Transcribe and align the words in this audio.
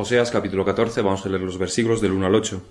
Oseas 0.00 0.30
capítulo 0.30 0.64
14, 0.64 1.02
vamos 1.02 1.26
a 1.26 1.28
leer 1.28 1.42
los 1.42 1.58
versículos 1.58 2.00
del 2.00 2.12
1 2.12 2.24
al 2.24 2.34
8. 2.34 2.62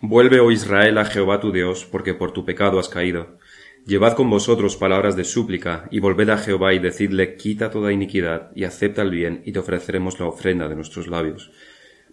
Vuelve, 0.00 0.40
oh 0.40 0.50
Israel, 0.50 0.96
a 0.96 1.04
Jehová 1.04 1.38
tu 1.38 1.52
Dios, 1.52 1.84
porque 1.84 2.14
por 2.14 2.32
tu 2.32 2.46
pecado 2.46 2.78
has 2.78 2.88
caído. 2.88 3.36
Llevad 3.84 4.14
con 4.14 4.30
vosotros 4.30 4.78
palabras 4.78 5.14
de 5.14 5.24
súplica, 5.24 5.86
y 5.90 6.00
volved 6.00 6.30
a 6.30 6.38
Jehová 6.38 6.72
y 6.72 6.78
decidle, 6.78 7.36
quita 7.36 7.70
toda 7.70 7.92
iniquidad, 7.92 8.50
y 8.54 8.64
acepta 8.64 9.02
el 9.02 9.10
bien, 9.10 9.42
y 9.44 9.52
te 9.52 9.58
ofreceremos 9.58 10.18
la 10.18 10.24
ofrenda 10.24 10.66
de 10.66 10.74
nuestros 10.74 11.06
labios. 11.06 11.52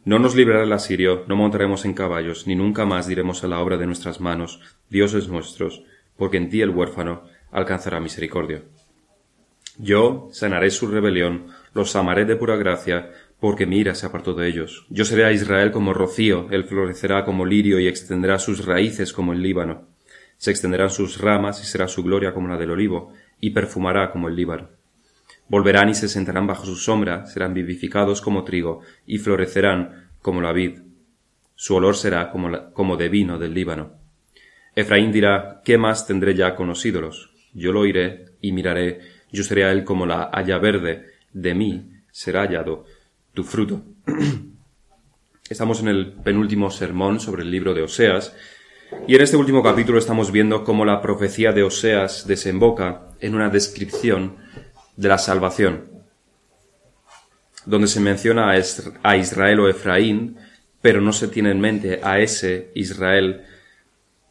No 0.03 0.19
nos 0.19 0.35
librará 0.35 0.65
el 0.65 0.73
asirio, 0.73 1.23
no 1.29 1.37
montaremos 1.37 1.85
en 1.85 1.93
caballos, 1.93 2.45
ni 2.45 2.55
nunca 2.55 2.83
más 2.83 3.07
diremos 3.07 3.45
a 3.45 3.47
la 3.47 3.61
obra 3.61 3.77
de 3.77 3.87
nuestras 3.87 4.19
manos, 4.19 4.59
dioses 4.89 5.29
nuestros, 5.29 5.85
porque 6.17 6.35
en 6.35 6.49
ti 6.49 6.59
el 6.59 6.71
huérfano 6.71 7.23
alcanzará 7.53 8.01
misericordia. 8.01 8.63
Yo 9.77 10.27
sanaré 10.31 10.69
su 10.69 10.87
rebelión, 10.87 11.47
los 11.73 11.95
amaré 11.95 12.25
de 12.25 12.35
pura 12.35 12.57
gracia, 12.57 13.11
porque 13.41 13.65
mira 13.65 13.95
se 13.95 14.05
apartó 14.05 14.35
de 14.35 14.47
ellos. 14.47 14.85
Yo 14.89 15.03
seré 15.03 15.25
a 15.25 15.31
Israel 15.31 15.71
como 15.71 15.95
rocío, 15.95 16.47
él 16.51 16.63
florecerá 16.63 17.25
como 17.25 17.43
lirio 17.43 17.79
y 17.79 17.87
extenderá 17.87 18.37
sus 18.37 18.63
raíces 18.63 19.13
como 19.13 19.33
el 19.33 19.41
Líbano. 19.41 19.87
Se 20.37 20.51
extenderán 20.51 20.91
sus 20.91 21.19
ramas 21.19 21.59
y 21.59 21.65
será 21.65 21.87
su 21.87 22.03
gloria 22.03 22.35
como 22.35 22.47
la 22.47 22.57
del 22.57 22.69
olivo, 22.69 23.11
y 23.39 23.49
perfumará 23.49 24.11
como 24.11 24.27
el 24.27 24.35
Líbano. 24.35 24.69
Volverán 25.47 25.89
y 25.89 25.95
se 25.95 26.07
sentarán 26.07 26.45
bajo 26.45 26.67
su 26.67 26.75
sombra, 26.75 27.25
serán 27.25 27.55
vivificados 27.55 28.21
como 28.21 28.43
trigo, 28.43 28.81
y 29.07 29.17
florecerán 29.17 30.11
como 30.21 30.39
la 30.39 30.53
vid. 30.53 30.77
Su 31.55 31.75
olor 31.75 31.95
será 31.95 32.29
como, 32.29 32.71
como 32.73 32.95
de 32.95 33.09
vino 33.09 33.39
del 33.39 33.55
Líbano. 33.55 33.93
Efraín 34.75 35.11
dirá, 35.11 35.61
¿qué 35.65 35.79
más 35.79 36.05
tendré 36.05 36.35
ya 36.35 36.55
con 36.55 36.67
los 36.67 36.85
ídolos? 36.85 37.31
Yo 37.55 37.71
lo 37.71 37.79
oiré 37.79 38.35
y 38.39 38.51
miraré, 38.51 38.99
yo 39.31 39.43
seré 39.43 39.65
a 39.65 39.71
él 39.71 39.83
como 39.83 40.05
la 40.05 40.29
haya 40.31 40.59
verde, 40.59 41.07
de 41.33 41.55
mí 41.55 41.89
será 42.11 42.41
hallado 42.41 42.85
tu 43.33 43.43
fruto. 43.43 43.81
Estamos 45.49 45.81
en 45.81 45.87
el 45.87 46.13
penúltimo 46.13 46.71
sermón 46.71 47.19
sobre 47.19 47.43
el 47.43 47.51
libro 47.51 47.73
de 47.73 47.83
Oseas, 47.83 48.35
y 49.07 49.15
en 49.15 49.21
este 49.21 49.37
último 49.37 49.63
capítulo 49.63 49.97
estamos 49.97 50.31
viendo 50.31 50.63
cómo 50.63 50.83
la 50.83 51.01
profecía 51.01 51.53
de 51.53 51.63
Oseas 51.63 52.27
desemboca 52.27 53.07
en 53.21 53.35
una 53.35 53.49
descripción 53.49 54.35
de 54.97 55.07
la 55.07 55.17
salvación, 55.17 55.89
donde 57.65 57.87
se 57.87 57.99
menciona 57.99 58.51
a 59.03 59.17
Israel 59.17 59.59
o 59.61 59.69
Efraín, 59.69 60.37
pero 60.81 60.99
no 60.99 61.13
se 61.13 61.27
tiene 61.27 61.51
en 61.51 61.59
mente 61.59 62.01
a 62.03 62.19
ese 62.19 62.71
Israel 62.75 63.45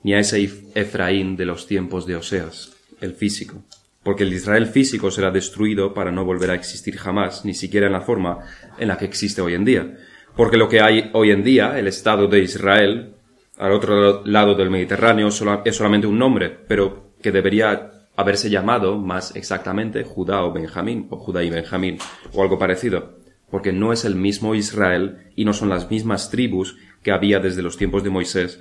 ni 0.02 0.14
a 0.14 0.18
ese 0.18 0.42
Efraín 0.74 1.36
de 1.36 1.46
los 1.46 1.66
tiempos 1.66 2.06
de 2.06 2.16
Oseas, 2.16 2.72
el 3.00 3.14
físico 3.14 3.62
porque 4.02 4.24
el 4.24 4.32
Israel 4.32 4.66
físico 4.66 5.10
será 5.10 5.30
destruido 5.30 5.92
para 5.92 6.10
no 6.10 6.24
volver 6.24 6.50
a 6.50 6.54
existir 6.54 6.96
jamás, 6.96 7.44
ni 7.44 7.54
siquiera 7.54 7.86
en 7.86 7.92
la 7.92 8.00
forma 8.00 8.38
en 8.78 8.88
la 8.88 8.96
que 8.96 9.04
existe 9.04 9.42
hoy 9.42 9.54
en 9.54 9.64
día. 9.64 9.96
Porque 10.36 10.56
lo 10.56 10.68
que 10.68 10.80
hay 10.80 11.10
hoy 11.12 11.30
en 11.30 11.44
día, 11.44 11.78
el 11.78 11.86
Estado 11.86 12.26
de 12.26 12.40
Israel, 12.40 13.14
al 13.58 13.72
otro 13.72 14.24
lado 14.24 14.54
del 14.54 14.70
Mediterráneo, 14.70 15.28
es 15.28 15.76
solamente 15.76 16.06
un 16.06 16.18
nombre, 16.18 16.48
pero 16.66 17.10
que 17.20 17.30
debería 17.30 17.90
haberse 18.16 18.48
llamado 18.48 18.98
más 18.98 19.36
exactamente 19.36 20.04
Judá 20.04 20.44
o 20.44 20.52
Benjamín, 20.52 21.06
o 21.10 21.18
Judá 21.18 21.42
y 21.42 21.50
Benjamín, 21.50 21.98
o 22.32 22.42
algo 22.42 22.58
parecido, 22.58 23.18
porque 23.50 23.72
no 23.72 23.92
es 23.92 24.06
el 24.06 24.14
mismo 24.14 24.54
Israel 24.54 25.30
y 25.36 25.44
no 25.44 25.52
son 25.52 25.68
las 25.68 25.90
mismas 25.90 26.30
tribus 26.30 26.76
que 27.02 27.12
había 27.12 27.38
desde 27.38 27.62
los 27.62 27.76
tiempos 27.76 28.02
de 28.02 28.10
Moisés 28.10 28.60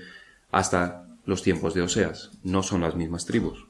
hasta 0.52 1.06
los 1.26 1.44
tiempos 1.44 1.74
de 1.74 1.82
Oseas, 1.82 2.32
no 2.44 2.64
son 2.64 2.82
las 2.82 2.96
mismas 2.96 3.26
tribus. 3.26 3.69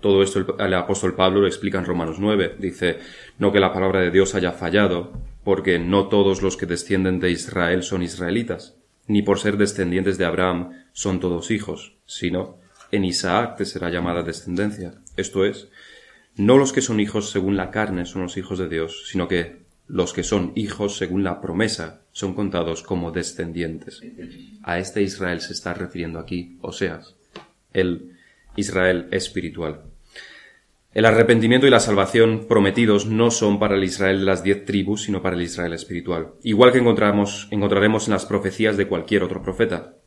Todo 0.00 0.22
esto 0.22 0.56
el, 0.58 0.74
apóstol 0.74 1.14
Pablo 1.14 1.40
lo 1.40 1.46
explica 1.46 1.78
en 1.78 1.84
Romanos 1.84 2.16
9. 2.18 2.56
Dice, 2.58 2.98
no 3.38 3.52
que 3.52 3.60
la 3.60 3.72
palabra 3.72 4.00
de 4.00 4.10
Dios 4.10 4.34
haya 4.34 4.52
fallado, 4.52 5.12
porque 5.44 5.78
no 5.78 6.08
todos 6.08 6.42
los 6.42 6.56
que 6.56 6.66
descienden 6.66 7.20
de 7.20 7.30
Israel 7.30 7.82
son 7.82 8.02
israelitas, 8.02 8.76
ni 9.06 9.22
por 9.22 9.38
ser 9.38 9.56
descendientes 9.56 10.18
de 10.18 10.24
Abraham 10.24 10.70
son 10.92 11.20
todos 11.20 11.50
hijos, 11.50 11.96
sino 12.06 12.58
en 12.92 13.04
Isaac 13.04 13.56
te 13.56 13.64
será 13.64 13.90
llamada 13.90 14.22
descendencia. 14.22 14.94
Esto 15.16 15.44
es, 15.44 15.68
no 16.36 16.56
los 16.56 16.72
que 16.72 16.80
son 16.80 17.00
hijos 17.00 17.30
según 17.30 17.56
la 17.56 17.70
carne 17.70 18.06
son 18.06 18.22
los 18.22 18.36
hijos 18.36 18.58
de 18.58 18.68
Dios, 18.68 19.04
sino 19.08 19.28
que 19.28 19.60
los 19.86 20.12
que 20.12 20.22
son 20.22 20.52
hijos 20.54 20.96
según 20.96 21.24
la 21.24 21.40
promesa 21.40 22.02
son 22.12 22.34
contados 22.34 22.82
como 22.82 23.10
descendientes. 23.10 24.00
A 24.62 24.78
este 24.78 25.02
Israel 25.02 25.40
se 25.40 25.52
está 25.52 25.74
refiriendo 25.74 26.18
aquí 26.18 26.58
Oseas, 26.60 27.16
el 27.72 28.16
Israel 28.56 29.08
espiritual. 29.10 29.82
El 30.92 31.04
arrepentimiento 31.04 31.68
y 31.68 31.70
la 31.70 31.78
salvación 31.78 32.46
prometidos 32.48 33.06
no 33.06 33.30
son 33.30 33.60
para 33.60 33.76
el 33.76 33.84
Israel 33.84 34.18
de 34.18 34.24
las 34.24 34.42
diez 34.42 34.64
tribus, 34.64 35.04
sino 35.04 35.22
para 35.22 35.36
el 35.36 35.42
Israel 35.42 35.72
espiritual. 35.72 36.32
Igual 36.42 36.72
que 36.72 36.78
encontramos, 36.78 37.46
encontraremos 37.52 38.08
en 38.08 38.14
las 38.14 38.26
profecías 38.26 38.76
de 38.76 38.88
cualquier 38.88 39.22
otro 39.22 39.40
profeta. 39.40 39.98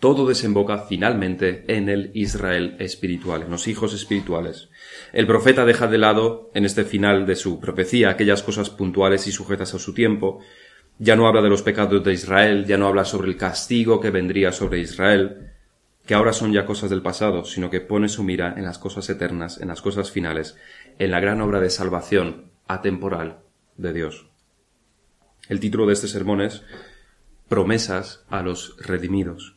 Todo 0.00 0.26
desemboca 0.26 0.80
finalmente 0.80 1.64
en 1.66 1.88
el 1.88 2.10
Israel 2.12 2.76
espiritual, 2.78 3.42
en 3.42 3.50
los 3.50 3.66
hijos 3.68 3.94
espirituales. 3.94 4.68
El 5.14 5.26
profeta 5.26 5.64
deja 5.64 5.86
de 5.86 5.96
lado, 5.96 6.50
en 6.52 6.66
este 6.66 6.84
final 6.84 7.24
de 7.24 7.36
su 7.36 7.58
profecía, 7.58 8.10
aquellas 8.10 8.42
cosas 8.42 8.68
puntuales 8.68 9.26
y 9.28 9.32
sujetas 9.32 9.72
a 9.72 9.78
su 9.78 9.94
tiempo. 9.94 10.40
Ya 10.98 11.16
no 11.16 11.26
habla 11.26 11.40
de 11.40 11.48
los 11.48 11.62
pecados 11.62 12.04
de 12.04 12.12
Israel, 12.12 12.66
ya 12.66 12.76
no 12.76 12.86
habla 12.86 13.06
sobre 13.06 13.28
el 13.28 13.38
castigo 13.38 13.98
que 13.98 14.10
vendría 14.10 14.52
sobre 14.52 14.80
Israel, 14.80 15.51
que 16.06 16.14
ahora 16.14 16.32
son 16.32 16.52
ya 16.52 16.66
cosas 16.66 16.90
del 16.90 17.02
pasado, 17.02 17.44
sino 17.44 17.70
que 17.70 17.80
pone 17.80 18.08
su 18.08 18.24
mira 18.24 18.54
en 18.56 18.64
las 18.64 18.78
cosas 18.78 19.08
eternas, 19.08 19.60
en 19.60 19.68
las 19.68 19.82
cosas 19.82 20.10
finales, 20.10 20.56
en 20.98 21.10
la 21.10 21.20
gran 21.20 21.40
obra 21.40 21.60
de 21.60 21.70
salvación 21.70 22.50
atemporal 22.66 23.40
de 23.76 23.92
Dios. 23.92 24.28
El 25.48 25.60
título 25.60 25.86
de 25.86 25.92
este 25.92 26.08
sermón 26.08 26.40
es 26.40 26.62
Promesas 27.48 28.24
a 28.28 28.42
los 28.42 28.76
redimidos. 28.78 29.56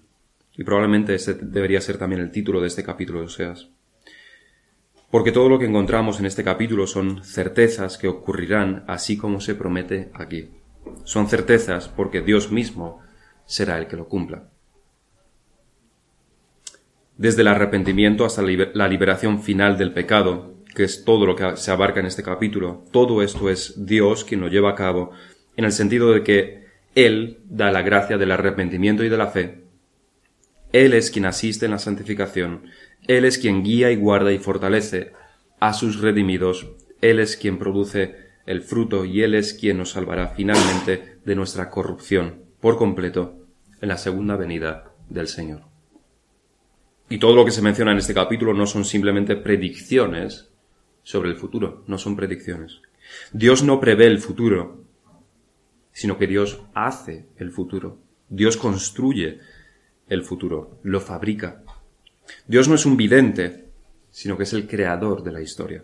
Y 0.58 0.64
probablemente 0.64 1.16
ese 1.16 1.34
debería 1.34 1.82
ser 1.82 1.98
también 1.98 2.22
el 2.22 2.32
título 2.32 2.62
de 2.62 2.68
este 2.68 2.84
capítulo 2.84 3.20
de 3.20 3.26
Oseas. 3.26 3.70
Porque 5.12 5.32
todo 5.32 5.50
lo 5.50 5.60
que 5.60 5.66
encontramos 5.66 6.20
en 6.20 6.26
este 6.26 6.44
capítulo 6.44 6.88
son 6.88 7.24
certezas 7.24 7.98
que 7.98 8.08
ocurrirán 8.08 8.84
así 8.88 9.18
como 9.18 9.42
se 9.42 9.56
promete 9.56 10.12
aquí. 10.14 10.52
Son 11.04 11.28
certezas 11.28 11.88
porque 11.90 12.22
Dios 12.22 12.52
mismo 12.52 13.02
será 13.46 13.78
el 13.78 13.88
que 13.88 13.98
lo 13.98 14.08
cumpla 14.08 14.50
desde 17.18 17.42
el 17.42 17.48
arrepentimiento 17.48 18.26
hasta 18.26 18.42
la 18.42 18.88
liberación 18.88 19.42
final 19.42 19.78
del 19.78 19.94
pecado, 19.94 20.56
que 20.76 20.84
es 20.84 21.06
todo 21.06 21.26
lo 21.26 21.36
que 21.36 21.56
se 21.56 21.72
abarca 21.72 22.02
en 22.02 22.06
este 22.06 22.24
capítulo, 22.24 22.84
todo 22.92 23.22
esto 23.22 23.50
es 23.50 23.86
Dios 23.86 24.26
quien 24.26 24.42
lo 24.42 24.50
lleva 24.50 24.72
a 24.72 24.76
cabo, 24.76 25.12
en 25.56 25.66
el 25.66 25.72
sentido 25.72 26.12
de 26.12 26.24
que 26.24 26.66
Él 26.94 27.40
da 27.46 27.72
la 27.72 27.82
gracia 27.82 28.18
del 28.18 28.32
arrepentimiento 28.32 29.04
y 29.04 29.10
de 29.10 29.18
la 29.18 29.28
fe. 29.28 29.64
Él 30.74 30.94
es 30.94 31.10
quien 31.10 31.26
asiste 31.26 31.66
en 31.66 31.72
la 31.72 31.80
santificación, 31.80 32.64
Él 33.08 33.24
es 33.24 33.38
quien 33.38 33.64
guía 33.64 33.92
y 33.92 33.96
guarda 33.96 34.34
y 34.34 34.38
fortalece 34.38 35.14
a 35.62 35.74
sus 35.74 36.02
redimidos, 36.02 36.68
Él 37.02 37.20
es 37.20 37.38
quien 37.38 37.58
produce 37.58 38.26
el 38.46 38.62
fruto 38.62 39.06
y 39.06 39.22
Él 39.22 39.36
es 39.36 39.54
quien 39.54 39.78
nos 39.78 39.92
salvará 39.92 40.34
finalmente 40.36 41.20
de 41.24 41.36
nuestra 41.36 41.70
corrupción 41.70 42.44
por 42.60 42.78
completo 42.78 43.48
en 43.82 43.88
la 43.90 43.98
segunda 43.98 44.36
venida 44.36 44.92
del 45.10 45.28
Señor. 45.28 45.75
Y 47.10 47.20
todo 47.20 47.36
lo 47.36 47.46
que 47.46 47.52
se 47.52 47.62
menciona 47.62 47.92
en 47.92 48.00
este 48.00 48.14
capítulo 48.14 48.54
no 48.54 48.66
son 48.66 48.84
simplemente 48.84 49.36
predicciones 49.36 50.50
sobre 51.04 51.30
el 51.30 51.36
futuro, 51.36 51.84
no 51.88 51.98
son 51.98 52.16
predicciones. 52.16 52.82
Dios 53.32 53.64
no 53.64 53.80
prevé 53.80 54.08
el 54.08 54.20
futuro, 54.20 54.84
sino 55.92 56.18
que 56.18 56.28
Dios 56.28 56.62
hace 56.74 57.28
el 57.38 57.52
futuro. 57.52 58.00
Dios 58.28 58.58
construye 58.58 59.40
el 60.10 60.24
futuro, 60.24 60.80
lo 60.84 61.00
fabrica. 61.00 61.64
Dios 62.48 62.68
no 62.68 62.76
es 62.76 62.86
un 62.86 62.98
vidente, 62.98 63.66
sino 64.10 64.36
que 64.36 64.44
es 64.44 64.54
el 64.54 64.68
creador 64.68 65.24
de 65.24 65.32
la 65.32 65.42
historia. 65.42 65.84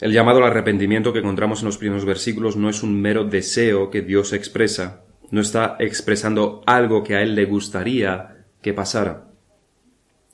El 0.00 0.12
llamado 0.12 0.38
al 0.38 0.50
arrepentimiento 0.50 1.12
que 1.12 1.18
encontramos 1.18 1.60
en 1.60 1.66
los 1.66 1.78
primeros 1.78 2.04
versículos 2.04 2.56
no 2.56 2.68
es 2.68 2.82
un 2.82 3.00
mero 3.00 3.24
deseo 3.24 3.90
que 3.90 4.00
Dios 4.00 4.32
expresa, 4.32 5.04
no 5.30 5.40
está 5.40 5.76
expresando 5.78 6.62
algo 6.66 7.04
que 7.04 7.14
a 7.14 7.22
Él 7.22 7.34
le 7.34 7.44
gustaría 7.44 8.46
que 8.62 8.72
pasara. 8.72 9.29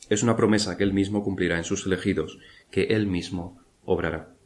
Es 0.08 0.22
una 0.22 0.36
promesa 0.36 0.76
que 0.76 0.84
Él 0.84 0.92
mismo 0.92 1.24
cumplirá 1.24 1.58
en 1.58 1.64
sus 1.64 1.86
elegidos, 1.86 2.38
que 2.70 2.84
Él 2.84 3.06
mismo 3.06 3.60
obrará. 3.84 4.36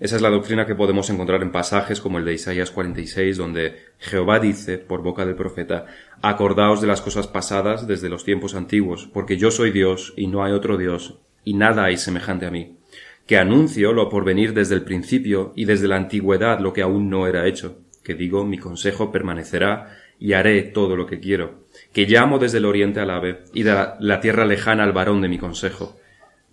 Esa 0.00 0.16
es 0.16 0.22
la 0.22 0.30
doctrina 0.30 0.66
que 0.66 0.74
podemos 0.74 1.10
encontrar 1.10 1.42
en 1.42 1.52
pasajes 1.52 2.00
como 2.00 2.18
el 2.18 2.24
de 2.24 2.32
Isaías 2.32 2.70
46, 2.70 3.36
donde 3.36 3.76
Jehová 3.98 4.40
dice, 4.40 4.78
por 4.78 5.02
boca 5.02 5.26
del 5.26 5.36
profeta, 5.36 5.86
Acordaos 6.22 6.80
de 6.80 6.86
las 6.86 7.02
cosas 7.02 7.26
pasadas 7.26 7.86
desde 7.86 8.08
los 8.08 8.24
tiempos 8.24 8.54
antiguos, 8.54 9.08
porque 9.12 9.36
yo 9.36 9.50
soy 9.50 9.70
Dios 9.70 10.14
y 10.16 10.26
no 10.26 10.42
hay 10.42 10.52
otro 10.52 10.78
Dios, 10.78 11.18
y 11.44 11.54
nada 11.54 11.84
hay 11.84 11.98
semejante 11.98 12.46
a 12.46 12.50
mí, 12.50 12.78
que 13.26 13.36
anuncio 13.36 13.92
lo 13.92 14.08
por 14.08 14.24
venir 14.24 14.54
desde 14.54 14.74
el 14.74 14.82
principio 14.82 15.52
y 15.54 15.66
desde 15.66 15.86
la 15.86 15.96
antigüedad 15.96 16.60
lo 16.60 16.72
que 16.72 16.82
aún 16.82 17.10
no 17.10 17.26
era 17.26 17.46
hecho, 17.46 17.82
que 18.02 18.14
digo, 18.14 18.44
mi 18.46 18.56
consejo 18.56 19.12
permanecerá 19.12 19.98
y 20.18 20.32
haré 20.32 20.62
todo 20.62 20.96
lo 20.96 21.06
que 21.06 21.20
quiero 21.20 21.66
que 21.92 22.06
llamo 22.06 22.38
desde 22.38 22.58
el 22.58 22.66
oriente 22.66 23.00
al 23.00 23.10
ave 23.10 23.44
y 23.52 23.62
de 23.62 23.86
la, 23.98 24.20
tierra 24.20 24.44
lejana 24.44 24.84
al 24.84 24.92
varón 24.92 25.20
de 25.20 25.28
mi 25.28 25.38
consejo. 25.38 25.96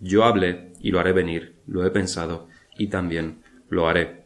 Yo 0.00 0.24
hablé 0.24 0.72
y 0.80 0.90
lo 0.90 1.00
haré 1.00 1.12
venir, 1.12 1.54
lo 1.66 1.84
he 1.86 1.90
pensado 1.90 2.48
y 2.76 2.88
también 2.88 3.42
lo 3.68 3.88
haré. 3.88 4.24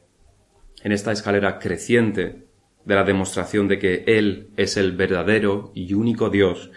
en 0.84 0.92
esta 0.92 1.12
escalera 1.12 1.58
creciente 1.58 2.44
de 2.84 2.94
la 2.94 3.04
demostración 3.04 3.68
de 3.68 3.78
que 3.78 4.04
Él 4.06 4.48
es 4.56 4.76
el 4.76 4.92
verdadero 4.92 5.70
y 5.74 5.94
único 5.94 6.28
Dios, 6.28 6.70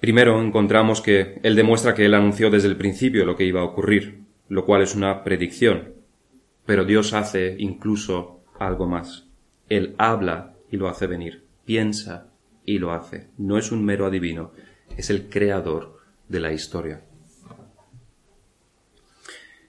primero 0.00 0.42
encontramos 0.42 1.00
que 1.00 1.38
Él 1.42 1.54
demuestra 1.54 1.94
que 1.94 2.06
Él 2.06 2.14
anunció 2.14 2.50
desde 2.50 2.68
el 2.68 2.76
principio 2.76 3.24
lo 3.24 3.36
que 3.36 3.44
iba 3.44 3.60
a 3.60 3.64
ocurrir, 3.64 4.22
lo 4.48 4.64
cual 4.64 4.82
es 4.82 4.96
una 4.96 5.22
predicción, 5.22 5.94
pero 6.66 6.84
Dios 6.84 7.12
hace 7.12 7.54
incluso 7.58 8.40
algo 8.58 8.88
más. 8.88 9.28
Él 9.68 9.94
habla 9.98 10.54
y 10.70 10.76
lo 10.76 10.88
hace 10.88 11.06
venir, 11.06 11.44
piensa 11.64 12.28
y 12.68 12.78
lo 12.78 12.92
hace. 12.92 13.28
No 13.38 13.56
es 13.56 13.72
un 13.72 13.82
mero 13.82 14.06
adivino, 14.06 14.52
es 14.96 15.08
el 15.08 15.30
creador 15.30 15.98
de 16.28 16.40
la 16.40 16.52
historia. 16.52 17.02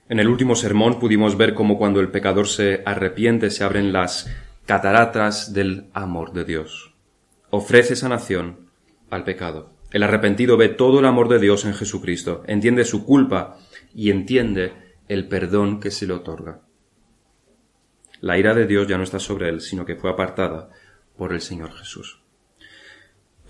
En 0.08 0.20
el 0.20 0.28
último 0.28 0.54
sermón 0.54 0.98
pudimos 0.98 1.38
ver 1.38 1.54
cómo 1.54 1.78
cuando 1.78 2.00
el 2.00 2.10
pecador 2.10 2.46
se 2.46 2.82
arrepiente 2.84 3.50
se 3.50 3.64
abren 3.64 3.92
las 3.92 4.30
cataratas 4.66 5.54
del 5.54 5.88
amor 5.94 6.32
de 6.32 6.44
Dios. 6.44 6.94
Ofrece 7.48 7.96
sanación 7.96 8.70
al 9.08 9.24
pecado. 9.24 9.72
El 9.92 10.02
arrepentido 10.02 10.58
ve 10.58 10.68
todo 10.68 11.00
el 11.00 11.06
amor 11.06 11.28
de 11.28 11.38
Dios 11.38 11.64
en 11.64 11.74
Jesucristo, 11.74 12.42
entiende 12.46 12.84
su 12.84 13.06
culpa 13.06 13.56
y 13.94 14.10
entiende 14.10 14.74
el 15.08 15.26
perdón 15.26 15.80
que 15.80 15.90
se 15.90 16.06
le 16.06 16.12
otorga. 16.12 16.60
La 18.20 18.36
ira 18.36 18.52
de 18.52 18.66
Dios 18.66 18.86
ya 18.86 18.98
no 18.98 19.04
está 19.04 19.18
sobre 19.18 19.48
él, 19.48 19.62
sino 19.62 19.86
que 19.86 19.96
fue 19.96 20.10
apartada 20.10 20.68
por 21.16 21.32
el 21.32 21.40
Señor 21.40 21.72
Jesús. 21.72 22.19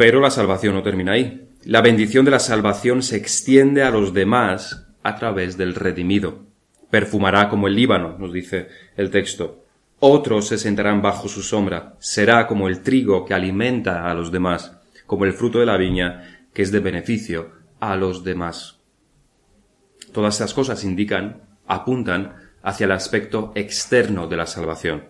Pero 0.01 0.19
la 0.19 0.31
salvación 0.31 0.75
no 0.75 0.83
termina 0.83 1.13
ahí. 1.13 1.49
La 1.65 1.83
bendición 1.83 2.25
de 2.25 2.31
la 2.31 2.39
salvación 2.39 3.03
se 3.03 3.17
extiende 3.17 3.83
a 3.83 3.91
los 3.91 4.15
demás 4.15 4.87
a 5.03 5.17
través 5.17 5.59
del 5.59 5.75
redimido 5.75 6.51
perfumará 6.91 7.49
como 7.49 7.69
el 7.69 7.77
Líbano, 7.77 8.19
nos 8.19 8.33
dice 8.33 8.69
el 8.97 9.11
texto. 9.11 9.65
Otros 10.01 10.49
se 10.49 10.59
sentarán 10.59 11.03
bajo 11.03 11.29
su 11.29 11.43
sombra, 11.43 11.95
será 12.01 12.47
como 12.47 12.69
el 12.69 12.83
trigo 12.83 13.25
que 13.25 13.35
alimenta 13.35 14.11
a 14.11 14.15
los 14.15 14.33
demás, 14.33 14.77
como 15.07 15.25
el 15.25 15.33
fruto 15.33 15.61
de 15.61 15.67
la 15.67 15.77
viña 15.77 16.47
que 16.53 16.63
es 16.63 16.73
de 16.73 16.81
beneficio 16.81 17.53
a 17.79 17.97
los 17.97 18.25
demás. 18.25 18.79
Todas 20.13 20.35
estas 20.35 20.55
cosas 20.55 20.85
indican, 20.85 21.43
apuntan 21.67 22.35
hacia 22.63 22.85
el 22.87 22.93
aspecto 22.93 23.53
externo 23.55 24.27
de 24.27 24.37
la 24.37 24.47
salvación. 24.47 25.05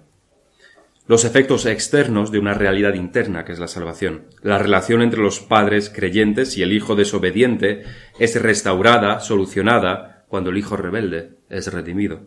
Los 1.11 1.25
efectos 1.25 1.67
externos 1.67 2.31
de 2.31 2.39
una 2.39 2.55
realidad 2.55 2.95
interna 2.95 3.45
que 3.45 3.51
es 3.51 3.59
la 3.59 3.67
salvación. 3.67 4.27
La 4.43 4.59
relación 4.59 5.03
entre 5.03 5.21
los 5.21 5.41
padres 5.41 5.91
creyentes 5.91 6.57
y 6.57 6.63
el 6.63 6.73
hijo 6.73 6.95
desobediente 6.95 7.83
es 8.21 8.41
restaurada, 8.41 9.19
solucionada, 9.19 10.25
cuando 10.29 10.51
el 10.51 10.59
hijo 10.59 10.77
rebelde 10.77 11.33
es 11.49 11.73
redimido. 11.73 12.21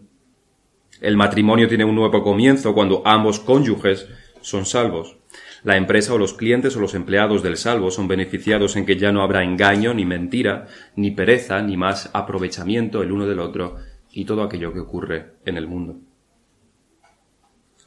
El 1.00 1.16
matrimonio 1.16 1.70
tiene 1.70 1.86
un 1.86 1.96
nuevo 1.96 2.22
comienzo 2.24 2.74
cuando 2.74 3.04
ambos 3.06 3.40
cónyuges 3.40 4.10
son 4.42 4.66
salvos. 4.66 5.16
La 5.64 5.78
empresa 5.78 6.14
o 6.14 6.18
los 6.18 6.34
clientes 6.34 6.76
o 6.76 6.82
los 6.82 6.94
empleados 6.94 7.42
del 7.42 7.56
salvo 7.56 7.90
son 7.90 8.10
beneficiados 8.10 8.76
en 8.76 8.86
que 8.86 8.98
ya 8.98 9.14
no 9.14 9.22
habrá 9.22 9.46
engaño, 9.46 9.94
ni 9.94 10.04
mentira, 10.04 10.68
ni 10.98 11.12
pereza, 11.12 11.62
ni 11.62 11.78
más 11.78 12.10
aprovechamiento 12.12 13.02
el 13.02 13.14
uno 13.14 13.28
del 13.28 13.40
otro 13.40 13.78
y 14.12 14.26
todo 14.26 14.44
aquello 14.44 14.74
que 14.74 14.82
ocurre 14.82 15.36
en 15.46 15.56
el 15.56 15.68
mundo. 15.68 16.02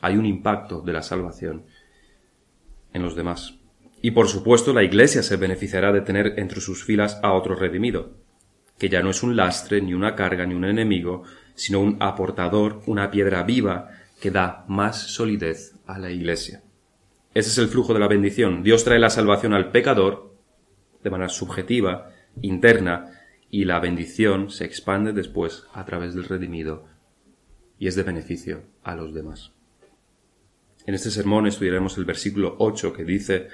Hay 0.07 0.17
un 0.17 0.25
impacto 0.25 0.83
de 0.83 0.93
la 0.93 1.03
salvación 1.03 1.65
en 2.93 3.03
los 3.03 3.17
demás. 3.17 3.59
Y 4.01 4.13
por 4.13 4.29
supuesto 4.29 4.73
la 4.73 4.85
Iglesia 4.85 5.25
se 5.25 5.37
beneficiará 5.37 5.93
de 5.93 6.01
tener 6.01 6.39
entre 6.39 6.61
sus 6.61 6.85
filas 6.85 7.19
a 7.25 7.33
otro 7.33 7.57
redimido 7.57 8.25
que 8.79 8.89
ya 8.89 9.03
no 9.03 9.11
es 9.11 9.23
un 9.23 9.37
lastre, 9.37 9.81
ni 9.81 9.95
una 9.95 10.15
carga, 10.15 10.47
ni 10.47 10.55
un 10.55 10.65
enemigo, 10.65 11.23
sino 11.55 11.81
un 11.81 11.97
aportador, 12.01 12.83
una 12.87 13.11
piedra 13.11 13.43
viva 13.43 13.89
que 14.21 14.31
da 14.31 14.65
más 14.69 14.99
solidez 14.99 15.75
a 15.87 15.99
la 15.99 16.11
Iglesia. 16.11 16.63
Ese 17.35 17.51
es 17.51 17.59
el 17.59 17.69
flujo 17.69 17.95
de 17.95 18.01
la 18.01 18.09
bendición. 18.09 18.63
Dios 18.63 18.85
trae 18.85 18.99
la 18.99 19.11
salvación 19.11 19.55
al 19.55 19.71
pecador 19.71 20.37
de 21.03 21.11
manera 21.11 21.29
subjetiva, 21.29 22.11
interna, 22.43 23.13
y 23.51 23.65
la 23.65 23.81
bendición 23.81 24.51
se 24.51 24.67
expande 24.67 25.13
después 25.13 25.65
a 25.73 25.85
través 25.85 26.15
del 26.15 26.25
redimido 26.25 26.85
y 27.79 27.89
es 27.89 27.95
de 27.95 28.03
beneficio 28.03 28.63
a 28.83 28.95
los 28.95 29.15
demás. 29.15 29.56
En 30.87 30.95
este 30.95 31.11
sermón 31.11 31.47
estudiaremos 31.47 31.99
el 31.99 32.05
versículo 32.05 32.57
8 32.59 32.93
que 32.93 33.05
dice 33.05 33.49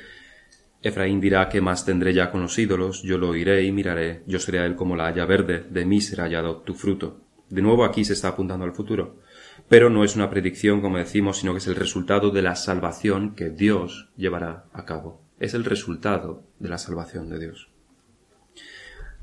Efraín 0.82 1.20
dirá 1.20 1.49
que 1.49 1.61
más 1.61 1.84
tendré 1.84 2.12
ya 2.12 2.31
con 2.31 2.43
los 2.43 2.58
ídolos, 2.58 3.02
yo 3.02 3.17
lo 3.17 3.31
oiré 3.31 3.62
y 3.62 3.73
miraré, 3.73 4.23
yo 4.26 4.38
seré 4.38 4.58
a 4.58 4.67
él 4.67 4.75
como 4.75 4.96
la 4.96 5.06
haya 5.06 5.25
verde, 5.25 5.64
de 5.70 5.87
mí 5.87 6.00
será 6.00 6.25
hallado 6.25 6.58
tu 6.58 6.75
fruto. 6.75 7.20
De 7.49 7.62
nuevo 7.62 7.84
aquí 7.84 8.05
se 8.05 8.14
está 8.14 8.29
apuntando 8.29 8.64
al 8.64 8.73
futuro. 8.73 9.20
Pero 9.69 9.90
no 9.90 10.05
es 10.05 10.17
una 10.17 10.29
predicción, 10.29 10.81
como 10.81 10.99
decimos, 10.99 11.38
sino 11.38 11.52
que 11.52 11.58
es 11.58 11.67
el 11.67 11.76
resultado 11.76 12.31
de 12.31 12.43
la 12.43 12.56
salvación 12.56 13.34
que 13.34 13.50
Dios 13.50 14.11
llevará 14.17 14.64
a 14.73 14.84
cabo. 14.84 15.23
Es 15.38 15.55
el 15.55 15.64
resultado 15.64 16.43
de 16.58 16.69
la 16.69 16.79
salvación 16.79 17.29
de 17.29 17.38
Dios. 17.38 17.69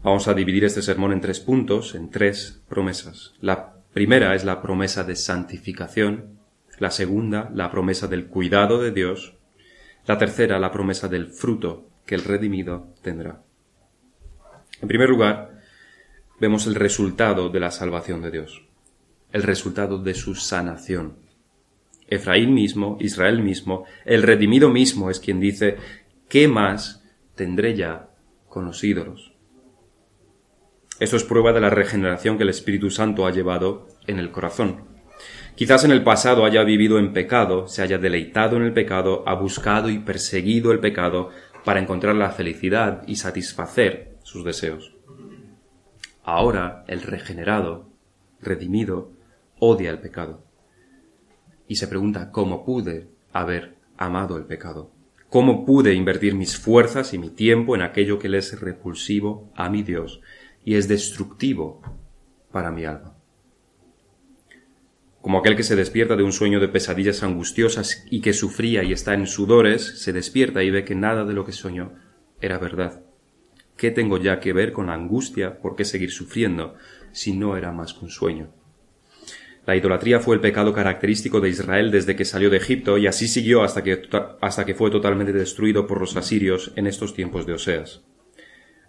Vamos 0.01 0.27
a 0.27 0.33
dividir 0.33 0.63
este 0.63 0.81
sermón 0.81 1.11
en 1.11 1.21
tres 1.21 1.39
puntos, 1.41 1.93
en 1.93 2.09
tres 2.09 2.61
promesas. 2.69 3.33
La 3.41 3.73
primera 3.93 4.33
es 4.33 4.45
la 4.45 4.61
promesa 4.61 5.03
de 5.03 5.15
santificación, 5.15 6.38
la 6.79 6.91
segunda, 6.91 7.51
la 7.53 7.69
promesa 7.69 8.07
del 8.07 8.27
cuidado 8.27 8.81
de 8.81 8.91
Dios, 8.91 9.35
la 10.07 10.17
tercera, 10.17 10.59
la 10.59 10.71
promesa 10.71 11.07
del 11.07 11.27
fruto 11.27 11.89
que 12.05 12.15
el 12.15 12.23
redimido 12.23 12.95
tendrá. 13.01 13.43
En 14.81 14.87
primer 14.87 15.09
lugar, 15.09 15.61
vemos 16.39 16.65
el 16.65 16.75
resultado 16.75 17.49
de 17.49 17.59
la 17.59 17.69
salvación 17.69 18.21
de 18.21 18.31
Dios, 18.31 18.65
el 19.31 19.43
resultado 19.43 20.01
de 20.01 20.13
su 20.13 20.35
sanación. 20.35 21.17
Efraín 22.07 22.53
mismo, 22.53 22.97
Israel 22.99 23.43
mismo, 23.43 23.85
el 24.05 24.23
redimido 24.23 24.69
mismo 24.69 25.11
es 25.11 25.19
quien 25.19 25.39
dice, 25.39 25.77
¿qué 26.27 26.47
más 26.47 27.03
tendré 27.35 27.75
ya 27.75 28.09
con 28.47 28.65
los 28.65 28.83
ídolos? 28.83 29.33
Esto 30.99 31.17
es 31.17 31.23
prueba 31.23 31.53
de 31.53 31.61
la 31.61 31.69
regeneración 31.69 32.37
que 32.37 32.43
el 32.43 32.49
Espíritu 32.49 32.89
Santo 32.89 33.27
ha 33.27 33.31
llevado 33.31 33.87
en 34.07 34.17
el 34.19 34.31
corazón. 34.31 34.88
Quizás 35.59 35.83
en 35.83 35.91
el 35.91 36.05
pasado 36.05 36.45
haya 36.45 36.63
vivido 36.63 36.99
en 36.99 37.11
pecado, 37.11 37.67
se 37.67 37.81
haya 37.81 37.97
deleitado 37.97 38.55
en 38.55 38.63
el 38.63 38.71
pecado, 38.71 39.25
ha 39.27 39.33
buscado 39.33 39.89
y 39.89 39.99
perseguido 39.99 40.71
el 40.71 40.79
pecado 40.79 41.31
para 41.65 41.81
encontrar 41.81 42.15
la 42.15 42.31
felicidad 42.31 43.03
y 43.07 43.17
satisfacer 43.17 44.15
sus 44.23 44.45
deseos. 44.45 44.95
Ahora 46.23 46.85
el 46.87 47.01
regenerado, 47.01 47.89
redimido, 48.41 49.11
odia 49.59 49.89
el 49.89 49.99
pecado. 49.99 50.45
Y 51.67 51.75
se 51.75 51.89
pregunta 51.89 52.31
cómo 52.31 52.63
pude 52.63 53.09
haber 53.33 53.75
amado 53.97 54.37
el 54.37 54.45
pecado. 54.45 54.91
¿Cómo 55.27 55.65
pude 55.65 55.93
invertir 55.93 56.35
mis 56.35 56.57
fuerzas 56.57 57.13
y 57.13 57.17
mi 57.17 57.31
tiempo 57.31 57.75
en 57.75 57.81
aquello 57.81 58.17
que 58.17 58.29
le 58.29 58.37
es 58.37 58.57
repulsivo 58.61 59.51
a 59.57 59.69
mi 59.69 59.83
Dios 59.83 60.21
y 60.63 60.75
es 60.75 60.87
destructivo 60.87 61.81
para 62.49 62.71
mi 62.71 62.85
alma? 62.85 63.18
Como 65.21 65.39
aquel 65.39 65.55
que 65.55 65.63
se 65.63 65.75
despierta 65.75 66.15
de 66.15 66.23
un 66.23 66.31
sueño 66.31 66.59
de 66.59 66.69
pesadillas 66.69 67.23
angustiosas 67.23 68.05
y 68.09 68.21
que 68.21 68.33
sufría 68.33 68.83
y 68.83 68.93
está 68.93 69.13
en 69.13 69.27
sudores, 69.27 70.01
se 70.01 70.13
despierta 70.13 70.63
y 70.63 70.71
ve 70.71 70.85
que 70.85 70.95
nada 70.95 71.25
de 71.25 71.33
lo 71.33 71.45
que 71.45 71.51
soñó 71.51 71.93
era 72.41 72.57
verdad. 72.57 73.03
¿Qué 73.75 73.91
tengo 73.91 74.17
ya 74.17 74.39
que 74.39 74.53
ver 74.53 74.71
con 74.71 74.87
la 74.87 74.93
angustia? 74.93 75.59
¿Por 75.59 75.75
qué 75.75 75.85
seguir 75.85 76.11
sufriendo 76.11 76.75
si 77.11 77.33
no 77.33 77.57
era 77.57 77.71
más 77.71 77.93
que 77.93 78.05
un 78.05 78.11
sueño? 78.11 78.49
La 79.65 79.75
idolatría 79.75 80.19
fue 80.19 80.35
el 80.35 80.41
pecado 80.41 80.73
característico 80.73 81.41
de 81.41 81.49
Israel 81.49 81.91
desde 81.91 82.15
que 82.15 82.25
salió 82.25 82.49
de 82.49 82.57
Egipto 82.57 82.97
y 82.97 83.07
así 83.07 83.27
siguió 83.27 83.61
hasta 83.61 83.83
que, 83.83 84.01
hasta 84.41 84.65
que 84.65 84.73
fue 84.73 84.89
totalmente 84.89 85.31
destruido 85.31 85.85
por 85.85 85.99
los 85.99 86.15
asirios 86.15 86.71
en 86.75 86.87
estos 86.87 87.13
tiempos 87.13 87.45
de 87.45 87.53
Oseas. 87.53 88.01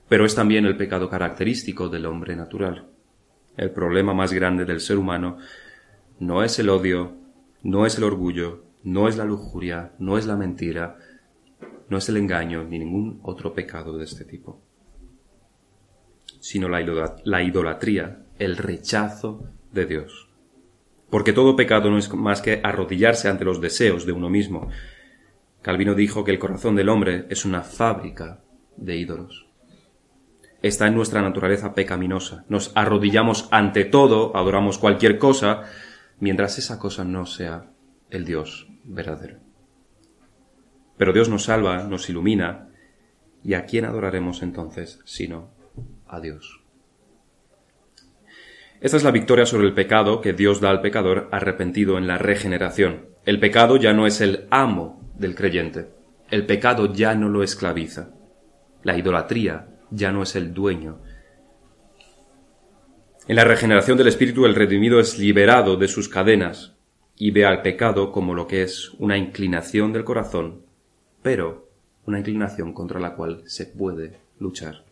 Pero 0.08 0.24
es 0.24 0.34
también 0.34 0.64
el 0.64 0.76
pecado 0.76 1.10
característico 1.10 1.88
del 1.88 2.06
hombre 2.06 2.34
natural. 2.34 2.88
El 3.56 3.72
problema 3.72 4.14
más 4.14 4.32
grande 4.32 4.64
del 4.64 4.80
ser 4.80 4.96
humano 4.96 5.38
no 6.20 6.44
es 6.44 6.58
el 6.58 6.68
odio, 6.68 7.16
no 7.62 7.86
es 7.86 7.96
el 7.98 8.04
orgullo, 8.04 8.62
no 8.84 9.08
es 9.08 9.16
la 9.16 9.24
lujuria, 9.24 9.92
no 9.98 10.18
es 10.18 10.26
la 10.26 10.36
mentira, 10.36 10.98
no 11.88 11.98
es 11.98 12.08
el 12.08 12.18
engaño 12.18 12.62
ni 12.62 12.78
ningún 12.78 13.20
otro 13.22 13.52
pecado 13.54 13.96
de 13.96 14.04
este 14.04 14.24
tipo, 14.24 14.60
sino 16.38 16.68
la 16.68 17.42
idolatría, 17.42 18.26
el 18.38 18.56
rechazo 18.56 19.44
de 19.72 19.86
Dios. 19.86 20.28
Porque 21.08 21.32
todo 21.32 21.56
pecado 21.56 21.90
no 21.90 21.98
es 21.98 22.12
más 22.14 22.42
que 22.42 22.60
arrodillarse 22.62 23.28
ante 23.28 23.44
los 23.44 23.60
deseos 23.60 24.06
de 24.06 24.12
uno 24.12 24.28
mismo. 24.28 24.68
Calvino 25.62 25.94
dijo 25.94 26.22
que 26.22 26.30
el 26.30 26.38
corazón 26.38 26.76
del 26.76 26.90
hombre 26.90 27.26
es 27.30 27.44
una 27.44 27.62
fábrica 27.62 28.40
de 28.76 28.96
ídolos. 28.96 29.46
Está 30.62 30.86
en 30.86 30.94
nuestra 30.94 31.22
naturaleza 31.22 31.74
pecaminosa. 31.74 32.44
Nos 32.48 32.72
arrodillamos 32.74 33.48
ante 33.50 33.84
todo, 33.84 34.36
adoramos 34.36 34.78
cualquier 34.78 35.18
cosa, 35.18 35.64
mientras 36.20 36.58
esa 36.58 36.78
cosa 36.78 37.04
no 37.04 37.26
sea 37.26 37.70
el 38.10 38.24
Dios 38.24 38.68
verdadero. 38.84 39.38
Pero 40.96 41.12
Dios 41.12 41.28
nos 41.28 41.44
salva, 41.44 41.84
nos 41.84 42.08
ilumina, 42.10 42.68
¿y 43.42 43.54
a 43.54 43.64
quién 43.64 43.86
adoraremos 43.86 44.42
entonces 44.42 45.00
sino 45.04 45.50
a 46.06 46.20
Dios? 46.20 46.62
Esta 48.80 48.96
es 48.96 49.04
la 49.04 49.10
victoria 49.10 49.44
sobre 49.44 49.66
el 49.66 49.74
pecado 49.74 50.20
que 50.20 50.32
Dios 50.32 50.60
da 50.60 50.70
al 50.70 50.80
pecador 50.80 51.28
arrepentido 51.32 51.98
en 51.98 52.06
la 52.06 52.16
regeneración. 52.16 53.08
El 53.26 53.38
pecado 53.38 53.76
ya 53.76 53.92
no 53.92 54.06
es 54.06 54.22
el 54.22 54.46
amo 54.50 55.12
del 55.16 55.34
creyente. 55.34 55.90
El 56.30 56.46
pecado 56.46 56.92
ya 56.92 57.14
no 57.14 57.28
lo 57.28 57.42
esclaviza. 57.42 58.10
La 58.82 58.96
idolatría 58.96 59.68
ya 59.90 60.12
no 60.12 60.22
es 60.22 60.34
el 60.34 60.54
dueño. 60.54 61.02
En 63.28 63.36
la 63.36 63.44
regeneración 63.44 63.98
del 63.98 64.08
espíritu 64.08 64.46
el 64.46 64.54
redimido 64.54 64.98
es 64.98 65.18
liberado 65.18 65.76
de 65.76 65.88
sus 65.88 66.08
cadenas 66.08 66.72
y 67.16 67.30
ve 67.30 67.44
al 67.44 67.62
pecado 67.62 68.12
como 68.12 68.34
lo 68.34 68.46
que 68.46 68.62
es 68.62 68.92
una 68.98 69.18
inclinación 69.18 69.92
del 69.92 70.04
corazón, 70.04 70.62
pero 71.22 71.68
una 72.06 72.18
inclinación 72.18 72.72
contra 72.72 72.98
la 72.98 73.14
cual 73.14 73.42
se 73.46 73.66
puede 73.66 74.18
luchar. 74.38 74.84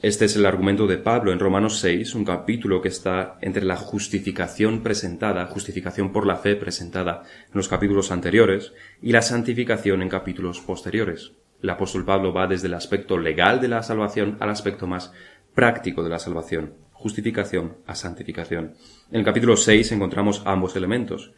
Este 0.00 0.24
es 0.24 0.36
el 0.36 0.46
argumento 0.46 0.86
de 0.86 0.98
Pablo 0.98 1.32
en 1.32 1.38
Romanos 1.38 1.78
6, 1.80 2.14
un 2.14 2.24
capítulo 2.24 2.80
que 2.80 2.88
está 2.88 3.36
entre 3.40 3.64
la 3.64 3.76
justificación 3.76 4.82
presentada, 4.82 5.46
justificación 5.46 6.12
por 6.12 6.26
la 6.26 6.36
fe 6.36 6.56
presentada 6.56 7.22
en 7.46 7.52
los 7.54 7.68
capítulos 7.68 8.10
anteriores, 8.10 8.72
y 9.00 9.12
la 9.12 9.22
santificación 9.22 10.02
en 10.02 10.08
capítulos 10.08 10.60
posteriores. 10.60 11.32
El 11.62 11.70
apóstol 11.70 12.04
Pablo 12.04 12.32
va 12.32 12.48
desde 12.48 12.66
el 12.66 12.74
aspecto 12.74 13.16
legal 13.16 13.60
de 13.60 13.68
la 13.68 13.84
salvación 13.84 14.36
al 14.40 14.50
aspecto 14.50 14.88
más 14.88 15.12
práctico 15.54 16.02
de 16.02 16.10
la 16.10 16.18
salvación, 16.18 16.74
justificación 16.92 17.76
a 17.86 17.94
santificación. 17.94 18.74
En 19.10 19.20
el 19.20 19.24
capítulo 19.24 19.56
6 19.56 19.92
encontramos 19.92 20.42
ambos 20.44 20.76
elementos, 20.76 21.32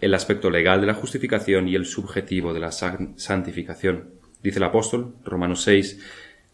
el 0.00 0.14
aspecto 0.14 0.50
legal 0.50 0.80
de 0.80 0.86
la 0.86 0.94
justificación 0.94 1.68
y 1.68 1.74
el 1.74 1.86
subjetivo 1.86 2.52
de 2.52 2.60
la 2.60 2.72
santificación. 2.72 4.10
Dice 4.42 4.58
el 4.58 4.64
apóstol, 4.64 5.16
Romanos 5.24 5.62
6, 5.62 5.98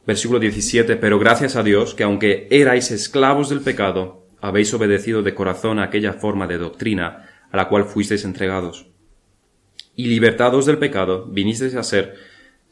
Versículo 0.06 0.40
17. 0.40 0.96
Pero 0.96 1.18
gracias 1.18 1.56
a 1.56 1.62
Dios 1.62 1.94
que 1.94 2.02
aunque 2.02 2.48
erais 2.50 2.90
esclavos 2.90 3.48
del 3.48 3.60
pecado, 3.60 4.26
habéis 4.40 4.74
obedecido 4.74 5.22
de 5.22 5.34
corazón 5.34 5.78
a 5.78 5.84
aquella 5.84 6.14
forma 6.14 6.46
de 6.46 6.58
doctrina 6.58 7.28
a 7.50 7.56
la 7.56 7.68
cual 7.68 7.84
fuisteis 7.84 8.24
entregados. 8.24 8.86
Y 9.94 10.06
libertados 10.06 10.66
del 10.66 10.78
pecado, 10.78 11.26
vinisteis 11.26 11.74
a 11.74 11.82
ser 11.82 12.14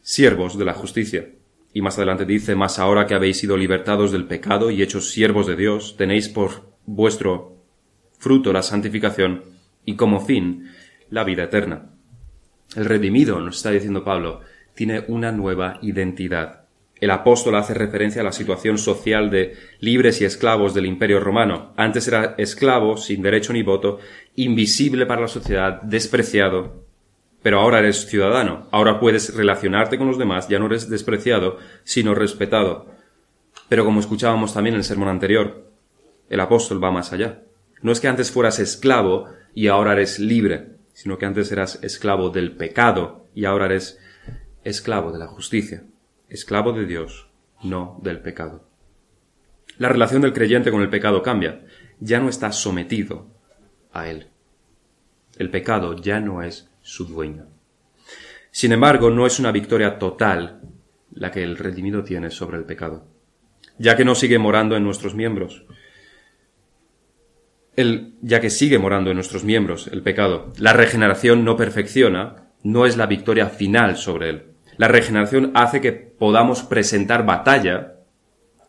siervos 0.02 0.58
de 0.58 0.64
la 0.64 0.72
justicia. 0.72 1.28
Y 1.72 1.82
más 1.82 1.96
adelante 1.98 2.24
dice, 2.24 2.56
más 2.56 2.78
ahora 2.78 3.06
que 3.06 3.14
habéis 3.14 3.38
sido 3.38 3.56
libertados 3.56 4.10
del 4.12 4.26
pecado 4.26 4.70
y 4.70 4.82
hechos 4.82 5.10
siervos 5.10 5.46
de 5.46 5.56
Dios, 5.56 5.96
tenéis 5.96 6.28
por 6.28 6.70
vuestro 6.86 7.56
fruto 8.18 8.52
la 8.52 8.62
santificación 8.62 9.44
y 9.84 9.94
como 9.94 10.20
fin 10.20 10.68
la 11.10 11.24
vida 11.24 11.44
eterna. 11.44 11.90
El 12.76 12.84
redimido, 12.84 13.40
nos 13.40 13.56
está 13.56 13.70
diciendo 13.70 14.04
Pablo, 14.04 14.40
tiene 14.74 15.04
una 15.08 15.32
nueva 15.32 15.78
identidad. 15.82 16.60
El 17.00 17.10
apóstol 17.10 17.54
hace 17.54 17.72
referencia 17.72 18.20
a 18.20 18.24
la 18.24 18.32
situación 18.32 18.76
social 18.76 19.30
de 19.30 19.56
libres 19.80 20.20
y 20.20 20.24
esclavos 20.24 20.74
del 20.74 20.86
imperio 20.86 21.18
romano. 21.18 21.72
Antes 21.76 22.06
era 22.06 22.34
esclavo, 22.36 22.96
sin 22.96 23.22
derecho 23.22 23.52
ni 23.52 23.62
voto, 23.62 23.98
invisible 24.36 25.06
para 25.06 25.22
la 25.22 25.28
sociedad, 25.28 25.80
despreciado. 25.82 26.84
Pero 27.42 27.60
ahora 27.60 27.78
eres 27.78 28.06
ciudadano, 28.06 28.66
ahora 28.70 29.00
puedes 29.00 29.34
relacionarte 29.34 29.98
con 29.98 30.06
los 30.06 30.18
demás, 30.18 30.48
ya 30.48 30.58
no 30.58 30.66
eres 30.66 30.90
despreciado, 30.90 31.58
sino 31.84 32.14
respetado. 32.14 32.86
Pero 33.68 33.84
como 33.84 34.00
escuchábamos 34.00 34.52
también 34.52 34.74
en 34.74 34.80
el 34.80 34.84
sermón 34.84 35.08
anterior, 35.08 35.70
el 36.28 36.40
apóstol 36.40 36.82
va 36.82 36.90
más 36.90 37.12
allá. 37.12 37.42
No 37.82 37.92
es 37.92 38.00
que 38.00 38.08
antes 38.08 38.30
fueras 38.30 38.58
esclavo 38.58 39.26
y 39.54 39.68
ahora 39.68 39.92
eres 39.92 40.18
libre, 40.18 40.76
sino 40.92 41.18
que 41.18 41.26
antes 41.26 41.50
eras 41.50 41.78
esclavo 41.82 42.30
del 42.30 42.56
pecado 42.56 43.26
y 43.34 43.46
ahora 43.46 43.66
eres 43.66 43.98
esclavo 44.64 45.12
de 45.12 45.18
la 45.18 45.26
justicia 45.26 45.84
esclavo 46.30 46.72
de 46.72 46.86
Dios, 46.86 47.28
no 47.62 47.98
del 48.02 48.20
pecado. 48.20 48.64
La 49.76 49.88
relación 49.88 50.22
del 50.22 50.32
creyente 50.32 50.70
con 50.70 50.80
el 50.80 50.88
pecado 50.88 51.22
cambia, 51.22 51.64
ya 51.98 52.20
no 52.20 52.28
está 52.28 52.52
sometido 52.52 53.26
a 53.92 54.08
él. 54.08 54.28
El 55.36 55.50
pecado 55.50 55.96
ya 55.96 56.20
no 56.20 56.42
es 56.42 56.69
su 56.90 57.04
dueño. 57.04 57.46
Sin 58.50 58.72
embargo, 58.72 59.10
no 59.10 59.24
es 59.24 59.38
una 59.38 59.52
victoria 59.52 59.96
total 59.96 60.60
la 61.12 61.30
que 61.30 61.44
el 61.44 61.56
redimido 61.56 62.02
tiene 62.02 62.30
sobre 62.30 62.58
el 62.58 62.64
pecado, 62.64 63.06
ya 63.78 63.96
que 63.96 64.04
no 64.04 64.16
sigue 64.16 64.40
morando 64.40 64.76
en 64.76 64.82
nuestros 64.82 65.14
miembros. 65.14 65.64
El, 67.76 68.14
ya 68.22 68.40
que 68.40 68.50
sigue 68.50 68.80
morando 68.80 69.10
en 69.10 69.16
nuestros 69.16 69.44
miembros 69.44 69.86
el 69.86 70.02
pecado, 70.02 70.52
la 70.58 70.72
regeneración 70.72 71.44
no 71.44 71.56
perfecciona, 71.56 72.48
no 72.64 72.86
es 72.86 72.96
la 72.96 73.06
victoria 73.06 73.46
final 73.46 73.96
sobre 73.96 74.30
él. 74.30 74.46
La 74.76 74.88
regeneración 74.88 75.52
hace 75.54 75.80
que 75.80 75.92
podamos 75.92 76.64
presentar 76.64 77.24
batalla, 77.24 78.00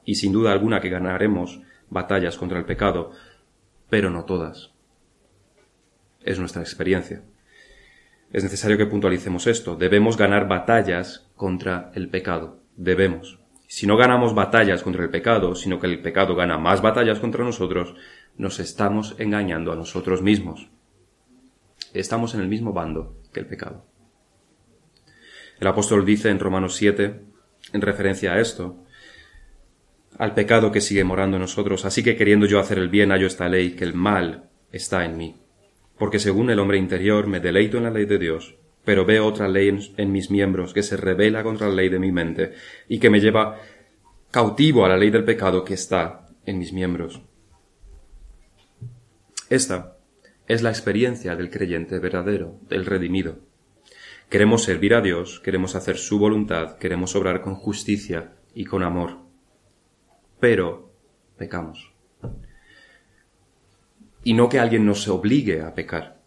y 0.05 0.15
sin 0.15 0.31
duda 0.31 0.51
alguna 0.51 0.79
que 0.79 0.89
ganaremos 0.89 1.59
batallas 1.89 2.37
contra 2.37 2.59
el 2.59 2.65
pecado, 2.65 3.13
pero 3.89 4.11
no 4.11 4.25
todas. 4.25 4.71
Es 6.23 6.37
nuestra 6.37 6.61
experiencia. 6.61 7.23
Es 8.33 8.43
necesario 8.43 8.77
que 8.77 8.85
puntualicemos 8.85 9.47
esto. 9.47 9.75
Debemos 9.75 10.17
ganar 10.17 10.47
batallas 10.47 11.27
contra 11.35 11.91
el 11.95 12.09
pecado. 12.09 12.59
Debemos. 12.77 13.39
Si 13.67 13.87
no 13.87 13.97
ganamos 13.97 14.33
batallas 14.33 14.83
contra 14.83 15.03
el 15.03 15.09
pecado, 15.09 15.55
sino 15.55 15.79
que 15.79 15.87
el 15.87 16.01
pecado 16.01 16.35
gana 16.35 16.57
más 16.57 16.81
batallas 16.81 17.19
contra 17.19 17.43
nosotros, 17.43 17.95
nos 18.37 18.59
estamos 18.59 19.15
engañando 19.17 19.71
a 19.71 19.75
nosotros 19.75 20.21
mismos. 20.21 20.69
Estamos 21.93 22.33
en 22.35 22.41
el 22.41 22.47
mismo 22.47 22.73
bando 22.73 23.17
que 23.33 23.41
el 23.41 23.47
pecado. 23.47 23.85
El 25.59 25.67
apóstol 25.67 26.05
dice 26.05 26.29
en 26.29 26.39
Romanos 26.39 26.75
7, 26.75 27.21
en 27.73 27.81
referencia 27.81 28.33
a 28.33 28.39
esto, 28.39 28.83
al 30.17 30.33
pecado 30.33 30.71
que 30.71 30.81
sigue 30.81 31.03
morando 31.03 31.37
en 31.37 31.41
nosotros, 31.41 31.85
así 31.85 32.03
que 32.03 32.15
queriendo 32.15 32.45
yo 32.45 32.59
hacer 32.59 32.77
el 32.77 32.89
bien 32.89 33.11
hallo 33.11 33.27
esta 33.27 33.47
ley, 33.47 33.71
que 33.71 33.83
el 33.83 33.93
mal 33.93 34.49
está 34.71 35.05
en 35.05 35.17
mí. 35.17 35.40
Porque 36.01 36.17
según 36.17 36.49
el 36.49 36.57
hombre 36.57 36.79
interior 36.79 37.27
me 37.27 37.39
deleito 37.39 37.77
en 37.77 37.83
la 37.83 37.91
ley 37.91 38.05
de 38.05 38.17
Dios, 38.17 38.55
pero 38.83 39.05
veo 39.05 39.23
otra 39.23 39.47
ley 39.47 39.69
en, 39.97 40.11
mis 40.11 40.31
miembros 40.31 40.73
que 40.73 40.81
se 40.81 40.97
revela 40.97 41.43
contra 41.43 41.69
la 41.69 41.75
ley 41.75 41.89
de 41.89 41.99
mi 41.99 42.11
mente 42.11 42.53
y 42.89 42.97
que 42.97 43.11
me 43.11 43.19
lleva 43.19 43.59
cautivo 44.31 44.83
a 44.83 44.89
la 44.89 44.97
ley 44.97 45.11
del 45.11 45.25
pecado 45.25 45.63
que 45.63 45.75
está 45.75 46.27
en 46.47 46.57
mis 46.57 46.73
miembros. 46.73 47.21
Esta 49.47 49.97
es 50.47 50.63
la 50.63 50.71
experiencia 50.71 51.35
del 51.35 51.51
creyente 51.51 51.99
verdadero, 51.99 52.57
del 52.67 52.87
redimido. 52.87 53.37
Queremos 54.27 54.63
servir 54.63 54.95
a 54.95 55.01
Dios, 55.01 55.39
queremos 55.39 55.75
hacer 55.75 55.97
su 55.97 56.17
voluntad, 56.17 56.79
queremos 56.79 57.15
obrar 57.15 57.41
con 57.43 57.53
justicia 57.53 58.33
y 58.55 58.65
con 58.65 58.81
amor. 58.81 59.19
Pero 60.39 60.91
pecamos. 61.37 61.90
Y 64.23 64.33
no 64.33 64.49
que 64.49 64.59
alguien 64.59 64.85
nos 64.85 65.07
obligue 65.07 65.61
a 65.61 65.73
pecar, 65.73 66.21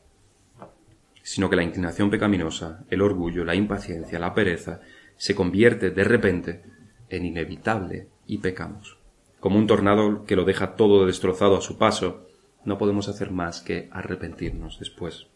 sino 1.22 1.48
que 1.48 1.56
la 1.56 1.62
inclinación 1.62 2.10
pecaminosa, 2.10 2.84
el 2.90 3.02
orgullo, 3.02 3.44
la 3.44 3.54
impaciencia, 3.54 4.18
la 4.18 4.34
pereza, 4.34 4.80
se 5.16 5.34
convierte 5.34 5.90
de 5.90 6.04
repente 6.04 6.62
en 7.08 7.24
inevitable 7.24 8.08
y 8.26 8.38
pecamos. 8.38 8.98
Como 9.40 9.58
un 9.58 9.66
tornado 9.66 10.24
que 10.24 10.36
lo 10.36 10.44
deja 10.44 10.74
todo 10.74 11.06
destrozado 11.06 11.56
a 11.56 11.60
su 11.60 11.78
paso, 11.78 12.26
no 12.64 12.78
podemos 12.78 13.08
hacer 13.08 13.30
más 13.30 13.60
que 13.60 13.88
arrepentirnos 13.92 14.78
después. 14.78 15.26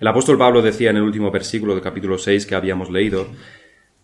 El 0.00 0.08
apóstol 0.08 0.38
Pablo 0.38 0.62
decía 0.62 0.90
en 0.90 0.96
el 0.96 1.02
último 1.02 1.30
versículo 1.30 1.74
del 1.74 1.82
capítulo 1.82 2.18
6 2.18 2.46
que 2.46 2.54
habíamos 2.54 2.90
leído 2.90 3.26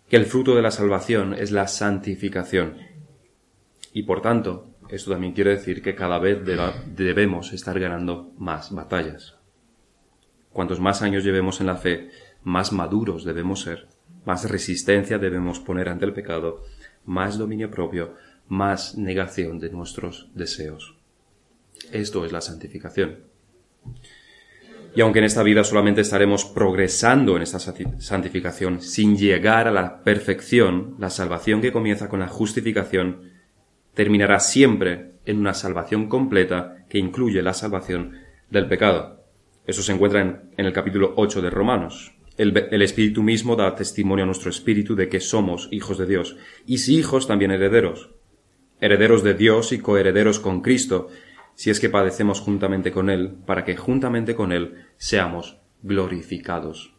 que 0.07 0.17
el 0.17 0.25
fruto 0.25 0.55
de 0.55 0.61
la 0.61 0.71
salvación 0.71 1.33
es 1.33 1.51
la 1.51 1.67
santificación. 1.67 2.77
Y 3.91 4.03
por 4.03 4.21
tanto, 4.21 4.74
esto 4.89 5.11
también 5.11 5.33
quiere 5.33 5.51
decir 5.51 5.81
que 5.81 5.95
cada 5.95 6.19
vez 6.19 6.39
debemos 6.95 7.53
estar 7.53 7.79
ganando 7.79 8.31
más 8.37 8.71
batallas. 8.71 9.35
Cuantos 10.51 10.79
más 10.79 11.01
años 11.01 11.23
llevemos 11.23 11.59
en 11.59 11.67
la 11.67 11.75
fe, 11.75 12.09
más 12.43 12.71
maduros 12.71 13.25
debemos 13.25 13.61
ser, 13.61 13.87
más 14.25 14.49
resistencia 14.49 15.17
debemos 15.17 15.59
poner 15.59 15.89
ante 15.89 16.05
el 16.05 16.13
pecado, 16.13 16.63
más 17.05 17.37
dominio 17.37 17.69
propio, 17.69 18.13
más 18.47 18.95
negación 18.97 19.59
de 19.59 19.69
nuestros 19.69 20.29
deseos. 20.33 20.95
Esto 21.91 22.25
es 22.25 22.31
la 22.31 22.41
santificación. 22.41 23.19
Y 24.95 25.01
aunque 25.01 25.19
en 25.19 25.25
esta 25.25 25.43
vida 25.43 25.63
solamente 25.65 26.01
estaremos 26.01 26.45
progresando 26.45 27.35
en 27.35 27.41
esta 27.41 27.59
santificación 27.59 28.81
sin 28.81 29.17
llegar 29.17 29.67
a 29.67 29.71
la 29.71 30.03
perfección, 30.03 30.95
la 30.99 31.09
salvación 31.09 31.59
que 31.59 31.73
comienza 31.73 32.07
con 32.07 32.21
la 32.21 32.29
justificación 32.29 33.34
terminará 33.95 34.39
siempre 34.39 35.13
en 35.25 35.39
una 35.39 35.55
salvación 35.55 36.07
completa 36.07 36.85
que 36.87 36.99
incluye 36.99 37.41
la 37.41 37.53
salvación 37.53 38.19
del 38.51 38.67
pecado. 38.67 39.23
Eso 39.65 39.81
se 39.81 39.93
encuentra 39.93 40.21
en, 40.21 40.65
el 40.65 40.73
capítulo 40.73 41.13
8 41.17 41.41
de 41.41 41.49
Romanos. 41.49 42.13
El, 42.37 42.55
el, 42.69 42.81
Espíritu 42.81 43.23
mismo 43.23 43.55
da 43.55 43.73
testimonio 43.73 44.23
a 44.23 44.25
nuestro 44.25 44.49
Espíritu 44.49 44.95
de 44.95 45.09
que 45.09 45.19
somos 45.19 45.69
hijos 45.71 45.97
de 45.97 46.05
Dios, 46.05 46.35
y 46.65 46.79
si 46.79 46.97
hijos 46.97 47.27
también 47.27 47.51
herederos, 47.51 48.11
herederos 48.81 49.23
de 49.23 49.33
Dios 49.33 49.71
y 49.71 49.79
coherederos 49.79 50.39
con 50.39 50.61
Cristo, 50.61 51.07
si 51.55 51.69
es 51.69 51.79
que 51.79 51.89
padecemos 51.89 52.41
juntamente 52.41 52.91
con 52.91 53.09
Él, 53.09 53.35
para 53.45 53.63
que 53.63 53.77
juntamente 53.77 54.35
con 54.35 54.51
Él 54.51 54.85
seamos 54.97 55.57
glorificados. 55.81 56.93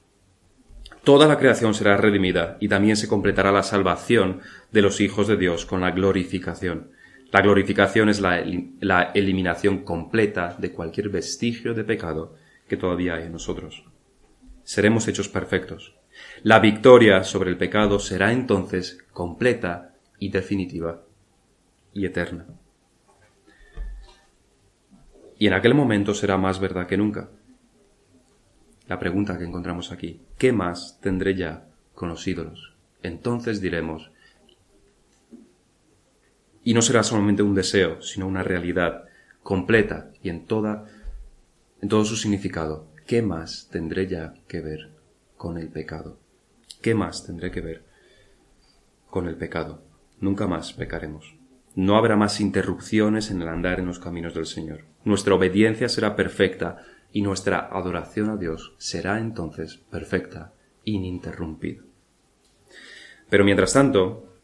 Toda 1.05 1.29
la 1.29 1.39
creación 1.39 1.73
será 1.73 1.97
redimida 1.97 2.57
y 2.59 2.67
también 2.67 2.97
se 2.97 3.07
completará 3.07 3.53
la 3.53 3.63
salvación 3.63 4.41
de 4.77 4.83
los 4.83 5.01
hijos 5.01 5.27
de 5.27 5.39
Dios 5.39 5.65
con 5.65 5.81
la 5.81 5.91
glorificación. 5.91 6.91
La 7.33 7.41
glorificación 7.41 8.11
es 8.11 8.21
la, 8.21 8.45
la 8.81 9.05
eliminación 9.15 9.85
completa 9.85 10.55
de 10.59 10.71
cualquier 10.71 11.09
vestigio 11.09 11.73
de 11.73 11.83
pecado 11.83 12.35
que 12.69 12.77
todavía 12.77 13.15
hay 13.15 13.23
en 13.25 13.33
nosotros. 13.33 13.85
Seremos 14.65 15.09
hechos 15.09 15.31
perfectos. 15.31 15.97
La 16.43 16.59
victoria 16.59 17.25
sobre 17.25 17.49
el 17.49 17.57
pecado 17.57 17.99
será 17.99 18.35
entonces 18.35 18.99
completa 19.15 19.95
y 20.19 20.29
definitiva 20.29 21.05
y 21.95 22.05
eterna. 22.05 22.45
Y 25.39 25.47
en 25.47 25.55
aquel 25.55 25.73
momento 25.73 26.13
será 26.13 26.37
más 26.37 26.61
verdad 26.61 26.87
que 26.87 26.99
nunca. 26.99 27.31
La 28.89 28.99
pregunta 28.99 29.39
que 29.39 29.45
encontramos 29.45 29.91
aquí, 29.91 30.21
¿qué 30.37 30.53
más 30.53 31.01
tendré 31.01 31.35
ya 31.35 31.65
con 31.95 32.11
los 32.11 32.29
ídolos? 32.29 32.75
Entonces 33.03 33.63
diremos, 33.63 34.11
y 36.67 36.75
no 36.75 36.83
será 36.83 37.05
solamente 37.05 37.45
un 37.45 37.55
deseo, 37.55 38.03
sino 38.03 38.27
una 38.27 38.43
realidad 38.43 39.05
completa 39.45 40.11
y 40.21 40.31
en 40.31 40.47
toda 40.47 40.87
en 41.81 41.89
todo 41.89 42.05
su 42.05 42.17
significado. 42.17 42.89
¿Qué 43.07 43.23
más 43.23 43.69
tendré 43.71 44.09
ya 44.09 44.35
que 44.49 44.61
ver 44.61 44.91
con 45.37 45.59
el 45.59 45.69
pecado? 45.69 46.19
¿Qué 46.83 46.93
más 46.93 47.25
tendré 47.25 47.53
que 47.53 47.61
ver 47.61 47.85
con 49.09 49.29
el 49.29 49.37
pecado? 49.37 49.85
Nunca 50.19 50.49
más 50.49 50.73
pecaremos. 50.73 51.37
No 51.77 51.97
habrá 51.97 52.17
más 52.17 52.41
interrupciones 52.41 53.31
en 53.31 53.43
el 53.43 53.49
andar 53.49 53.79
en 53.79 53.87
los 53.87 54.01
caminos 54.01 54.35
del 54.35 54.47
Señor. 54.47 54.87
Nuestra 55.05 55.37
obediencia 55.37 55.89
será 55.89 56.17
perfecta 56.17 56.79
y 57.13 57.23
nuestra 57.23 57.61
adoración 57.61 58.29
a 58.29 58.37
Dios 58.37 58.75
será 58.79 59.21
entonces 59.21 59.77
perfecta, 59.89 60.53
ininterrumpida. 60.83 61.83
Pero 63.31 63.45
mientras 63.45 63.73
tanto, 63.73 64.36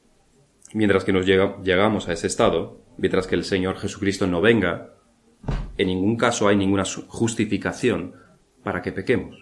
mientras 0.72 1.04
que 1.04 1.12
nos 1.12 1.26
llegamos 1.26 2.08
a 2.08 2.12
ese 2.12 2.26
estado, 2.26 2.80
mientras 2.96 3.26
que 3.26 3.34
el 3.34 3.44
Señor 3.44 3.78
Jesucristo 3.78 4.26
no 4.26 4.40
venga, 4.40 4.94
en 5.76 5.88
ningún 5.88 6.16
caso 6.16 6.48
hay 6.48 6.56
ninguna 6.56 6.84
justificación 6.84 8.14
para 8.62 8.82
que 8.82 8.92
pequemos. 8.92 9.38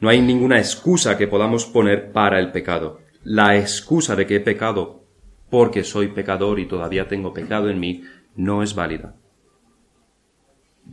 No 0.00 0.08
hay 0.08 0.20
ninguna 0.20 0.58
excusa 0.58 1.16
que 1.16 1.28
podamos 1.28 1.66
poner 1.66 2.12
para 2.12 2.38
el 2.38 2.52
pecado. 2.52 3.00
La 3.22 3.56
excusa 3.58 4.16
de 4.16 4.26
que 4.26 4.36
he 4.36 4.40
pecado 4.40 5.04
porque 5.50 5.84
soy 5.84 6.08
pecador 6.08 6.60
y 6.60 6.66
todavía 6.66 7.08
tengo 7.08 7.34
pecado 7.34 7.68
en 7.68 7.80
mí 7.80 8.04
no 8.36 8.62
es 8.62 8.74
válida. 8.74 9.16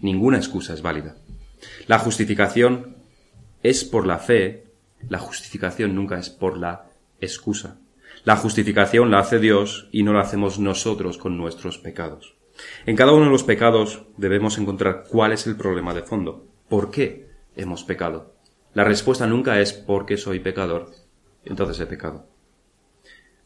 Ninguna 0.01 0.37
excusa 0.37 0.73
es 0.73 0.81
válida. 0.81 1.15
La 1.87 1.99
justificación 1.99 2.97
es 3.63 3.83
por 3.83 4.05
la 4.05 4.19
fe, 4.19 4.65
la 5.09 5.19
justificación 5.19 5.95
nunca 5.95 6.19
es 6.19 6.29
por 6.29 6.57
la 6.57 6.89
excusa. 7.21 7.77
La 8.27 8.35
justificación 8.35 9.09
la 9.09 9.19
hace 9.19 9.39
Dios 9.39 9.87
y 9.93 10.03
no 10.03 10.11
la 10.11 10.19
hacemos 10.19 10.59
nosotros 10.59 11.17
con 11.17 11.37
nuestros 11.37 11.77
pecados. 11.77 12.35
En 12.85 12.97
cada 12.97 13.13
uno 13.13 13.23
de 13.23 13.31
los 13.31 13.45
pecados 13.45 14.03
debemos 14.17 14.57
encontrar 14.57 15.05
cuál 15.09 15.31
es 15.31 15.47
el 15.47 15.55
problema 15.55 15.93
de 15.93 16.03
fondo. 16.03 16.45
¿Por 16.67 16.91
qué 16.91 17.29
hemos 17.55 17.85
pecado? 17.85 18.35
La 18.73 18.83
respuesta 18.83 19.25
nunca 19.27 19.61
es 19.61 19.71
porque 19.71 20.17
soy 20.17 20.41
pecador, 20.41 20.91
entonces 21.45 21.79
he 21.79 21.85
pecado. 21.85 22.27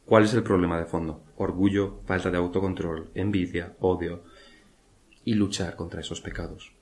¿Cuál 0.03 0.23
es 0.23 0.33
el 0.33 0.41
problema 0.41 0.79
de 0.79 0.87
fondo? 0.87 1.25
Orgullo, 1.37 1.99
falta 2.07 2.31
de 2.31 2.37
autocontrol, 2.37 3.11
envidia, 3.13 3.75
odio 3.81 4.23
y 5.23 5.35
luchar 5.35 5.75
contra 5.75 6.01
esos 6.01 6.21
pecados. 6.21 6.73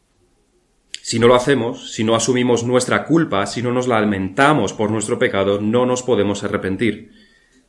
Si 1.02 1.20
no 1.20 1.28
lo 1.28 1.36
hacemos, 1.36 1.92
si 1.92 2.06
no 2.06 2.16
asumimos 2.16 2.64
nuestra 2.64 3.04
culpa, 3.04 3.46
si 3.46 3.62
no 3.62 3.74
nos 3.74 3.90
lamentamos 3.90 4.72
por 4.72 4.90
nuestro 4.90 5.20
pecado, 5.20 5.60
no 5.60 5.86
nos 5.86 6.02
podemos 6.02 6.46
arrepentir. 6.46 7.19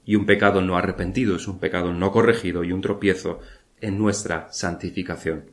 Y 0.05 0.17
un 0.17 0.27
pecado 0.27 0.63
no 0.63 0.77
arrepentido 0.77 1.37
es 1.37 1.47
un 1.49 1.59
pecado 1.59 1.93
no 1.93 2.11
corregido 2.13 2.65
y 2.65 2.73
un 2.73 2.81
tropiezo 2.81 3.41
en 3.81 3.99
nuestra 3.99 4.49
santificación. 4.53 5.51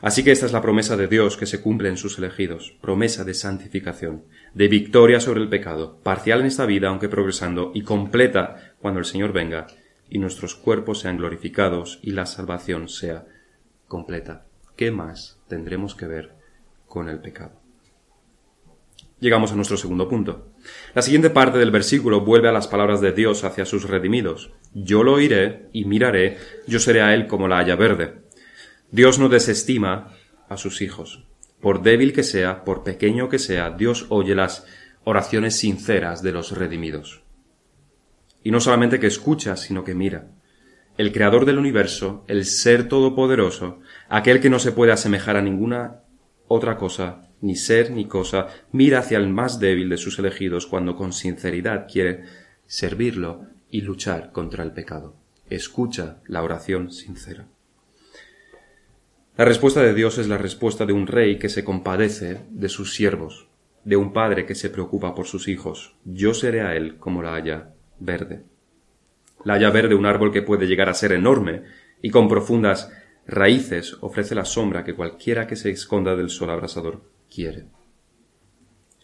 Así 0.00 0.22
que 0.22 0.32
esta 0.32 0.44
es 0.44 0.52
la 0.52 0.60
promesa 0.60 0.96
de 0.96 1.08
Dios 1.08 1.36
que 1.36 1.46
se 1.46 1.62
cumple 1.62 1.88
en 1.88 1.96
sus 1.96 2.18
elegidos, 2.18 2.76
promesa 2.82 3.24
de 3.24 3.32
santificación, 3.32 4.24
de 4.52 4.68
victoria 4.68 5.18
sobre 5.18 5.40
el 5.40 5.48
pecado, 5.48 5.98
parcial 6.02 6.40
en 6.40 6.46
esta 6.46 6.66
vida 6.66 6.88
aunque 6.88 7.08
progresando 7.08 7.72
y 7.74 7.82
completa 7.82 8.74
cuando 8.80 9.00
el 9.00 9.06
Señor 9.06 9.32
venga 9.32 9.66
y 10.10 10.18
nuestros 10.18 10.56
cuerpos 10.56 11.00
sean 11.00 11.16
glorificados 11.16 12.00
y 12.02 12.10
la 12.10 12.26
salvación 12.26 12.88
sea 12.88 13.24
completa. 13.88 14.44
¿Qué 14.76 14.90
más 14.90 15.40
tendremos 15.48 15.94
que 15.94 16.06
ver 16.06 16.34
con 16.86 17.08
el 17.08 17.20
pecado? 17.20 17.63
Llegamos 19.24 19.52
a 19.52 19.56
nuestro 19.56 19.78
segundo 19.78 20.06
punto. 20.06 20.48
La 20.92 21.00
siguiente 21.00 21.30
parte 21.30 21.56
del 21.56 21.70
versículo 21.70 22.20
vuelve 22.20 22.50
a 22.50 22.52
las 22.52 22.68
palabras 22.68 23.00
de 23.00 23.12
Dios 23.12 23.42
hacia 23.42 23.64
sus 23.64 23.88
redimidos. 23.88 24.50
Yo 24.74 25.02
lo 25.02 25.14
oiré 25.14 25.70
y 25.72 25.86
miraré, 25.86 26.36
yo 26.66 26.78
seré 26.78 27.00
a 27.00 27.14
él 27.14 27.26
como 27.26 27.48
la 27.48 27.56
haya 27.56 27.74
verde. 27.74 28.16
Dios 28.90 29.18
no 29.18 29.30
desestima 29.30 30.12
a 30.50 30.58
sus 30.58 30.82
hijos. 30.82 31.24
Por 31.62 31.80
débil 31.80 32.12
que 32.12 32.22
sea, 32.22 32.64
por 32.64 32.84
pequeño 32.84 33.30
que 33.30 33.38
sea, 33.38 33.70
Dios 33.70 34.04
oye 34.10 34.34
las 34.34 34.66
oraciones 35.04 35.56
sinceras 35.56 36.22
de 36.22 36.32
los 36.32 36.52
redimidos. 36.52 37.22
Y 38.42 38.50
no 38.50 38.60
solamente 38.60 39.00
que 39.00 39.06
escucha, 39.06 39.56
sino 39.56 39.84
que 39.84 39.94
mira. 39.94 40.32
El 40.98 41.12
Creador 41.12 41.46
del 41.46 41.56
universo, 41.56 42.24
el 42.28 42.44
Ser 42.44 42.88
Todopoderoso, 42.88 43.80
aquel 44.10 44.42
que 44.42 44.50
no 44.50 44.58
se 44.58 44.72
puede 44.72 44.92
asemejar 44.92 45.38
a 45.38 45.40
ninguna 45.40 46.02
otra 46.46 46.76
cosa, 46.76 47.22
ni 47.44 47.56
ser 47.56 47.90
ni 47.90 48.06
cosa, 48.06 48.46
mira 48.72 49.00
hacia 49.00 49.18
el 49.18 49.28
más 49.28 49.60
débil 49.60 49.90
de 49.90 49.98
sus 49.98 50.18
elegidos 50.18 50.66
cuando 50.66 50.96
con 50.96 51.12
sinceridad 51.12 51.86
quiere 51.92 52.24
servirlo 52.66 53.42
y 53.70 53.82
luchar 53.82 54.32
contra 54.32 54.64
el 54.64 54.72
pecado. 54.72 55.14
Escucha 55.50 56.22
la 56.26 56.42
oración 56.42 56.90
sincera. 56.90 57.46
La 59.36 59.44
respuesta 59.44 59.82
de 59.82 59.92
Dios 59.92 60.16
es 60.16 60.26
la 60.26 60.38
respuesta 60.38 60.86
de 60.86 60.94
un 60.94 61.06
rey 61.06 61.38
que 61.38 61.50
se 61.50 61.64
compadece 61.64 62.40
de 62.48 62.70
sus 62.70 62.94
siervos, 62.94 63.46
de 63.84 63.96
un 63.96 64.14
padre 64.14 64.46
que 64.46 64.54
se 64.54 64.70
preocupa 64.70 65.14
por 65.14 65.26
sus 65.26 65.46
hijos. 65.46 65.96
Yo 66.06 66.32
seré 66.32 66.62
a 66.62 66.74
él 66.74 66.96
como 66.96 67.22
la 67.22 67.34
haya 67.34 67.74
verde. 68.00 68.42
La 69.44 69.54
haya 69.54 69.68
verde, 69.68 69.94
un 69.94 70.06
árbol 70.06 70.32
que 70.32 70.40
puede 70.40 70.66
llegar 70.66 70.88
a 70.88 70.94
ser 70.94 71.12
enorme 71.12 71.64
y 72.00 72.08
con 72.08 72.26
profundas 72.26 72.90
raíces 73.26 73.98
ofrece 74.00 74.34
la 74.34 74.46
sombra 74.46 74.82
que 74.82 74.94
cualquiera 74.94 75.46
que 75.46 75.56
se 75.56 75.70
esconda 75.70 76.16
del 76.16 76.30
sol 76.30 76.48
abrasador 76.48 77.13
quiere. 77.34 77.66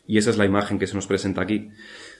Y 0.06 0.18
esa 0.18 0.30
es 0.30 0.38
la 0.38 0.44
imagen 0.44 0.78
que 0.78 0.86
se 0.86 0.94
nos 0.94 1.06
presenta 1.06 1.42
aquí. 1.42 1.70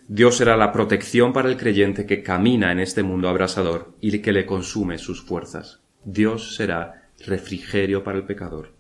Dios 0.07 0.37
será 0.37 0.57
la 0.57 0.73
protección 0.73 1.33
para 1.33 1.49
el 1.49 1.57
creyente 1.57 2.07
que 2.07 2.23
camina 2.23 2.73
en 2.73 2.81
este 2.81 3.03
mundo 3.03 3.29
abrasador 3.29 3.96
y 4.01 4.18
que 4.20 4.33
le 4.33 4.46
consume 4.46 4.99
sus 4.99 5.23
fuerzas. 5.23 5.81
Dios 6.05 6.55
será 6.57 7.11
refrigerio 7.27 8.03
para 8.03 8.18
el 8.18 8.25
pecador. 8.25 8.73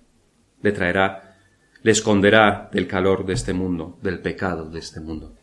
Le 0.62 0.72
traerá, 0.72 1.38
le 1.82 1.92
esconderá 1.92 2.68
del 2.72 2.86
calor 2.86 3.26
de 3.26 3.34
este 3.34 3.52
mundo, 3.52 3.98
del 4.02 4.20
pecado 4.20 4.70
de 4.70 4.78
este 4.78 5.00
mundo. 5.00 5.34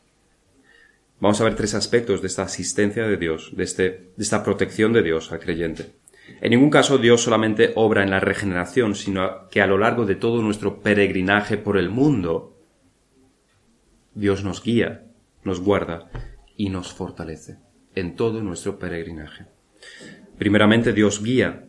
Vamos 1.20 1.42
a 1.42 1.46
ver 1.46 1.56
tres 1.56 1.74
aspectos 1.74 2.22
de 2.22 2.28
esta 2.28 2.44
asistencia 2.44 3.08
de 3.08 3.18
Dios, 3.18 3.52
de, 3.56 3.64
este, 3.64 3.84
de 4.16 4.24
esta 4.24 4.44
protección 4.44 4.94
de 4.94 5.04
Dios 5.04 5.32
al 5.32 5.40
creyente. 5.40 5.92
En 6.42 6.52
ningún 6.52 6.70
caso 6.70 6.98
Dios 6.98 7.22
solamente 7.22 7.74
obra 7.76 8.04
en 8.04 8.10
la 8.10 8.20
regeneración, 8.20 8.96
sino 8.96 9.48
que 9.50 9.62
a 9.62 9.68
lo 9.68 9.78
largo 9.78 10.06
de 10.06 10.16
todo 10.16 10.42
nuestro 10.42 10.82
peregrinaje 10.82 11.58
por 11.58 11.78
el 11.78 11.90
mundo, 11.90 12.58
Dios 14.14 14.44
nos 14.44 14.64
guía, 14.64 15.06
nos 15.44 15.62
guarda 15.62 16.10
y 16.56 16.70
nos 16.70 16.94
fortalece 16.94 17.58
en 17.96 18.16
todo 18.16 18.42
nuestro 18.42 18.78
peregrinaje. 18.78 19.46
Primeramente 20.38 20.94
Dios 20.94 21.24
guía. 21.24 21.66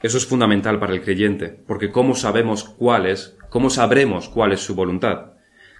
Eso 0.00 0.16
es 0.16 0.26
fundamental 0.26 0.78
para 0.78 0.94
el 0.94 1.02
creyente, 1.02 1.48
porque 1.48 1.90
¿cómo 1.90 2.14
sabemos 2.14 2.64
cuál 2.64 3.06
es, 3.06 3.36
cómo 3.50 3.68
sabremos 3.68 4.28
cuál 4.28 4.52
es 4.52 4.60
su 4.60 4.74
voluntad? 4.74 5.32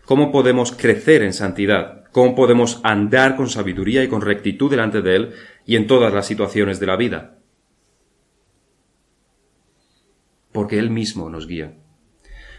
¿Cómo 0.04 0.32
podemos 0.32 0.72
crecer 0.72 1.22
en 1.22 1.32
santidad? 1.32 2.04
¿Cómo 2.12 2.34
podemos 2.34 2.80
andar 2.82 3.36
con 3.36 3.48
sabiduría 3.48 4.02
y 4.02 4.08
con 4.08 4.22
rectitud 4.22 4.70
delante 4.70 5.02
de 5.02 5.16
Él 5.16 5.34
y 5.68 5.76
en 5.76 5.86
todas 5.86 6.14
las 6.14 6.26
situaciones 6.26 6.80
de 6.80 6.86
la 6.86 6.96
vida? 6.96 7.38
Porque 10.50 10.78
Él 10.78 10.88
mismo 10.88 11.28
nos 11.28 11.46
guía. 11.46 11.74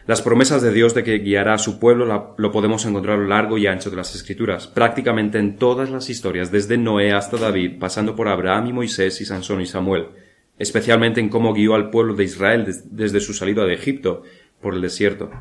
Las 0.06 0.22
promesas 0.22 0.62
de 0.62 0.72
Dios 0.72 0.93
de 0.93 1.04
que 1.04 1.17
guiará 1.17 1.56
a 1.56 1.58
su 1.58 1.80
pueblo 1.80 2.36
lo 2.38 2.52
podemos 2.52 2.86
encontrar 2.86 3.17
a 3.17 3.22
lo 3.22 3.28
largo 3.28 3.58
y 3.58 3.65
ancho 3.65 3.89
de 3.89 3.95
las 3.95 4.13
Escrituras, 4.13 4.67
prácticamente 4.67 5.39
en 5.39 5.58
todas 5.58 5.89
las 5.89 6.12
historias, 6.12 6.52
desde 6.52 6.78
Noé 6.78 7.12
hasta 7.12 7.38
David, 7.38 7.80
pasando 7.80 8.15
por 8.15 8.28
Abraham 8.28 8.67
y 8.67 8.74
Moisés 8.74 9.19
y 9.22 9.26
Sansón 9.26 9.62
y 9.62 9.65
Samuel, 9.65 10.10
especialmente 10.60 11.19
en 11.19 11.30
cómo 11.30 11.52
guió 11.54 11.74
al 11.74 11.89
pueblo 11.89 12.13
de 12.13 12.26
Israel 12.26 12.72
desde 12.86 13.19
su 13.19 13.34
salida 13.34 13.65
de 13.65 13.74
Egipto 13.74 14.22
por 14.62 14.76
el 14.76 14.82
desierto 14.82 15.32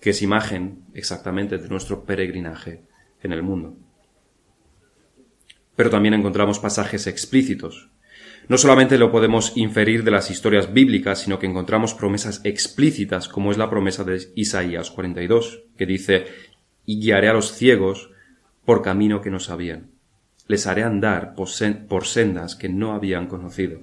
que 0.00 0.10
es 0.10 0.22
imagen 0.22 0.84
exactamente 0.94 1.58
de 1.58 1.68
nuestro 1.68 2.04
peregrinaje 2.04 2.82
en 3.22 3.32
el 3.32 3.42
mundo. 3.42 3.76
Pero 5.78 5.90
también 5.90 6.14
encontramos 6.14 6.58
pasajes 6.58 7.06
explícitos. 7.06 7.88
No 8.48 8.58
solamente 8.58 8.98
lo 8.98 9.12
podemos 9.12 9.56
inferir 9.56 10.02
de 10.02 10.10
las 10.10 10.28
historias 10.28 10.72
bíblicas, 10.72 11.20
sino 11.20 11.38
que 11.38 11.46
encontramos 11.46 11.94
promesas 11.94 12.40
explícitas, 12.42 13.28
como 13.28 13.52
es 13.52 13.58
la 13.58 13.70
promesa 13.70 14.02
de 14.02 14.20
Isaías 14.34 14.90
42, 14.90 15.62
que 15.76 15.86
dice, 15.86 16.26
y 16.84 16.98
guiaré 16.98 17.28
a 17.28 17.32
los 17.32 17.52
ciegos 17.52 18.10
por 18.64 18.82
camino 18.82 19.20
que 19.20 19.30
no 19.30 19.38
sabían. 19.38 19.92
les 20.48 20.66
haré 20.66 20.82
andar 20.82 21.36
por 21.36 21.48
sendas 21.48 22.56
que 22.56 22.68
no 22.68 22.92
habían 22.92 23.28
conocido. 23.28 23.78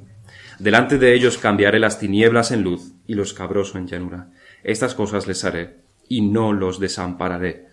Delante 0.60 0.98
de 0.98 1.14
ellos 1.14 1.38
cambiaré 1.38 1.80
las 1.80 1.98
tinieblas 1.98 2.52
en 2.52 2.62
luz 2.62 2.92
y 3.08 3.14
los 3.14 3.34
cabrosos 3.34 3.78
en 3.78 3.88
llanura. 3.88 4.32
Estas 4.66 4.96
cosas 4.96 5.28
les 5.28 5.46
haré 5.46 5.78
y 6.10 6.24
no 6.24 6.52
los 6.52 6.82
desampararé. 6.82 7.68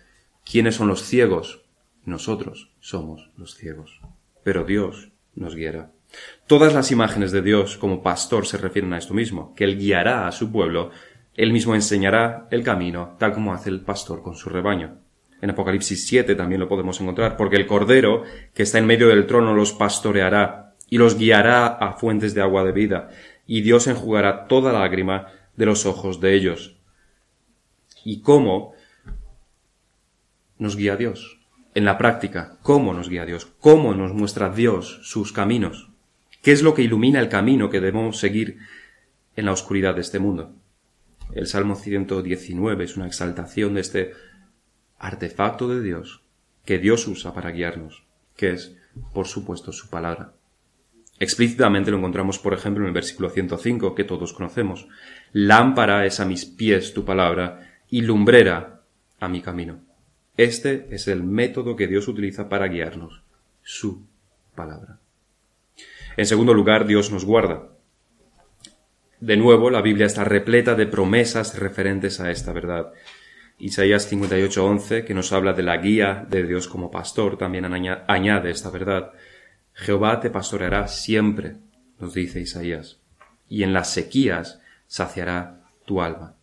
¿Quiénes 0.49 0.75
son 0.75 0.87
los 0.87 1.03
ciegos? 1.03 1.65
Nosotros 2.05 2.71
somos 2.79 3.29
los 3.35 3.55
ciegos. 3.55 3.99
Pero 4.43 4.63
Dios 4.63 5.11
nos 5.35 5.55
guiará. 5.55 5.91
Todas 6.47 6.73
las 6.73 6.91
imágenes 6.91 7.31
de 7.31 7.41
Dios 7.41 7.77
como 7.77 8.03
pastor 8.03 8.45
se 8.45 8.57
refieren 8.57 8.93
a 8.93 8.97
esto 8.97 9.13
mismo, 9.13 9.53
que 9.55 9.63
Él 9.63 9.77
guiará 9.77 10.27
a 10.27 10.31
su 10.31 10.51
pueblo, 10.51 10.91
Él 11.35 11.51
mismo 11.51 11.73
enseñará 11.73 12.47
el 12.51 12.63
camino, 12.63 13.15
tal 13.17 13.33
como 13.33 13.53
hace 13.53 13.69
el 13.69 13.81
pastor 13.81 14.21
con 14.21 14.35
su 14.35 14.49
rebaño. 14.49 14.99
En 15.41 15.49
Apocalipsis 15.49 16.07
7 16.07 16.35
también 16.35 16.61
lo 16.61 16.69
podemos 16.69 17.01
encontrar, 17.01 17.35
porque 17.35 17.55
el 17.55 17.65
Cordero, 17.65 18.23
que 18.53 18.63
está 18.63 18.77
en 18.77 18.85
medio 18.85 19.09
del 19.09 19.25
trono, 19.25 19.53
los 19.53 19.73
pastoreará 19.73 20.75
y 20.89 20.97
los 20.97 21.17
guiará 21.17 21.67
a 21.67 21.93
fuentes 21.93 22.33
de 22.33 22.41
agua 22.41 22.63
de 22.63 22.71
vida, 22.71 23.09
y 23.47 23.61
Dios 23.61 23.87
enjugará 23.87 24.47
toda 24.47 24.71
lágrima 24.71 25.27
de 25.55 25.65
los 25.65 25.85
ojos 25.85 26.19
de 26.21 26.35
ellos. 26.35 26.77
¿Y 28.05 28.21
cómo 28.21 28.73
nos 30.57 30.75
guía 30.77 30.95
Dios? 30.95 31.42
En 31.75 31.85
la 31.85 31.97
práctica, 31.97 32.57
¿cómo 32.61 32.93
nos 32.93 33.09
guía 33.09 33.25
Dios? 33.25 33.47
¿Cómo 33.59 33.95
nos 33.95 34.13
muestra 34.13 34.49
Dios 34.49 34.99
sus 35.01 35.33
caminos? 35.33 35.89
¿Qué 36.43 36.51
es 36.51 36.61
lo 36.61 36.75
que 36.75 36.83
ilumina 36.83 37.19
el 37.19 37.29
camino 37.29 37.71
que 37.71 37.79
debemos 37.79 38.19
seguir 38.19 38.59
en 39.35 39.45
la 39.45 39.53
oscuridad 39.53 39.95
de 39.95 40.01
este 40.01 40.19
mundo? 40.19 40.53
El 41.33 41.47
Salmo 41.47 41.75
119 41.75 42.83
es 42.83 42.95
una 42.95 43.07
exaltación 43.07 43.73
de 43.73 43.81
este 43.81 44.13
artefacto 44.99 45.67
de 45.67 45.81
Dios 45.81 46.21
que 46.63 46.77
Dios 46.77 47.07
usa 47.07 47.33
para 47.33 47.49
guiarnos, 47.49 48.03
que 48.35 48.51
es, 48.51 48.75
por 49.11 49.27
supuesto, 49.27 49.71
su 49.71 49.89
palabra. 49.89 50.33
Explícitamente 51.19 51.89
lo 51.89 51.97
encontramos, 51.97 52.37
por 52.37 52.53
ejemplo, 52.53 52.83
en 52.83 52.89
el 52.89 52.93
versículo 52.93 53.31
105, 53.31 53.95
que 53.95 54.03
todos 54.03 54.33
conocemos. 54.33 54.87
Lámpara 55.31 56.05
es 56.05 56.19
a 56.19 56.25
mis 56.25 56.45
pies 56.45 56.93
tu 56.93 57.03
palabra 57.03 57.79
y 57.89 58.01
lumbrera 58.01 58.81
a 59.19 59.27
mi 59.27 59.41
camino. 59.41 59.92
Este 60.35 60.87
es 60.89 61.07
el 61.07 61.23
método 61.23 61.75
que 61.75 61.87
Dios 61.87 62.07
utiliza 62.07 62.49
para 62.49 62.67
guiarnos, 62.67 63.21
su 63.61 64.07
palabra. 64.55 64.99
En 66.17 66.25
segundo 66.25 66.53
lugar, 66.53 66.87
Dios 66.87 67.11
nos 67.11 67.23
guarda. 67.23 67.69
De 69.19 69.37
nuevo, 69.37 69.69
la 69.69 69.81
Biblia 69.81 70.07
está 70.07 70.23
repleta 70.23 70.75
de 70.75 70.87
promesas 70.87 71.57
referentes 71.57 72.19
a 72.19 72.31
esta 72.31 72.51
verdad. 72.51 72.91
Isaías 73.59 74.09
58:11, 74.11 75.05
que 75.05 75.13
nos 75.13 75.31
habla 75.31 75.53
de 75.53 75.63
la 75.63 75.77
guía 75.77 76.25
de 76.27 76.43
Dios 76.43 76.67
como 76.67 76.89
pastor, 76.89 77.37
también 77.37 77.65
añade 77.65 78.49
esta 78.49 78.69
verdad. 78.69 79.13
Jehová 79.73 80.19
te 80.19 80.29
pastoreará 80.29 80.87
siempre, 80.87 81.57
nos 81.99 82.13
dice 82.13 82.41
Isaías, 82.41 82.99
y 83.47 83.63
en 83.63 83.71
las 83.71 83.93
sequías 83.93 84.59
saciará 84.87 85.61
tu 85.85 86.01
alma. 86.01 86.35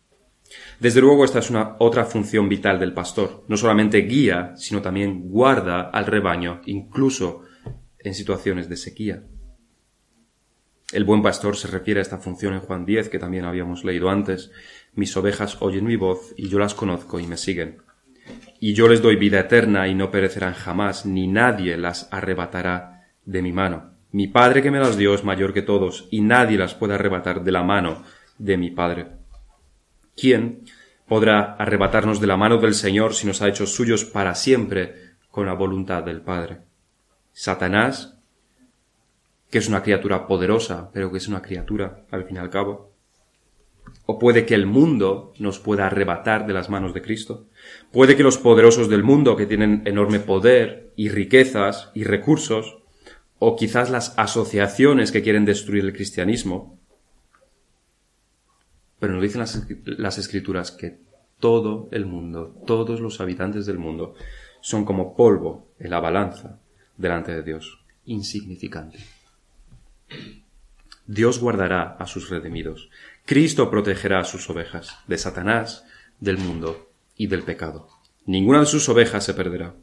Desde 0.79 1.01
luego 1.01 1.25
esta 1.25 1.39
es 1.39 1.49
una 1.49 1.75
otra 1.79 2.05
función 2.05 2.49
vital 2.49 2.79
del 2.79 2.93
pastor. 2.93 3.43
No 3.47 3.57
solamente 3.57 3.99
guía, 3.99 4.53
sino 4.55 4.81
también 4.81 5.29
guarda 5.29 5.81
al 5.81 6.05
rebaño, 6.05 6.61
incluso 6.65 7.43
en 7.99 8.13
situaciones 8.13 8.69
de 8.69 8.77
sequía. 8.77 9.23
El 10.91 11.05
buen 11.05 11.21
pastor 11.21 11.55
se 11.55 11.69
refiere 11.69 11.99
a 11.99 12.03
esta 12.03 12.17
función 12.17 12.53
en 12.53 12.59
Juan 12.59 12.85
10, 12.85 13.09
que 13.09 13.19
también 13.19 13.45
habíamos 13.45 13.85
leído 13.85 14.09
antes. 14.09 14.51
Mis 14.93 15.15
ovejas 15.15 15.57
oyen 15.61 15.85
mi 15.85 15.95
voz 15.95 16.33
y 16.35 16.49
yo 16.49 16.59
las 16.59 16.73
conozco 16.73 17.19
y 17.19 17.27
me 17.27 17.37
siguen. 17.37 17.81
Y 18.59 18.73
yo 18.73 18.87
les 18.87 19.01
doy 19.01 19.15
vida 19.15 19.39
eterna 19.39 19.87
y 19.87 19.95
no 19.95 20.11
perecerán 20.11 20.53
jamás, 20.53 21.05
ni 21.05 21.27
nadie 21.27 21.77
las 21.77 22.09
arrebatará 22.11 23.07
de 23.25 23.41
mi 23.41 23.53
mano. 23.53 23.91
Mi 24.11 24.27
Padre 24.27 24.61
que 24.61 24.71
me 24.71 24.79
las 24.79 24.97
dio 24.97 25.13
es 25.13 25.23
mayor 25.23 25.53
que 25.53 25.61
todos, 25.61 26.09
y 26.11 26.19
nadie 26.19 26.57
las 26.57 26.75
puede 26.75 26.95
arrebatar 26.95 27.43
de 27.43 27.51
la 27.53 27.63
mano 27.63 28.03
de 28.37 28.57
mi 28.57 28.69
Padre. 28.69 29.20
¿Quién 30.15 30.65
podrá 31.07 31.55
arrebatarnos 31.55 32.19
de 32.19 32.27
la 32.27 32.37
mano 32.37 32.57
del 32.57 32.73
Señor 32.73 33.13
si 33.13 33.27
nos 33.27 33.41
ha 33.41 33.49
hecho 33.49 33.65
suyos 33.65 34.05
para 34.05 34.35
siempre 34.35 35.15
con 35.29 35.45
la 35.45 35.53
voluntad 35.53 36.03
del 36.03 36.21
Padre? 36.21 36.59
Satanás 37.33 38.21
que 39.51 39.57
es 39.57 39.67
una 39.67 39.83
criatura 39.83 40.25
poderosa, 40.25 40.89
pero 40.93 41.11
que 41.11 41.17
es 41.17 41.27
una 41.27 41.41
criatura 41.41 42.05
al 42.09 42.23
fin 42.23 42.37
y 42.37 42.39
al 42.39 42.49
cabo. 42.49 42.95
O 44.05 44.17
puede 44.17 44.45
que 44.45 44.55
el 44.55 44.65
mundo 44.65 45.33
nos 45.37 45.59
pueda 45.59 45.87
arrebatar 45.87 46.47
de 46.47 46.53
las 46.53 46.69
manos 46.69 46.93
de 46.93 47.01
Cristo. 47.01 47.49
Puede 47.91 48.15
que 48.15 48.23
los 48.23 48.37
poderosos 48.37 48.89
del 48.89 49.03
mundo, 49.03 49.35
que 49.35 49.45
tienen 49.45 49.83
enorme 49.85 50.19
poder 50.19 50.93
y 50.95 51.09
riquezas 51.09 51.91
y 51.93 52.05
recursos, 52.05 52.77
o 53.39 53.57
quizás 53.57 53.89
las 53.89 54.17
asociaciones 54.17 55.11
que 55.11 55.21
quieren 55.21 55.45
destruir 55.45 55.83
el 55.83 55.93
cristianismo. 55.93 56.79
Pero 59.01 59.13
nos 59.13 59.23
dicen 59.23 59.39
las, 59.39 59.67
las 59.83 60.19
escrituras 60.19 60.69
que 60.69 60.99
todo 61.39 61.89
el 61.91 62.05
mundo, 62.05 62.55
todos 62.67 62.99
los 62.99 63.19
habitantes 63.19 63.65
del 63.65 63.79
mundo, 63.79 64.13
son 64.61 64.85
como 64.85 65.15
polvo 65.15 65.73
en 65.79 65.89
la 65.89 65.99
balanza 65.99 66.59
delante 66.97 67.33
de 67.33 67.41
Dios, 67.41 67.83
insignificante. 68.05 68.99
Dios 71.07 71.39
guardará 71.39 71.97
a 71.97 72.05
sus 72.05 72.29
redimidos. 72.29 72.91
Cristo 73.25 73.71
protegerá 73.71 74.19
a 74.19 74.23
sus 74.23 74.47
ovejas 74.51 74.99
de 75.07 75.17
Satanás, 75.17 75.83
del 76.19 76.37
mundo 76.37 76.91
y 77.17 77.25
del 77.25 77.41
pecado. 77.41 77.87
Ninguna 78.27 78.59
de 78.59 78.67
sus 78.67 78.87
ovejas 78.87 79.23
se 79.23 79.33
perderá. 79.33 79.73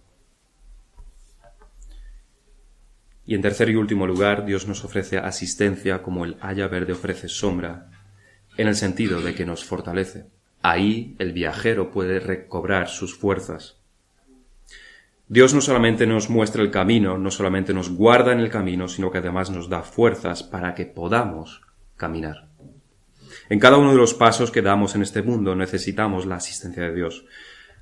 Y 3.26 3.34
en 3.34 3.42
tercer 3.42 3.68
y 3.68 3.74
último 3.74 4.06
lugar, 4.06 4.46
Dios 4.46 4.68
nos 4.68 4.84
ofrece 4.84 5.18
asistencia 5.18 6.04
como 6.04 6.24
el 6.24 6.36
haya 6.40 6.68
verde 6.68 6.92
ofrece 6.92 7.28
sombra, 7.28 7.97
en 8.58 8.68
el 8.68 8.76
sentido 8.76 9.22
de 9.22 9.34
que 9.34 9.46
nos 9.46 9.64
fortalece. 9.64 10.26
Ahí 10.60 11.16
el 11.18 11.32
viajero 11.32 11.90
puede 11.90 12.20
recobrar 12.20 12.88
sus 12.88 13.16
fuerzas 13.16 13.78
Dios 15.30 15.52
no 15.52 15.60
solamente 15.60 16.06
nos 16.06 16.30
muestra 16.30 16.62
el 16.62 16.70
camino, 16.70 17.18
no 17.18 17.30
solamente 17.30 17.74
nos 17.74 17.90
guarda 17.90 18.32
en 18.32 18.40
el 18.40 18.48
camino, 18.48 18.88
sino 18.88 19.10
que 19.10 19.18
además 19.18 19.50
nos 19.50 19.68
da 19.68 19.82
fuerzas 19.82 20.42
para 20.42 20.74
que 20.74 20.86
podamos 20.86 21.60
caminar. 21.96 22.48
En 23.50 23.58
cada 23.58 23.76
uno 23.76 23.90
de 23.90 23.98
los 23.98 24.14
pasos 24.14 24.50
que 24.50 24.62
damos 24.62 24.94
en 24.94 25.02
este 25.02 25.20
mundo 25.20 25.54
necesitamos 25.54 26.24
la 26.24 26.36
asistencia 26.36 26.82
de 26.84 26.94
Dios. 26.94 27.26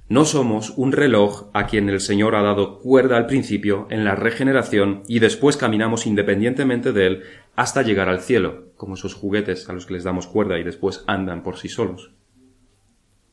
No 0.08 0.24
somos 0.24 0.70
un 0.76 0.90
reloj 0.90 1.50
a 1.52 1.68
quien 1.68 1.88
el 1.88 2.00
Señor 2.00 2.34
ha 2.34 2.42
dado 2.42 2.80
cuerda 2.80 3.16
al 3.16 3.26
principio 3.26 3.86
en 3.90 4.04
la 4.04 4.16
regeneración 4.16 5.04
y 5.06 5.20
después 5.20 5.56
caminamos 5.56 6.04
independientemente 6.06 6.92
de 6.92 7.06
Él 7.06 7.22
hasta 7.56 7.82
llegar 7.82 8.08
al 8.10 8.20
cielo, 8.20 8.66
como 8.76 8.94
esos 8.94 9.14
juguetes 9.14 9.68
a 9.68 9.72
los 9.72 9.86
que 9.86 9.94
les 9.94 10.04
damos 10.04 10.26
cuerda 10.26 10.58
y 10.58 10.62
después 10.62 11.02
andan 11.06 11.42
por 11.42 11.56
sí 11.56 11.68
solos. 11.68 12.12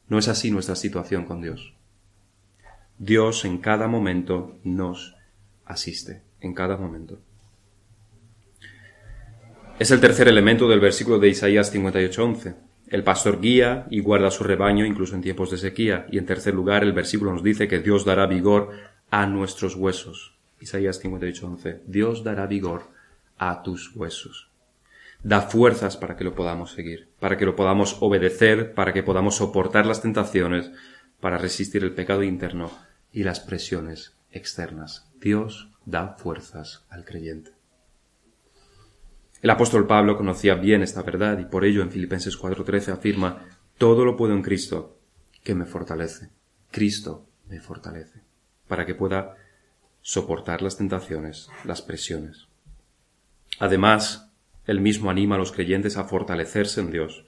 No 0.08 0.18
es 0.18 0.30
así 0.30 0.50
nuestra 0.50 0.76
situación 0.76 1.26
con 1.26 1.42
Dios. 1.42 1.74
Dios 2.98 3.44
en 3.44 3.58
cada 3.58 3.88
momento 3.88 4.56
nos 4.64 5.16
asiste, 5.66 6.22
en 6.40 6.54
cada 6.54 6.78
momento. 6.78 7.20
Es 9.78 9.92
el 9.92 10.00
tercer 10.00 10.30
elemento 10.30 10.70
del 10.70 10.80
versículo 10.80 11.20
de 11.20 11.30
Isaías 11.30 11.74
58.11. 11.74 12.56
El 12.88 13.04
pastor 13.04 13.42
guía 13.42 13.88
y 13.90 14.00
guarda 14.00 14.32
su 14.32 14.44
rebaño 14.44 14.86
incluso 14.86 15.16
en 15.16 15.22
tiempos 15.22 15.52
de 15.52 15.58
sequía. 15.58 16.06
Y 16.12 16.18
en 16.18 16.26
tercer 16.26 16.54
lugar, 16.54 16.84
el 16.84 16.94
versículo 16.94 17.34
nos 17.34 17.44
dice 17.44 17.68
que 17.68 17.80
Dios 17.80 18.06
dará 18.06 18.28
vigor 18.28 18.70
a 19.10 19.26
nuestros 19.26 19.76
huesos. 19.76 20.38
Isaías 20.62 21.04
58.11. 21.04 21.82
Dios 21.88 22.24
dará 22.24 22.46
vigor 22.46 22.84
a 23.38 23.64
tus 23.64 23.96
huesos. 23.96 24.50
Da 25.24 25.42
fuerzas 25.42 25.96
para 25.96 26.16
que 26.18 26.24
lo 26.24 26.36
podamos 26.36 26.72
seguir, 26.72 27.10
para 27.20 27.38
que 27.38 27.46
lo 27.46 27.56
podamos 27.56 27.98
obedecer, 28.02 28.74
para 28.74 28.94
que 28.94 29.04
podamos 29.04 29.36
soportar 29.38 29.86
las 29.86 30.02
tentaciones, 30.02 30.72
para 31.20 31.38
resistir 31.38 31.84
el 31.84 31.94
pecado 31.94 32.24
interno 32.24 32.72
y 33.12 33.24
las 33.24 33.40
presiones 33.40 34.18
externas. 34.32 35.10
Dios 35.22 35.70
da 35.86 36.16
fuerzas 36.18 36.86
al 36.90 37.06
creyente. 37.06 37.52
El 39.42 39.50
apóstol 39.50 39.88
Pablo 39.88 40.18
conocía 40.18 40.56
bien 40.56 40.82
esta 40.82 41.02
verdad 41.04 41.38
y 41.40 41.46
por 41.46 41.66
ello 41.66 41.82
en 41.82 41.92
Filipenses 41.92 42.38
4:13 42.38 42.92
afirma, 42.92 43.46
todo 43.78 44.06
lo 44.06 44.16
puedo 44.16 44.34
en 44.34 44.42
Cristo 44.42 45.00
que 45.44 45.56
me 45.56 45.66
fortalece. 45.66 46.30
Cristo 46.72 47.28
me 47.48 47.60
fortalece 47.60 48.22
para 48.68 48.86
que 48.86 48.96
pueda 48.96 49.36
soportar 50.02 50.62
las 50.62 50.78
tentaciones, 50.78 51.50
las 51.66 51.82
presiones. 51.82 52.48
Además, 53.64 54.30
él 54.68 54.82
mismo 54.82 55.10
anima 55.10 55.36
a 55.36 55.38
los 55.38 55.54
creyentes 55.54 55.96
a 55.96 56.04
fortalecerse 56.04 56.82
en 56.82 56.92
Dios, 56.92 57.24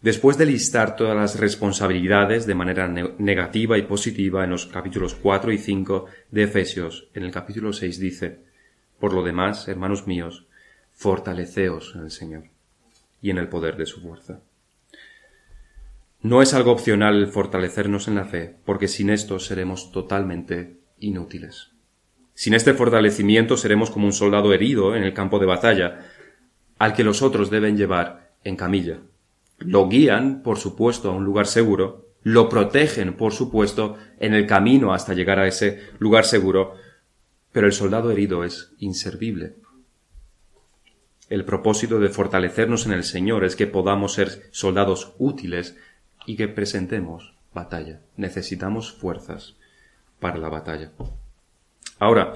Después 0.00 0.36
de 0.36 0.46
listar 0.46 0.96
todas 0.96 1.14
las 1.14 1.38
responsabilidades 1.38 2.44
de 2.44 2.56
manera 2.56 2.88
negativa 2.88 3.78
y 3.78 3.82
positiva 3.82 4.42
en 4.42 4.50
los 4.50 4.66
capítulos 4.66 5.14
4 5.14 5.52
y 5.52 5.58
5 5.58 6.06
de 6.32 6.42
Efesios, 6.42 7.08
en 7.14 7.22
el 7.22 7.30
capítulo 7.30 7.72
6 7.72 8.00
dice, 8.00 8.40
Por 8.98 9.12
lo 9.12 9.22
demás, 9.22 9.68
hermanos 9.68 10.08
míos, 10.08 10.44
fortaleceos 10.90 11.92
en 11.94 12.02
el 12.02 12.10
Señor 12.10 12.44
y 13.20 13.30
en 13.30 13.38
el 13.38 13.48
poder 13.48 13.76
de 13.76 13.86
su 13.86 14.00
fuerza. 14.00 14.40
No 16.20 16.42
es 16.42 16.52
algo 16.52 16.72
opcional 16.72 17.28
fortalecernos 17.28 18.08
en 18.08 18.16
la 18.16 18.24
fe, 18.24 18.56
porque 18.64 18.88
sin 18.88 19.08
esto 19.08 19.38
seremos 19.38 19.92
totalmente 19.92 20.78
inútiles. 20.98 21.71
Sin 22.34 22.54
este 22.54 22.74
fortalecimiento 22.74 23.56
seremos 23.56 23.90
como 23.90 24.06
un 24.06 24.12
soldado 24.12 24.52
herido 24.52 24.96
en 24.96 25.04
el 25.04 25.14
campo 25.14 25.38
de 25.38 25.46
batalla, 25.46 26.00
al 26.78 26.94
que 26.94 27.04
los 27.04 27.22
otros 27.22 27.50
deben 27.50 27.76
llevar 27.76 28.32
en 28.44 28.56
camilla. 28.56 28.98
Lo 29.58 29.88
guían, 29.88 30.42
por 30.42 30.58
supuesto, 30.58 31.10
a 31.10 31.14
un 31.14 31.24
lugar 31.24 31.46
seguro, 31.46 32.08
lo 32.22 32.48
protegen, 32.48 33.14
por 33.14 33.32
supuesto, 33.32 33.96
en 34.18 34.34
el 34.34 34.46
camino 34.46 34.92
hasta 34.92 35.14
llegar 35.14 35.38
a 35.38 35.46
ese 35.46 35.80
lugar 35.98 36.24
seguro, 36.24 36.74
pero 37.52 37.66
el 37.66 37.72
soldado 37.72 38.10
herido 38.10 38.44
es 38.44 38.72
inservible. 38.78 39.56
El 41.28 41.44
propósito 41.44 41.98
de 41.98 42.08
fortalecernos 42.08 42.86
en 42.86 42.92
el 42.92 43.04
Señor 43.04 43.44
es 43.44 43.56
que 43.56 43.66
podamos 43.66 44.14
ser 44.14 44.48
soldados 44.50 45.14
útiles 45.18 45.76
y 46.26 46.36
que 46.36 46.48
presentemos 46.48 47.34
batalla. 47.54 48.00
Necesitamos 48.16 48.92
fuerzas 48.92 49.56
para 50.20 50.38
la 50.38 50.48
batalla. 50.48 50.90
Ahora, 52.02 52.34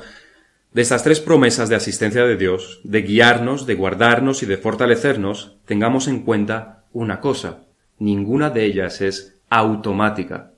de 0.73 0.81
estas 0.81 1.03
tres 1.03 1.19
promesas 1.19 1.69
de 1.69 1.75
asistencia 1.75 2.25
de 2.25 2.37
Dios, 2.37 2.79
de 2.85 3.03
guiarnos, 3.03 3.67
de 3.67 3.75
guardarnos 3.75 4.45
y 4.45 4.47
de 4.47 4.59
fortalecernos, 4.59 5.57
tengamos 5.65 6.07
en 6.07 6.21
cuenta 6.21 6.85
una 6.93 7.21
cosa. 7.21 7.65
Ninguna 7.99 8.51
de 8.51 8.65
ellas 8.65 9.01
es 9.01 9.41
automática. 9.51 10.53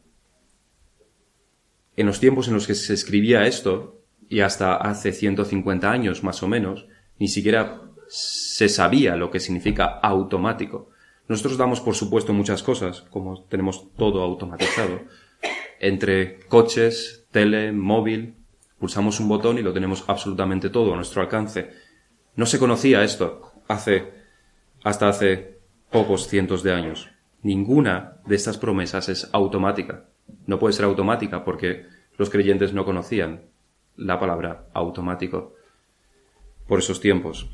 En 1.97 2.05
los 2.05 2.21
tiempos 2.21 2.49
en 2.49 2.55
los 2.55 2.67
que 2.67 2.75
se 2.75 2.93
escribía 2.93 3.47
esto, 3.47 4.03
y 4.29 4.41
hasta 4.41 4.77
hace 4.77 5.13
150 5.13 5.91
años 5.91 6.23
más 6.23 6.43
o 6.43 6.47
menos, 6.47 6.87
ni 7.19 7.29
siquiera 7.29 7.81
se 8.09 8.69
sabía 8.69 9.17
lo 9.17 9.31
que 9.31 9.41
significa 9.41 9.87
automático. 9.87 10.91
Nosotros 11.29 11.57
damos 11.57 11.81
por 11.81 11.95
supuesto 11.95 12.35
muchas 12.35 12.63
cosas, 12.63 13.07
como 13.09 13.45
tenemos 13.45 13.91
todo 13.97 14.21
automatizado. 14.21 15.01
Entre 15.81 16.41
coches, 16.49 17.25
tele, 17.31 17.73
móvil, 17.73 18.35
pulsamos 18.79 19.21
un 19.21 19.29
botón 19.29 19.59
y 19.59 19.63
lo 19.63 19.73
tenemos 19.73 20.05
absolutamente 20.07 20.71
todo 20.71 20.93
a 20.93 20.97
nuestro 20.97 21.23
alcance. 21.23 21.71
No 22.37 22.47
se 22.47 22.59
conocía 22.59 23.03
esto 23.03 23.53
hace, 23.69 24.13
hasta 24.85 25.09
hace 25.09 25.59
pocos 25.91 26.29
cientos 26.29 26.63
de 26.63 26.73
años. 26.73 27.11
Ninguna 27.43 28.19
de 28.27 28.37
estas 28.37 28.59
promesas 28.59 29.09
es 29.09 29.29
automática. 29.33 30.07
No 30.47 30.59
puede 30.59 30.75
ser 30.75 30.85
automática 30.85 31.45
porque 31.45 31.87
los 32.17 32.31
creyentes 32.31 32.73
no 32.73 32.85
conocían 32.85 33.43
la 33.97 34.19
palabra 34.19 34.69
automático 34.75 35.55
por 36.67 36.79
esos 36.79 37.01
tiempos. 37.01 37.51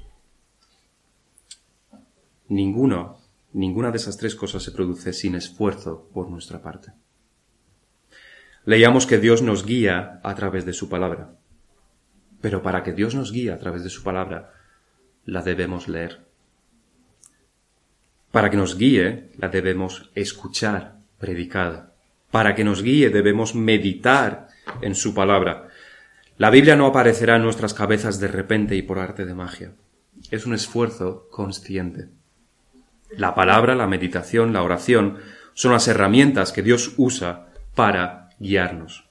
Ninguno 2.49 3.25
Ninguna 3.55 3.93
de 3.93 3.99
esas 3.99 4.17
tres 4.17 4.35
cosas 4.35 4.65
se 4.65 4.73
produce 4.73 5.13
sin 5.13 5.37
esfuerzo 5.37 6.09
por 6.13 6.29
nuestra 6.29 6.61
parte. 6.61 6.91
Leíamos 8.66 9.07
que 9.07 9.18
Dios 9.18 9.42
nos 9.42 9.66
guía 9.66 10.20
a 10.22 10.35
través 10.35 10.64
de 10.64 10.72
su 10.72 10.88
palabra. 10.88 11.33
Pero 12.40 12.62
para 12.62 12.83
que 12.83 12.92
Dios 12.92 13.14
nos 13.14 13.33
guíe 13.33 13.53
a 13.53 13.59
través 13.59 13.85
de 13.85 13.90
su 13.90 14.03
palabra, 14.03 14.53
la 15.24 15.42
debemos 15.42 15.88
leer. 15.88 16.20
Para 18.31 18.50
que 18.50 18.57
nos 18.57 18.77
guíe, 18.77 19.31
la 19.38 19.48
debemos 19.48 20.11
escuchar 20.14 20.96
predicada. 21.18 21.92
Para 22.31 22.55
que 22.55 22.64
nos 22.64 22.83
guíe, 22.83 23.11
debemos 23.11 23.55
meditar 23.55 24.48
en 24.81 24.94
su 24.94 25.14
palabra. 25.14 25.68
La 26.37 26.50
Biblia 26.50 26.74
no 26.74 26.87
aparecerá 26.87 27.37
en 27.37 27.42
nuestras 27.42 27.74
cabezas 27.74 28.18
de 28.18 28.29
repente 28.29 28.74
y 28.74 28.83
por 28.83 28.98
arte 28.98 29.24
de 29.24 29.35
magia. 29.35 29.72
Es 30.31 30.46
un 30.46 30.55
esfuerzo 30.55 31.29
consciente. 31.31 32.09
La 33.16 33.35
palabra, 33.35 33.74
la 33.74 33.87
meditación, 33.87 34.53
la 34.53 34.62
oración 34.62 35.18
son 35.53 35.72
las 35.72 35.87
herramientas 35.87 36.50
que 36.50 36.62
Dios 36.62 36.94
usa 36.96 37.50
para 37.77 38.24
guiarnos. 38.38 39.09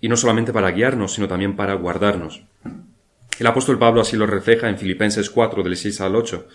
Y 0.00 0.08
no 0.08 0.16
solamente 0.16 0.52
para 0.52 0.70
guiarnos, 0.70 1.14
sino 1.14 1.28
también 1.28 1.56
para 1.56 1.74
guardarnos. 1.74 2.44
El 3.38 3.46
apóstol 3.46 3.78
Pablo 3.78 4.00
así 4.00 4.16
lo 4.16 4.26
refleja 4.26 4.68
en 4.68 4.78
Filipenses 4.78 5.30
4, 5.30 5.62
del 5.62 5.76
6 5.76 6.00
al 6.00 6.16
8. 6.16 6.48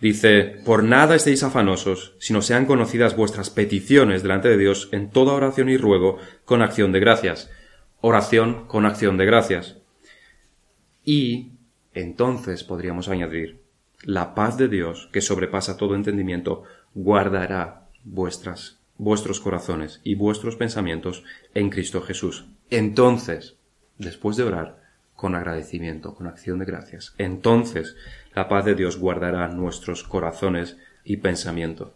Dice, 0.00 0.60
Por 0.64 0.82
nada 0.82 1.14
estéis 1.14 1.42
afanosos, 1.42 2.14
sino 2.18 2.40
sean 2.40 2.66
conocidas 2.66 3.16
vuestras 3.16 3.50
peticiones 3.50 4.22
delante 4.22 4.48
de 4.48 4.56
Dios 4.56 4.88
en 4.92 5.10
toda 5.10 5.34
oración 5.34 5.68
y 5.68 5.76
ruego 5.76 6.18
con 6.44 6.62
acción 6.62 6.92
de 6.92 7.00
gracias. 7.00 7.50
Oración 8.00 8.66
con 8.66 8.86
acción 8.86 9.16
de 9.18 9.26
gracias. 9.26 9.76
Y 11.04 11.52
entonces 11.92 12.64
podríamos 12.64 13.08
añadir, 13.08 13.60
la 14.02 14.34
paz 14.34 14.56
de 14.56 14.68
Dios, 14.68 15.08
que 15.12 15.20
sobrepasa 15.20 15.76
todo 15.76 15.94
entendimiento, 15.94 16.62
guardará 16.94 17.88
vuestras, 18.04 18.79
vuestros 19.00 19.40
corazones 19.40 20.00
y 20.04 20.14
vuestros 20.14 20.56
pensamientos 20.56 21.24
en 21.54 21.70
Cristo 21.70 22.02
Jesús. 22.02 22.44
Entonces, 22.68 23.56
después 23.96 24.36
de 24.36 24.44
orar, 24.44 24.78
con 25.16 25.34
agradecimiento, 25.34 26.14
con 26.14 26.26
acción 26.26 26.58
de 26.58 26.66
gracias, 26.66 27.14
entonces 27.16 27.96
la 28.34 28.46
paz 28.48 28.66
de 28.66 28.74
Dios 28.74 28.98
guardará 28.98 29.48
nuestros 29.48 30.02
corazones 30.02 30.76
y 31.02 31.16
pensamiento. 31.16 31.94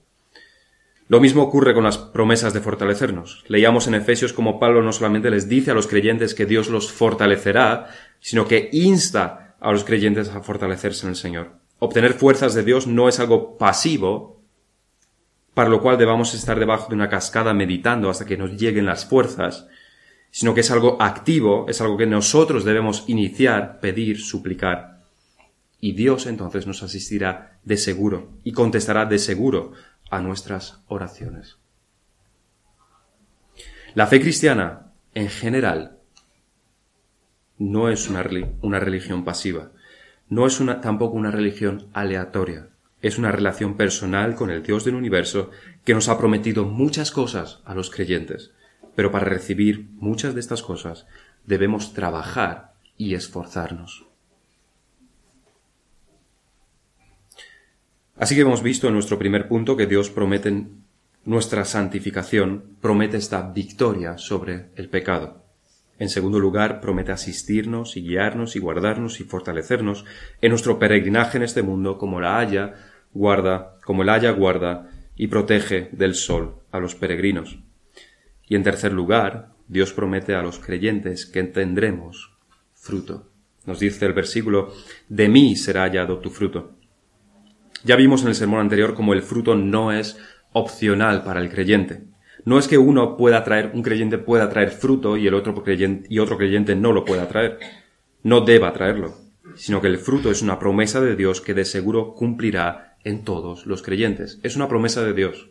Lo 1.07 1.21
mismo 1.21 1.43
ocurre 1.43 1.75
con 1.75 1.85
las 1.85 1.99
promesas 1.99 2.55
de 2.55 2.61
fortalecernos. 2.61 3.45
Leíamos 3.49 3.87
en 3.87 3.97
Efesios 3.97 4.33
como 4.33 4.59
Pablo 4.59 4.83
no 4.83 4.93
solamente 4.93 5.31
les 5.31 5.47
dice 5.47 5.73
a 5.73 5.75
los 5.75 5.87
creyentes 5.87 6.35
que 6.35 6.47
Dios 6.47 6.71
los 6.71 6.91
fortalecerá, 6.91 7.89
sino 8.21 8.49
que 8.49 8.71
insta 8.73 9.57
a 9.61 9.73
los 9.73 9.85
creyentes 9.85 10.31
a 10.31 10.41
fortalecerse 10.41 11.05
en 11.05 11.11
el 11.11 11.17
Señor. 11.17 11.53
Obtener 11.79 12.15
fuerzas 12.15 12.55
de 12.55 12.63
Dios 12.63 12.87
no 12.87 13.11
es 13.11 13.21
algo 13.21 13.59
pasivo, 13.59 14.41
para 15.55 15.71
lo 15.71 15.81
cual 15.81 15.97
debamos 15.97 16.35
estar 16.35 16.59
debajo 16.59 16.89
de 16.89 16.97
una 16.97 17.09
cascada 17.09 17.55
meditando 17.55 18.11
hasta 18.11 18.27
que 18.27 18.37
nos 18.37 18.53
lleguen 18.53 18.87
las 18.87 19.07
fuerzas, 19.07 19.69
sino 20.31 20.53
que 20.53 20.61
es 20.61 20.71
algo 20.71 21.01
activo, 21.01 21.67
es 21.69 21.81
algo 21.81 21.97
que 21.97 22.07
nosotros 22.07 22.65
debemos 22.65 23.05
iniciar, 23.07 23.79
pedir, 23.81 24.21
suplicar. 24.21 25.05
Y 25.81 25.93
Dios 25.93 26.27
entonces 26.27 26.67
nos 26.67 26.83
asistirá 26.83 27.59
de 27.63 27.77
seguro 27.77 28.33
y 28.43 28.53
contestará 28.53 29.07
de 29.07 29.19
seguro 29.19 29.73
a 30.11 30.21
nuestras 30.21 30.83
oraciones. 30.89 31.59
La 33.95 34.09
fe 34.09 34.21
cristiana, 34.21 34.93
en 35.15 35.29
general, 35.29 35.99
no 37.59 37.89
es 37.89 38.09
una, 38.11 38.23
religión 38.25 39.25
pasiva 39.25 39.71
no 40.29 40.47
es 40.47 40.61
tampoco 40.81 41.17
una 41.17 41.31
religión 41.31 41.89
aleatoria. 41.93 42.71
Es 43.05 43.19
una 43.19 43.31
relación 43.31 43.77
personal 43.77 44.35
con 44.35 44.49
el 44.49 44.63
Dios 44.63 44.87
del 44.87 44.95
universo 44.95 45.51
que 45.85 45.93
nos 45.93 46.09
ha 46.09 46.17
prometido 46.17 46.65
muchas 46.65 47.11
cosas 47.11 47.61
a 47.67 47.75
los 47.75 47.91
creyentes. 47.91 48.53
Pero 48.97 49.11
para 49.11 49.27
recibir 49.27 49.91
muchas 49.97 50.33
de 50.33 50.41
estas 50.41 50.63
cosas 50.63 51.07
debemos 51.45 51.93
trabajar 51.93 52.73
y 52.97 53.15
esforzarnos. 53.15 54.07
Así 58.17 58.35
que 58.35 58.41
hemos 58.41 58.63
visto 58.63 58.89
en 58.89 58.95
nuestro 58.95 59.19
primer 59.19 59.49
punto 59.49 59.77
que 59.77 59.87
Dios 59.87 60.09
promete 60.09 60.65
nuestra 61.27 61.67
santificación, 61.67 62.79
promete 62.81 63.19
esta 63.19 63.43
victoria 63.43 64.17
sobre 64.17 64.71
el 64.77 64.89
pecado. 64.89 65.45
En 65.99 66.09
segundo 66.09 66.41
lugar, 66.41 66.81
promete 66.81 67.13
asistirnos 67.13 67.99
y 67.99 68.01
guiarnos 68.01 68.57
y 68.57 68.61
guardarnos 68.61 69.21
y 69.21 69.25
fortalecernos 69.25 70.07
en 70.41 70.49
nuestro 70.49 70.79
peregrinaje 70.79 71.37
en 71.37 71.45
este 71.45 71.63
mundo 71.63 71.99
como 71.99 72.19
la 72.19 72.39
haya 72.39 72.94
guarda, 73.15 73.77
como 73.85 74.03
el 74.03 74.11
haya 74.11 74.31
guarda 74.33 74.91
y 75.17 75.29
protege 75.29 75.89
del 75.93 76.15
sol 76.15 76.57
a 76.71 76.81
los 76.81 76.95
peregrinos. 76.95 77.59
Y 78.47 78.57
en 78.57 78.63
tercer 78.63 78.93
lugar, 78.93 79.53
Dios 79.69 79.93
promete 79.93 80.35
a 80.35 80.43
los 80.43 80.59
creyentes 80.59 81.25
que 81.25 81.43
tendremos 81.45 82.37
fruto. 82.75 83.31
Nos 83.65 83.79
dice 83.79 84.05
el 84.05 84.13
versículo, 84.13 84.73
de 85.09 85.29
mí 85.29 85.57
será 85.57 85.83
hallado 85.83 86.19
tu 86.19 86.29
fruto. 86.29 86.73
Ya 87.83 87.97
vimos 87.97 88.23
en 88.23 88.29
el 88.29 88.35
sermón 88.35 88.61
anterior 88.61 88.95
cómo 88.95 89.15
el 89.15 89.23
fruto 89.23 89.55
no 89.55 89.93
es 89.93 90.19
opcional 90.53 91.23
para 91.23 91.41
el 91.41 91.51
creyente. 91.51 92.05
No 92.45 92.59
es 92.59 92.69
que 92.69 92.77
uno 92.77 93.17
pueda 93.17 93.43
traer, 93.43 93.71
un 93.73 93.83
creyente 93.83 94.19
pueda 94.19 94.51
traer 94.51 94.71
fruto 94.71 95.17
y 95.17 95.27
el 95.27 95.35
otro 95.35 95.55
creyente, 95.63 96.07
y 96.11 96.19
otro 96.19 96.37
creyente 96.37 96.77
no 96.77 96.93
lo 96.93 97.05
pueda 97.05 97.27
traer. 97.29 97.59
No 98.23 98.43
deba 98.43 98.73
traerlo, 98.73 99.15
sino 99.55 99.81
que 99.81 99.87
el 99.87 99.99
fruto 99.99 100.31
es 100.31 100.43
una 100.43 100.59
promesa 100.59 101.01
de 101.01 101.17
Dios 101.17 101.41
que 101.41 101.55
de 101.55 101.65
seguro 101.65 102.15
cumplirá 102.15 102.94
en 103.05 103.23
todos 103.23 103.67
los 103.67 103.83
creyentes. 103.83 104.41
Es 104.43 104.57
una 104.57 104.69
promesa 104.69 105.05
de 105.05 105.13
Dios. 105.13 105.51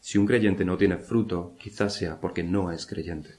Si 0.00 0.18
un 0.18 0.26
creyente 0.26 0.64
no 0.64 0.76
tiene 0.76 0.98
fruto, 0.98 1.56
quizás 1.58 1.94
sea 1.94 2.20
porque 2.20 2.44
no 2.44 2.70
es 2.70 2.86
creyente. 2.86 3.30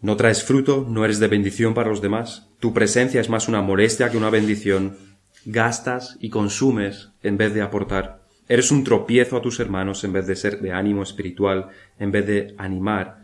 No 0.00 0.16
traes 0.16 0.44
fruto, 0.44 0.86
no 0.88 1.04
eres 1.04 1.18
de 1.18 1.28
bendición 1.28 1.74
para 1.74 1.88
los 1.88 2.02
demás. 2.02 2.48
Tu 2.60 2.74
presencia 2.74 3.20
es 3.20 3.30
más 3.30 3.48
una 3.48 3.62
molestia 3.62 4.10
que 4.10 4.18
una 4.18 4.30
bendición. 4.30 4.96
Gastas 5.44 6.16
y 6.20 6.28
consumes 6.28 7.10
en 7.22 7.36
vez 7.36 7.54
de 7.54 7.62
aportar. 7.62 8.24
Eres 8.48 8.70
un 8.70 8.84
tropiezo 8.84 9.36
a 9.36 9.42
tus 9.42 9.60
hermanos 9.60 10.04
en 10.04 10.12
vez 10.12 10.26
de 10.26 10.36
ser 10.36 10.60
de 10.60 10.72
ánimo 10.72 11.02
espiritual, 11.02 11.68
en 11.98 12.12
vez 12.12 12.26
de 12.26 12.54
animar 12.58 13.22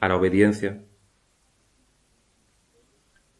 a 0.00 0.08
la 0.08 0.16
obediencia. 0.16 0.82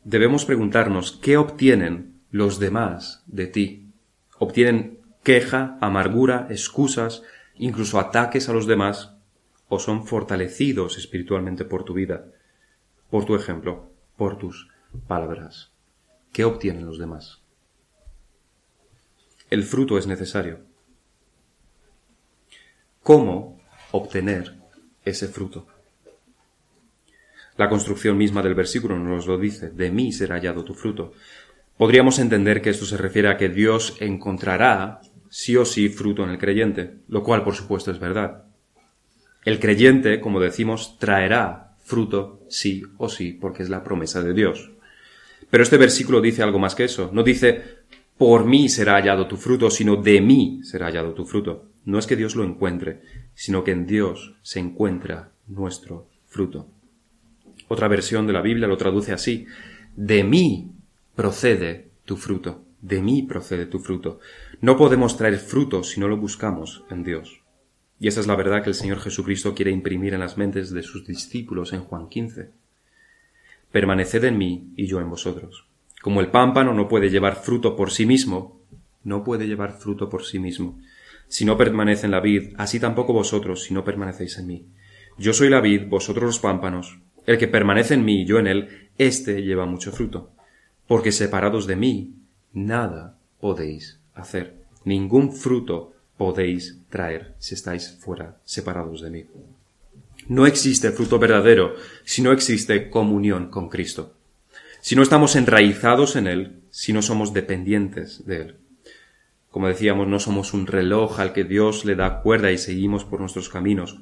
Debemos 0.03 0.45
preguntarnos 0.45 1.19
qué 1.21 1.37
obtienen 1.37 2.14
los 2.35 2.59
demás 2.59 3.23
de 3.27 3.47
ti. 3.47 3.93
Obtienen 4.41 4.99
queja, 5.23 5.79
amargura, 5.81 6.49
excusas, 6.51 7.23
incluso 7.55 8.01
ataques 8.01 8.49
a 8.49 8.53
los 8.53 8.67
demás, 8.67 9.15
o 9.69 9.79
son 9.79 10.05
fortalecidos 10.05 10.99
espiritualmente 10.99 11.65
por 11.65 11.85
tu 11.85 11.95
vida, 11.95 12.27
por 13.09 13.25
tu 13.25 13.37
ejemplo, 13.37 13.89
por 14.17 14.37
tus 14.37 14.69
palabras. 15.07 15.71
¿Qué 16.33 16.45
obtienen 16.45 16.87
los 16.87 16.99
demás? 16.99 17.41
El 19.49 19.63
fruto 19.63 19.97
es 19.97 20.09
necesario. 20.09 20.59
¿Cómo 23.05 23.61
obtener 23.93 24.57
ese 25.05 25.29
fruto? 25.29 25.69
La 27.57 27.69
construcción 27.69 28.19
misma 28.19 28.43
del 28.43 28.57
versículo 28.57 28.99
nos 28.99 29.29
lo 29.29 29.39
dice, 29.39 29.71
de 29.71 29.93
mí 29.93 30.11
será 30.11 30.35
hallado 30.35 30.65
tu 30.65 30.75
fruto. 30.75 31.13
Podríamos 31.77 32.19
entender 32.19 32.63
que 32.63 32.71
esto 32.71 32.87
se 32.87 32.97
refiere 32.97 33.29
a 33.29 33.37
que 33.37 33.49
Dios 33.49 33.97
encontrará 34.01 35.01
sí 35.29 35.57
o 35.57 35.65
sí 35.65 35.89
fruto 35.89 36.23
en 36.23 36.31
el 36.31 36.39
creyente, 36.39 36.99
lo 37.09 37.25
cual 37.25 37.43
por 37.43 37.55
supuesto 37.55 37.91
es 37.91 37.99
verdad. 37.99 38.45
El 39.45 39.59
creyente, 39.59 40.21
como 40.21 40.41
decimos, 40.41 40.99
traerá 40.99 41.77
fruto 41.83 42.41
sí 42.49 42.83
o 42.97 43.09
sí, 43.09 43.33
porque 43.33 43.63
es 43.63 43.69
la 43.69 43.83
promesa 43.83 44.23
de 44.23 44.33
Dios. 44.33 44.71
Pero 45.51 45.63
este 45.63 45.77
versículo 45.77 46.21
dice 46.21 46.43
algo 46.43 46.59
más 46.59 46.75
que 46.75 46.85
eso. 46.85 47.11
No 47.13 47.23
dice, 47.23 47.63
por 48.17 48.45
mí 48.45 48.69
será 48.69 48.95
hallado 48.95 49.27
tu 49.27 49.37
fruto, 49.37 49.71
sino 49.71 49.97
de 49.97 50.21
mí 50.21 50.61
será 50.63 50.87
hallado 50.87 51.13
tu 51.13 51.27
fruto. 51.27 51.67
No 51.85 51.99
es 51.99 52.07
que 52.07 52.17
Dios 52.17 52.37
lo 52.37 52.45
encuentre, 52.45 53.01
sino 53.35 53.65
que 53.65 53.73
en 53.73 53.87
Dios 53.87 54.35
se 54.43 54.61
encuentra 54.61 55.33
nuestro 55.49 56.09
fruto. 56.27 56.69
Otra 57.69 57.89
versión 57.89 58.27
de 58.27 58.33
la 58.33 58.41
Biblia 58.41 58.69
lo 58.69 58.77
traduce 58.77 59.13
así. 59.13 59.47
De 59.97 60.25
mí 60.25 60.71
procede 61.15 61.91
tu 62.05 62.17
fruto. 62.17 62.65
De 62.81 63.01
mí 63.01 63.23
procede 63.23 63.67
tu 63.67 63.79
fruto. 63.79 64.21
No 64.61 64.77
podemos 64.77 65.17
traer 65.17 65.39
fruto 65.39 65.83
si 65.83 66.01
no 66.01 66.09
lo 66.09 66.17
buscamos 66.17 66.85
en 66.91 67.03
Dios. 67.03 67.41
Y 67.99 68.09
esa 68.09 68.21
es 68.21 68.27
la 68.27 68.37
verdad 68.37 68.63
que 68.63 68.71
el 68.71 68.75
Señor 68.75 69.01
Jesucristo 69.01 69.55
quiere 69.55 69.71
imprimir 69.71 70.13
en 70.15 70.21
las 70.21 70.37
mentes 70.37 70.71
de 70.71 70.83
sus 70.83 71.07
discípulos 71.07 71.73
en 71.73 71.81
Juan 71.81 72.09
15. 72.09 72.51
Permaneced 73.73 74.25
en 74.25 74.37
mí 74.37 74.73
y 74.77 74.87
yo 74.87 75.01
en 75.01 75.09
vosotros. 75.09 75.67
Como 76.03 76.21
el 76.21 76.29
pámpano 76.29 76.75
no 76.75 76.89
puede 76.89 77.09
llevar 77.09 77.37
fruto 77.37 77.77
por 77.77 77.91
sí 77.91 78.05
mismo, 78.05 78.61
no 79.05 79.25
puede 79.25 79.47
llevar 79.47 79.73
fruto 79.79 80.11
por 80.11 80.25
sí 80.25 80.39
mismo. 80.39 80.79
Si 81.29 81.45
no 81.45 81.57
permanece 81.57 82.07
en 82.07 82.13
la 82.13 82.21
vid, 82.21 82.53
así 82.59 82.79
tampoco 82.79 83.13
vosotros 83.13 83.63
si 83.63 83.73
no 83.73 83.85
permanecéis 83.85 84.37
en 84.39 84.47
mí. 84.47 84.67
Yo 85.17 85.33
soy 85.33 85.49
la 85.49 85.61
vid, 85.61 85.89
vosotros 85.89 86.25
los 86.25 86.39
pámpanos. 86.41 86.99
El 87.25 87.39
que 87.39 87.49
permanece 87.49 87.95
en 87.95 88.05
mí 88.05 88.23
y 88.23 88.27
yo 88.27 88.39
en 88.39 88.47
él, 88.47 88.91
éste 88.99 89.43
lleva 89.43 89.65
mucho 89.65 89.93
fruto. 89.93 90.34
Porque 90.87 91.13
separados 91.13 91.67
de 91.67 91.77
mí, 91.77 92.15
nada 92.53 93.17
podéis 93.41 93.99
hacer. 94.15 94.55
Ningún 94.85 95.33
fruto 95.33 95.93
podéis 96.17 96.79
traer 96.91 97.35
si 97.39 97.55
estáis 97.55 97.99
fuera, 98.01 98.37
separados 98.45 99.01
de 99.01 99.11
mí. 99.11 99.25
No 100.29 100.47
existe 100.47 100.91
fruto 100.91 101.19
verdadero 101.19 101.75
si 102.05 102.23
no 102.23 102.33
existe 102.33 102.89
comunión 102.89 103.51
con 103.51 103.69
Cristo. 103.69 104.15
Si 104.81 104.97
no 104.97 105.03
estamos 105.03 105.37
enraizados 105.37 106.17
en 106.17 106.27
Él, 106.27 106.61
si 106.71 106.93
no 106.93 107.03
somos 107.03 107.33
dependientes 107.33 108.27
de 108.27 108.41
Él. 108.41 108.57
Como 109.51 109.69
decíamos, 109.69 110.09
no 110.09 110.19
somos 110.19 110.53
un 110.53 110.67
reloj 110.67 111.21
al 111.21 111.33
que 111.33 111.45
Dios 111.45 111.85
le 111.85 111.95
da 111.95 112.21
cuerda 112.21 112.53
y 112.53 112.59
seguimos 112.59 113.05
por 113.05 113.21
nuestros 113.21 113.49
caminos. 113.49 114.01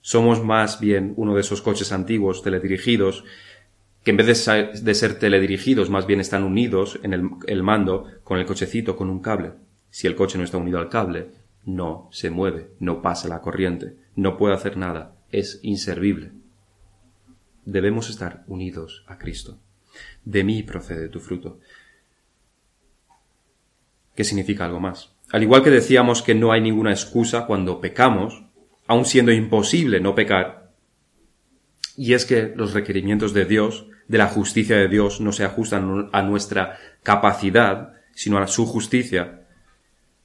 Somos 0.00 0.42
más 0.42 0.80
bien 0.80 1.12
uno 1.16 1.34
de 1.34 1.42
esos 1.42 1.60
coches 1.60 1.92
antiguos 1.92 2.42
teledirigidos 2.42 3.24
que 4.04 4.10
en 4.12 4.16
vez 4.16 4.26
de 4.82 4.94
ser 4.94 5.18
teledirigidos 5.18 5.90
más 5.90 6.06
bien 6.06 6.20
están 6.20 6.44
unidos 6.44 6.98
en 7.02 7.12
el, 7.12 7.30
el, 7.46 7.62
mando 7.62 8.06
con 8.24 8.38
el 8.38 8.46
cochecito 8.46 8.96
con 8.96 9.10
un 9.10 9.20
cable. 9.20 9.52
Si 9.90 10.06
el 10.06 10.14
coche 10.14 10.38
no 10.38 10.44
está 10.44 10.56
unido 10.56 10.78
al 10.78 10.88
cable, 10.88 11.28
no 11.64 12.08
se 12.10 12.30
mueve, 12.30 12.70
no 12.78 13.02
pasa 13.02 13.28
la 13.28 13.40
corriente, 13.40 13.96
no 14.16 14.36
puede 14.38 14.54
hacer 14.54 14.76
nada, 14.76 15.16
es 15.30 15.60
inservible. 15.62 16.32
Debemos 17.64 18.08
estar 18.08 18.44
unidos 18.46 19.04
a 19.06 19.18
Cristo. 19.18 19.58
De 20.24 20.44
mí 20.44 20.62
procede 20.62 21.08
tu 21.08 21.20
fruto. 21.20 21.58
¿Qué 24.14 24.24
significa 24.24 24.64
algo 24.64 24.80
más? 24.80 25.12
Al 25.30 25.42
igual 25.42 25.62
que 25.62 25.70
decíamos 25.70 26.22
que 26.22 26.34
no 26.34 26.52
hay 26.52 26.60
ninguna 26.60 26.90
excusa 26.90 27.46
cuando 27.46 27.80
pecamos, 27.80 28.44
aun 28.86 29.04
siendo 29.04 29.32
imposible 29.32 30.00
no 30.00 30.14
pecar, 30.14 30.59
y 31.96 32.14
es 32.14 32.24
que 32.24 32.52
los 32.56 32.72
requerimientos 32.72 33.32
de 33.32 33.44
Dios, 33.44 33.86
de 34.08 34.18
la 34.18 34.26
justicia 34.26 34.76
de 34.76 34.88
Dios, 34.88 35.20
no 35.20 35.32
se 35.32 35.44
ajustan 35.44 36.08
a 36.12 36.22
nuestra 36.22 36.78
capacidad, 37.02 37.94
sino 38.14 38.38
a 38.38 38.46
su 38.46 38.66
justicia, 38.66 39.46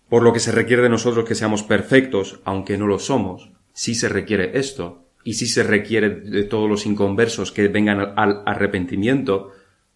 por 0.10 0.24
lo 0.24 0.34
que 0.34 0.40
se 0.40 0.52
requiere 0.52 0.82
de 0.82 0.90
nosotros 0.90 1.26
que 1.26 1.36
seamos 1.36 1.64
perfectos, 1.64 2.40
aunque 2.46 2.78
no 2.78 2.88
lo 2.88 3.00
somos, 3.00 3.52
sí 3.74 3.96
se 3.96 4.10
requiere 4.10 4.58
esto, 4.58 5.06
y 5.24 5.34
sí 5.34 5.48
se 5.48 5.64
requiere 5.64 6.10
de 6.10 6.44
todos 6.44 6.70
los 6.70 6.86
inconversos 6.86 7.52
que 7.52 7.68
vengan 7.68 8.14
al 8.16 8.44
arrepentimiento, 8.46 9.52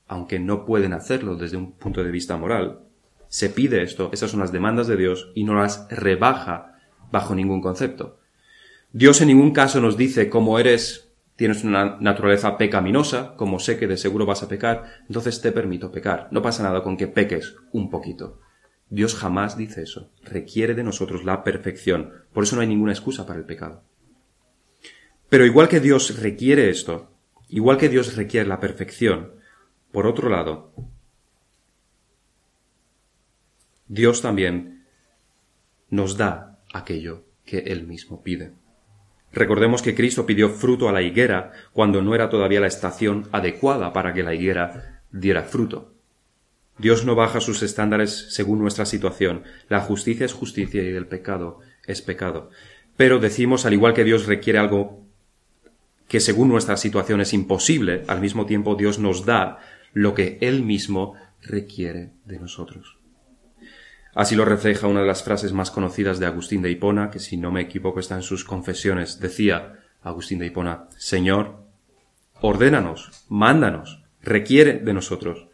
aunque 0.07 0.39
no 0.39 0.65
pueden 0.65 0.93
hacerlo 0.93 1.35
desde 1.35 1.57
un 1.57 1.73
punto 1.73 2.03
de 2.03 2.11
vista 2.11 2.35
moral. 2.35 2.79
Se 3.27 3.49
pide 3.49 3.83
esto, 3.83 4.09
esas 4.11 4.31
son 4.31 4.39
las 4.39 4.51
demandas 4.51 4.87
de 4.87 4.97
Dios, 4.97 5.31
y 5.35 5.43
no 5.43 5.53
las 5.53 5.87
rebaja 5.91 6.79
bajo 7.11 7.35
ningún 7.35 7.61
concepto. 7.61 8.19
Dios 8.91 9.21
en 9.21 9.27
ningún 9.27 9.51
caso 9.51 9.79
nos 9.79 9.97
dice 9.97 10.29
cómo 10.29 10.57
eres, 10.57 11.08
tienes 11.39 11.63
una 11.63 11.95
naturaleza 12.01 12.57
pecaminosa, 12.57 13.33
como 13.37 13.59
sé 13.59 13.79
que 13.79 13.87
de 13.87 13.95
seguro 13.95 14.25
vas 14.25 14.43
a 14.43 14.49
pecar, 14.49 14.83
entonces 15.07 15.39
te 15.39 15.53
permito 15.53 15.89
pecar. 15.89 16.27
No 16.31 16.41
pasa 16.41 16.63
nada 16.63 16.83
con 16.83 16.97
que 16.97 17.07
peques 17.07 17.55
un 17.71 17.89
poquito. 17.89 18.41
Dios 18.89 19.15
jamás 19.15 19.55
dice 19.55 19.83
eso. 19.83 20.11
Requiere 20.21 20.73
de 20.73 20.83
nosotros 20.83 21.23
la 21.23 21.45
perfección. 21.45 22.11
Por 22.33 22.43
eso 22.43 22.57
no 22.57 22.61
hay 22.61 22.67
ninguna 22.67 22.91
excusa 22.91 23.25
para 23.25 23.39
el 23.39 23.45
pecado. 23.45 23.85
Pero 25.29 25.45
igual 25.45 25.69
que 25.69 25.79
Dios 25.79 26.19
requiere 26.19 26.69
esto, 26.69 27.09
igual 27.47 27.77
que 27.77 27.87
Dios 27.87 28.17
requiere 28.17 28.45
la 28.45 28.59
perfección, 28.59 29.31
por 29.93 30.07
otro 30.07 30.27
lado, 30.27 30.73
Dios 33.87 34.21
también 34.21 34.83
nos 35.89 36.17
da 36.17 36.59
aquello 36.73 37.23
que 37.45 37.59
Él 37.59 37.87
mismo 37.87 38.23
pide. 38.23 38.51
Recordemos 39.31 39.81
que 39.81 39.95
Cristo 39.95 40.25
pidió 40.25 40.49
fruto 40.49 40.89
a 40.89 40.91
la 40.91 41.01
higuera 41.01 41.51
cuando 41.71 42.01
no 42.01 42.15
era 42.15 42.29
todavía 42.29 42.59
la 42.59 42.67
estación 42.67 43.27
adecuada 43.31 43.93
para 43.93 44.13
que 44.13 44.23
la 44.23 44.33
higuera 44.33 45.01
diera 45.11 45.43
fruto. 45.43 45.93
Dios 46.77 47.05
no 47.05 47.13
baja 47.15 47.41
sus 47.41 47.61
estándares 47.61 48.27
según 48.29 48.59
nuestra 48.59 48.85
situación. 48.85 49.43
La 49.67 49.81
justicia 49.81 50.25
es 50.25 50.33
justicia 50.33 50.81
y 50.81 50.87
el 50.87 51.07
pecado 51.07 51.59
es 51.85 52.01
pecado. 52.01 52.49
Pero 52.95 53.19
decimos, 53.19 53.65
al 53.65 53.73
igual 53.73 53.93
que 53.93 54.03
Dios 54.03 54.25
requiere 54.25 54.59
algo 54.59 55.03
que 56.07 56.19
según 56.19 56.49
nuestra 56.49 56.77
situación 56.77 57.21
es 57.21 57.33
imposible, 57.33 58.03
al 58.07 58.21
mismo 58.21 58.45
tiempo 58.45 58.75
Dios 58.75 58.97
nos 58.97 59.25
da 59.25 59.59
lo 59.93 60.15
que 60.15 60.37
Él 60.41 60.63
mismo 60.63 61.15
requiere 61.41 62.11
de 62.25 62.39
nosotros. 62.39 62.98
Así 64.15 64.35
lo 64.35 64.45
refleja 64.45 64.87
una 64.87 65.01
de 65.01 65.07
las 65.07 65.23
frases 65.23 65.53
más 65.53 65.71
conocidas 65.71 66.19
de 66.19 66.25
Agustín 66.25 66.61
de 66.61 66.71
Hipona, 66.71 67.09
que 67.11 67.19
si 67.19 67.37
no 67.37 67.51
me 67.51 67.61
equivoco 67.61 67.99
está 67.99 68.15
en 68.15 68.23
sus 68.23 68.43
confesiones. 68.43 69.19
Decía 69.19 69.79
Agustín 70.01 70.39
de 70.39 70.47
Hipona, 70.47 70.87
Señor, 70.97 71.63
ordénanos, 72.41 73.25
mándanos, 73.29 74.03
requiere 74.21 74.79
de 74.79 74.93
nosotros 74.93 75.47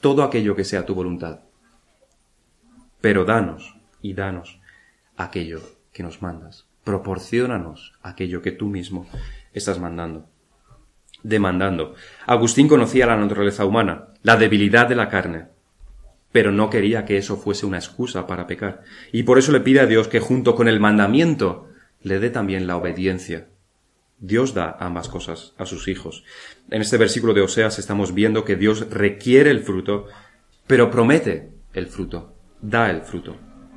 todo 0.00 0.24
aquello 0.24 0.56
que 0.56 0.64
sea 0.64 0.84
tu 0.84 0.94
voluntad. 0.94 1.40
Pero 3.00 3.24
danos 3.24 3.76
y 4.02 4.14
danos 4.14 4.60
aquello 5.16 5.60
que 5.92 6.02
nos 6.02 6.20
mandas. 6.22 6.66
Proporciónanos 6.84 7.94
aquello 8.02 8.42
que 8.42 8.50
tú 8.50 8.66
mismo 8.66 9.06
estás 9.54 9.78
mandando. 9.78 10.28
Demandando. 11.22 11.94
Agustín 12.26 12.66
conocía 12.66 13.06
la 13.06 13.16
naturaleza 13.16 13.64
humana, 13.64 14.08
la 14.22 14.36
debilidad 14.36 14.88
de 14.88 14.96
la 14.96 15.08
carne, 15.08 15.46
pero 16.32 16.50
no 16.50 16.70
quería 16.70 17.04
que 17.04 17.18
eso 17.18 17.36
fuese 17.36 17.66
una 17.66 17.78
excusa 17.78 18.26
para 18.26 18.46
pecar. 18.46 18.82
Y 19.12 19.22
por 19.22 19.38
eso 19.38 19.52
le 19.52 19.60
pide 19.60 19.80
a 19.80 19.86
Dios 19.86 20.08
que 20.08 20.20
junto 20.20 20.54
con 20.54 20.66
el 20.66 20.80
mandamiento 20.80 21.68
le 22.02 22.18
dé 22.18 22.30
también 22.30 22.66
la 22.66 22.76
obediencia. 22.76 23.48
Dios 24.18 24.54
da 24.54 24.76
ambas 24.80 25.08
cosas 25.08 25.52
a 25.58 25.66
sus 25.66 25.88
hijos. 25.88 26.24
En 26.70 26.80
este 26.80 26.96
versículo 26.96 27.34
de 27.34 27.42
Oseas 27.42 27.78
estamos 27.78 28.14
viendo 28.14 28.44
que 28.44 28.56
Dios 28.56 28.88
requiere 28.90 29.50
el 29.50 29.60
fruto, 29.60 30.06
pero 30.66 30.90
promete 30.90 31.50
el 31.74 31.86
fruto, 31.86 32.34
da 32.60 32.90
el 32.90 33.02
fruto. 33.02 33.36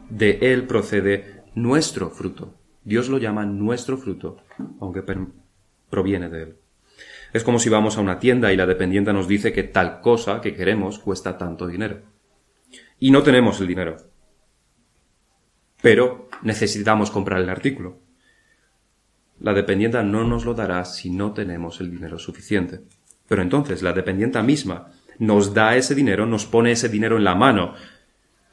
De 0.09 0.37
él 0.41 0.65
procede 0.65 1.43
nuestro 1.55 2.11
fruto. 2.11 2.53
Dios 2.83 3.09
lo 3.09 3.17
llama 3.17 3.45
nuestro 3.45 3.97
fruto, 3.97 4.37
aunque 4.79 5.03
proviene 5.89 6.29
de 6.29 6.43
él. 6.43 6.55
Es 7.33 7.43
como 7.43 7.59
si 7.59 7.69
vamos 7.69 7.97
a 7.97 8.01
una 8.01 8.19
tienda 8.19 8.53
y 8.53 8.55
la 8.55 8.67
dependienta 8.67 9.11
nos 9.11 9.27
dice 9.27 9.51
que 9.51 9.63
tal 9.63 9.99
cosa 9.99 10.39
que 10.39 10.53
queremos 10.53 10.99
cuesta 10.99 11.37
tanto 11.37 11.67
dinero. 11.67 12.14
Y 12.99 13.11
no 13.11 13.23
tenemos 13.23 13.59
el 13.61 13.67
dinero. 13.67 13.97
Pero 15.81 16.29
necesitamos 16.41 17.11
comprar 17.11 17.41
el 17.41 17.49
artículo. 17.49 17.99
La 19.39 19.53
dependienta 19.53 20.01
no 20.01 20.23
nos 20.23 20.45
lo 20.45 20.53
dará 20.53 20.85
si 20.85 21.09
no 21.09 21.33
tenemos 21.33 21.81
el 21.81 21.91
dinero 21.91 22.17
suficiente. 22.17 22.81
Pero 23.27 23.41
entonces 23.41 23.81
la 23.81 23.93
dependienta 23.93 24.41
misma 24.41 24.91
nos 25.19 25.53
da 25.53 25.75
ese 25.75 25.95
dinero, 25.95 26.25
nos 26.25 26.45
pone 26.45 26.71
ese 26.71 26.89
dinero 26.89 27.17
en 27.17 27.23
la 27.23 27.35
mano 27.35 27.73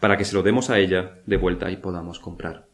para 0.00 0.16
que 0.16 0.24
se 0.24 0.34
lo 0.34 0.42
demos 0.42 0.70
a 0.70 0.78
ella 0.78 1.20
de 1.26 1.36
vuelta 1.36 1.70
y 1.70 1.76
podamos 1.76 2.18
comprar. 2.18 2.66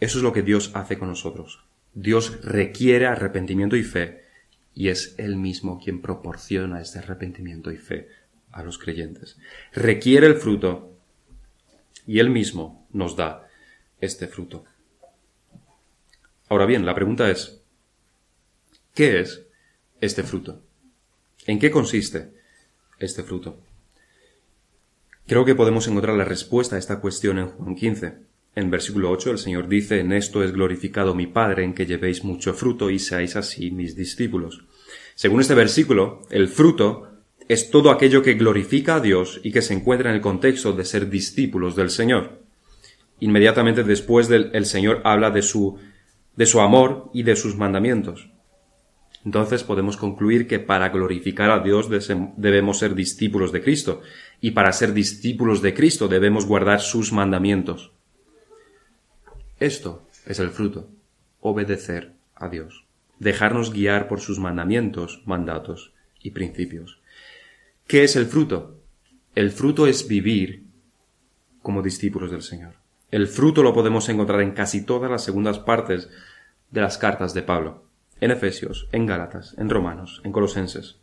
Eso 0.00 0.18
es 0.18 0.24
lo 0.24 0.32
que 0.32 0.42
Dios 0.42 0.70
hace 0.74 0.98
con 0.98 1.08
nosotros. 1.08 1.64
Dios 1.92 2.42
requiere 2.42 3.06
arrepentimiento 3.06 3.76
y 3.76 3.84
fe, 3.84 4.24
y 4.74 4.88
es 4.88 5.14
Él 5.18 5.36
mismo 5.36 5.78
quien 5.78 6.02
proporciona 6.02 6.80
este 6.80 6.98
arrepentimiento 6.98 7.70
y 7.70 7.76
fe 7.76 8.08
a 8.54 8.62
los 8.62 8.78
creyentes. 8.78 9.36
Requiere 9.72 10.26
el 10.26 10.36
fruto, 10.36 10.96
y 12.06 12.20
Él 12.20 12.30
mismo 12.30 12.86
nos 12.92 13.16
da 13.16 13.48
este 14.00 14.28
fruto. 14.28 14.64
Ahora 16.48 16.66
bien, 16.66 16.86
la 16.86 16.94
pregunta 16.94 17.30
es, 17.30 17.62
¿qué 18.94 19.20
es 19.20 19.46
este 20.00 20.22
fruto? 20.22 20.62
¿En 21.46 21.58
qué 21.58 21.70
consiste 21.70 22.32
este 22.98 23.24
fruto? 23.24 23.60
Creo 25.26 25.44
que 25.44 25.54
podemos 25.54 25.88
encontrar 25.88 26.16
la 26.16 26.24
respuesta 26.24 26.76
a 26.76 26.78
esta 26.78 27.00
cuestión 27.00 27.38
en 27.38 27.48
Juan 27.48 27.74
15. 27.74 28.18
En 28.56 28.70
versículo 28.70 29.10
8 29.10 29.32
el 29.32 29.38
Señor 29.38 29.68
dice, 29.68 29.98
En 29.98 30.12
esto 30.12 30.44
es 30.44 30.52
glorificado 30.52 31.14
mi 31.14 31.26
Padre, 31.26 31.64
en 31.64 31.74
que 31.74 31.86
llevéis 31.86 32.22
mucho 32.22 32.54
fruto 32.54 32.90
y 32.90 32.98
seáis 33.00 33.34
así 33.34 33.70
mis 33.72 33.96
discípulos. 33.96 34.64
Según 35.16 35.40
este 35.40 35.54
versículo, 35.54 36.22
el 36.30 36.48
fruto 36.48 37.13
es 37.48 37.70
todo 37.70 37.90
aquello 37.90 38.22
que 38.22 38.34
glorifica 38.34 38.96
a 38.96 39.00
Dios 39.00 39.40
y 39.42 39.52
que 39.52 39.62
se 39.62 39.74
encuentra 39.74 40.10
en 40.10 40.16
el 40.16 40.22
contexto 40.22 40.72
de 40.72 40.84
ser 40.84 41.10
discípulos 41.10 41.76
del 41.76 41.90
Señor. 41.90 42.42
Inmediatamente 43.20 43.84
después 43.84 44.28
del 44.28 44.50
el 44.54 44.66
Señor 44.66 45.00
habla 45.04 45.30
de 45.30 45.42
su, 45.42 45.78
de 46.36 46.46
su 46.46 46.60
amor 46.60 47.10
y 47.12 47.22
de 47.22 47.36
sus 47.36 47.56
mandamientos. 47.56 48.30
Entonces 49.24 49.64
podemos 49.64 49.96
concluir 49.96 50.46
que 50.46 50.58
para 50.58 50.90
glorificar 50.90 51.50
a 51.50 51.60
Dios 51.60 51.88
debemos 52.36 52.78
ser 52.78 52.94
discípulos 52.94 53.52
de 53.52 53.62
Cristo, 53.62 54.02
y 54.40 54.50
para 54.50 54.72
ser 54.72 54.92
discípulos 54.92 55.62
de 55.62 55.72
Cristo 55.72 56.08
debemos 56.08 56.44
guardar 56.44 56.80
sus 56.80 57.12
mandamientos. 57.12 57.92
Esto 59.58 60.06
es 60.26 60.40
el 60.40 60.50
fruto, 60.50 60.90
obedecer 61.40 62.12
a 62.34 62.48
Dios, 62.48 62.84
dejarnos 63.18 63.72
guiar 63.72 64.08
por 64.08 64.20
sus 64.20 64.38
mandamientos, 64.38 65.22
mandatos 65.24 65.94
y 66.22 66.32
principios. 66.32 67.00
¿Qué 67.86 68.02
es 68.02 68.16
el 68.16 68.26
fruto? 68.26 68.80
El 69.34 69.50
fruto 69.50 69.86
es 69.86 70.08
vivir 70.08 70.64
como 71.60 71.82
discípulos 71.82 72.30
del 72.30 72.42
Señor. 72.42 72.74
El 73.10 73.28
fruto 73.28 73.62
lo 73.62 73.74
podemos 73.74 74.08
encontrar 74.08 74.40
en 74.40 74.52
casi 74.52 74.84
todas 74.84 75.10
las 75.10 75.22
segundas 75.22 75.58
partes 75.58 76.08
de 76.70 76.80
las 76.80 76.96
cartas 76.96 77.34
de 77.34 77.42
Pablo 77.42 77.84
en 78.20 78.30
Efesios, 78.30 78.88
en 78.92 79.04
Gálatas, 79.04 79.54
en 79.58 79.68
Romanos, 79.68 80.22
en 80.24 80.32
Colosenses. 80.32 80.96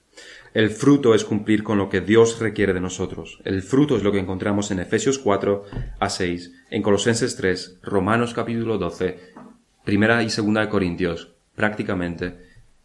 El 0.55 0.71
fruto 0.71 1.13
es 1.13 1.23
cumplir 1.23 1.63
con 1.63 1.77
lo 1.77 1.87
que 1.87 2.01
Dios 2.01 2.39
requiere 2.39 2.73
de 2.73 2.81
nosotros. 2.81 3.39
El 3.43 3.61
fruto 3.61 3.95
es 3.95 4.01
lo 4.01 4.11
que 4.11 4.19
encontramos 4.19 4.71
en 4.71 4.79
Efesios 4.79 5.19
4 5.19 5.65
a 5.99 6.09
6, 6.09 6.51
en 6.71 6.81
Colosenses 6.81 7.35
3, 7.35 7.79
Romanos 7.83 8.33
capítulo 8.33 8.79
12, 8.79 9.19
Primera 9.85 10.23
y 10.23 10.31
Segunda 10.31 10.61
de 10.61 10.69
Corintios, 10.69 11.31
prácticamente 11.55 12.39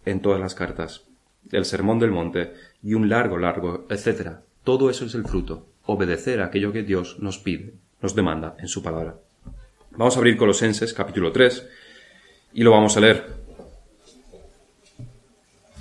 en 0.05 0.21
todas 0.21 0.41
las 0.41 0.55
cartas, 0.55 1.05
el 1.51 1.65
Sermón 1.65 1.99
del 1.99 2.11
Monte 2.11 2.53
y 2.83 2.95
un 2.95 3.09
largo, 3.09 3.39
largo, 3.39 3.87
etcétera. 3.89 4.43
Todo 4.65 4.91
eso 4.91 5.05
es 5.05 5.15
el 5.15 5.25
fruto, 5.25 5.67
obedecer 5.85 6.41
a 6.41 6.47
aquello 6.47 6.73
que 6.73 6.83
Dios 6.83 7.19
nos 7.21 7.39
pide, 7.39 7.75
nos 8.03 8.15
demanda 8.15 8.57
en 8.59 8.69
su 8.69 8.83
palabra. 8.83 9.17
Vamos 9.93 10.17
a 10.17 10.19
abrir 10.19 10.37
Colosenses 10.37 10.93
capítulo 10.93 11.33
3 11.33 11.67
y 12.55 12.63
lo 12.63 12.71
vamos 12.71 12.97
a 12.97 13.01
leer. 13.01 13.27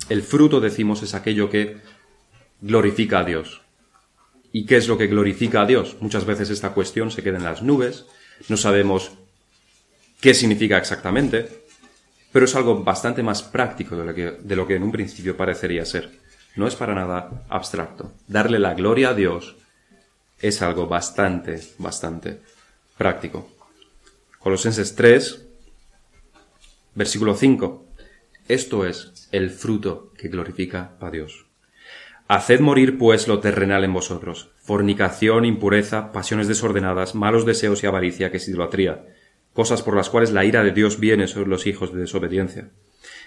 El 0.08 0.22
fruto, 0.22 0.60
decimos, 0.60 1.02
es 1.02 1.14
aquello 1.14 1.50
que 1.50 1.78
glorifica 2.60 3.20
a 3.20 3.24
Dios. 3.24 3.62
¿Y 4.52 4.64
qué 4.64 4.76
es 4.76 4.88
lo 4.88 4.96
que 4.96 5.08
glorifica 5.08 5.62
a 5.62 5.66
Dios? 5.66 5.96
Muchas 6.00 6.24
veces 6.24 6.50
esta 6.50 6.70
cuestión 6.70 7.10
se 7.10 7.22
queda 7.22 7.36
en 7.36 7.44
las 7.44 7.62
nubes, 7.62 8.06
no 8.48 8.56
sabemos 8.56 9.12
qué 10.20 10.32
significa 10.32 10.78
exactamente, 10.78 11.48
pero 12.32 12.44
es 12.44 12.54
algo 12.54 12.82
bastante 12.82 13.22
más 13.22 13.42
práctico 13.42 13.96
de 13.96 14.04
lo 14.04 14.14
que, 14.14 14.30
de 14.40 14.56
lo 14.56 14.66
que 14.66 14.76
en 14.76 14.82
un 14.82 14.92
principio 14.92 15.36
parecería 15.36 15.84
ser. 15.84 16.10
No 16.56 16.66
es 16.66 16.74
para 16.74 16.94
nada 16.94 17.44
abstracto. 17.48 18.12
Darle 18.26 18.58
la 18.58 18.74
gloria 18.74 19.10
a 19.10 19.14
Dios 19.14 19.56
es 20.40 20.62
algo 20.62 20.86
bastante, 20.86 21.60
bastante 21.78 22.40
práctico. 22.96 23.48
Colosenses 24.38 24.94
3, 24.94 25.46
versículo 26.94 27.34
5. 27.34 27.84
Esto 28.48 28.86
es 28.86 29.28
el 29.32 29.50
fruto 29.50 30.12
que 30.16 30.28
glorifica 30.28 30.92
a 31.00 31.10
Dios. 31.10 31.46
Haced 32.28 32.60
morir 32.60 32.98
pues 32.98 33.28
lo 33.28 33.38
terrenal 33.38 33.84
en 33.84 33.92
vosotros, 33.92 34.50
fornicación, 34.56 35.44
impureza, 35.44 36.10
pasiones 36.10 36.48
desordenadas, 36.48 37.14
malos 37.14 37.46
deseos 37.46 37.84
y 37.84 37.86
avaricia, 37.86 38.30
que 38.30 38.38
es 38.38 38.48
idolatría, 38.48 39.04
cosas 39.52 39.82
por 39.82 39.94
las 39.94 40.10
cuales 40.10 40.32
la 40.32 40.44
ira 40.44 40.64
de 40.64 40.72
Dios 40.72 40.98
viene 40.98 41.28
sobre 41.28 41.48
los 41.48 41.66
hijos 41.68 41.92
de 41.92 42.00
desobediencia, 42.00 42.70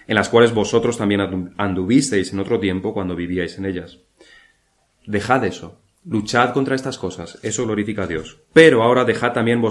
en 0.09 0.15
las 0.15 0.27
cuales 0.27 0.55
vosotros 0.55 0.97
también 0.97 1.53
anduvisteis 1.57 2.33
en 2.33 2.39
otro 2.39 2.59
tiempo 2.59 2.95
cuando 2.95 3.15
vivíais 3.15 3.59
en 3.59 3.67
ellas. 3.67 3.99
Dejad 5.05 5.45
eso, 5.45 5.81
luchad 6.03 6.51
contra 6.51 6.73
estas 6.73 6.97
cosas, 6.97 7.37
eso 7.43 7.63
glorifica 7.63 8.03
a 8.03 8.07
Dios. 8.07 8.39
Pero 8.51 8.81
ahora 8.81 9.05
dejad 9.05 9.33
también 9.33 9.61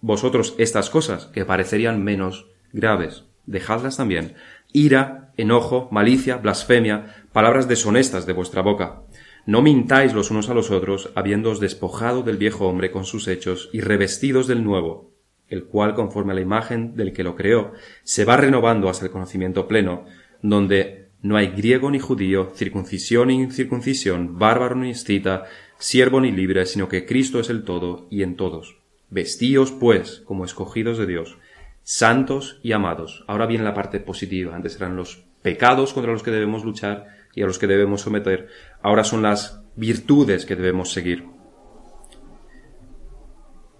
vosotros 0.00 0.56
estas 0.58 0.90
cosas, 0.90 1.26
que 1.26 1.44
parecerían 1.44 2.02
menos 2.02 2.48
graves, 2.72 3.22
dejadlas 3.46 3.96
también, 3.96 4.34
ira, 4.72 5.30
enojo, 5.36 5.86
malicia, 5.92 6.38
blasfemia, 6.38 7.28
palabras 7.32 7.68
deshonestas 7.68 8.26
de 8.26 8.32
vuestra 8.32 8.62
boca. 8.62 9.02
No 9.46 9.62
mintáis 9.62 10.12
los 10.12 10.32
unos 10.32 10.48
a 10.48 10.54
los 10.54 10.72
otros, 10.72 11.12
habiéndoos 11.14 11.60
despojado 11.60 12.24
del 12.24 12.36
viejo 12.36 12.66
hombre 12.66 12.90
con 12.90 13.04
sus 13.04 13.28
hechos 13.28 13.70
y 13.72 13.80
revestidos 13.80 14.48
del 14.48 14.64
nuevo, 14.64 15.13
el 15.48 15.64
cual, 15.64 15.94
conforme 15.94 16.32
a 16.32 16.34
la 16.34 16.40
imagen 16.40 16.96
del 16.96 17.12
que 17.12 17.24
lo 17.24 17.36
creó, 17.36 17.72
se 18.02 18.24
va 18.24 18.36
renovando 18.36 18.88
hasta 18.88 19.06
el 19.06 19.10
conocimiento 19.12 19.68
pleno, 19.68 20.06
donde 20.42 21.08
no 21.22 21.36
hay 21.36 21.48
griego 21.48 21.90
ni 21.90 21.98
judío, 21.98 22.52
circuncisión 22.54 23.28
ni 23.28 23.40
incircuncisión, 23.40 24.38
bárbaro 24.38 24.76
ni 24.76 24.90
escita, 24.90 25.44
siervo 25.78 26.20
ni 26.20 26.30
libre, 26.30 26.66
sino 26.66 26.88
que 26.88 27.06
Cristo 27.06 27.40
es 27.40 27.50
el 27.50 27.64
todo 27.64 28.06
y 28.10 28.22
en 28.22 28.36
todos. 28.36 28.76
Vestíos, 29.10 29.72
pues, 29.72 30.22
como 30.24 30.44
escogidos 30.44 30.98
de 30.98 31.06
Dios, 31.06 31.38
santos 31.82 32.58
y 32.62 32.72
amados. 32.72 33.24
Ahora 33.26 33.46
viene 33.46 33.64
la 33.64 33.74
parte 33.74 34.00
positiva. 34.00 34.56
Antes 34.56 34.76
eran 34.76 34.96
los 34.96 35.24
pecados 35.42 35.92
contra 35.92 36.12
los 36.12 36.22
que 36.22 36.30
debemos 36.30 36.64
luchar 36.64 37.08
y 37.34 37.42
a 37.42 37.46
los 37.46 37.58
que 37.58 37.66
debemos 37.66 38.00
someter. 38.00 38.48
Ahora 38.82 39.04
son 39.04 39.22
las 39.22 39.62
virtudes 39.76 40.46
que 40.46 40.56
debemos 40.56 40.92
seguir. 40.92 41.33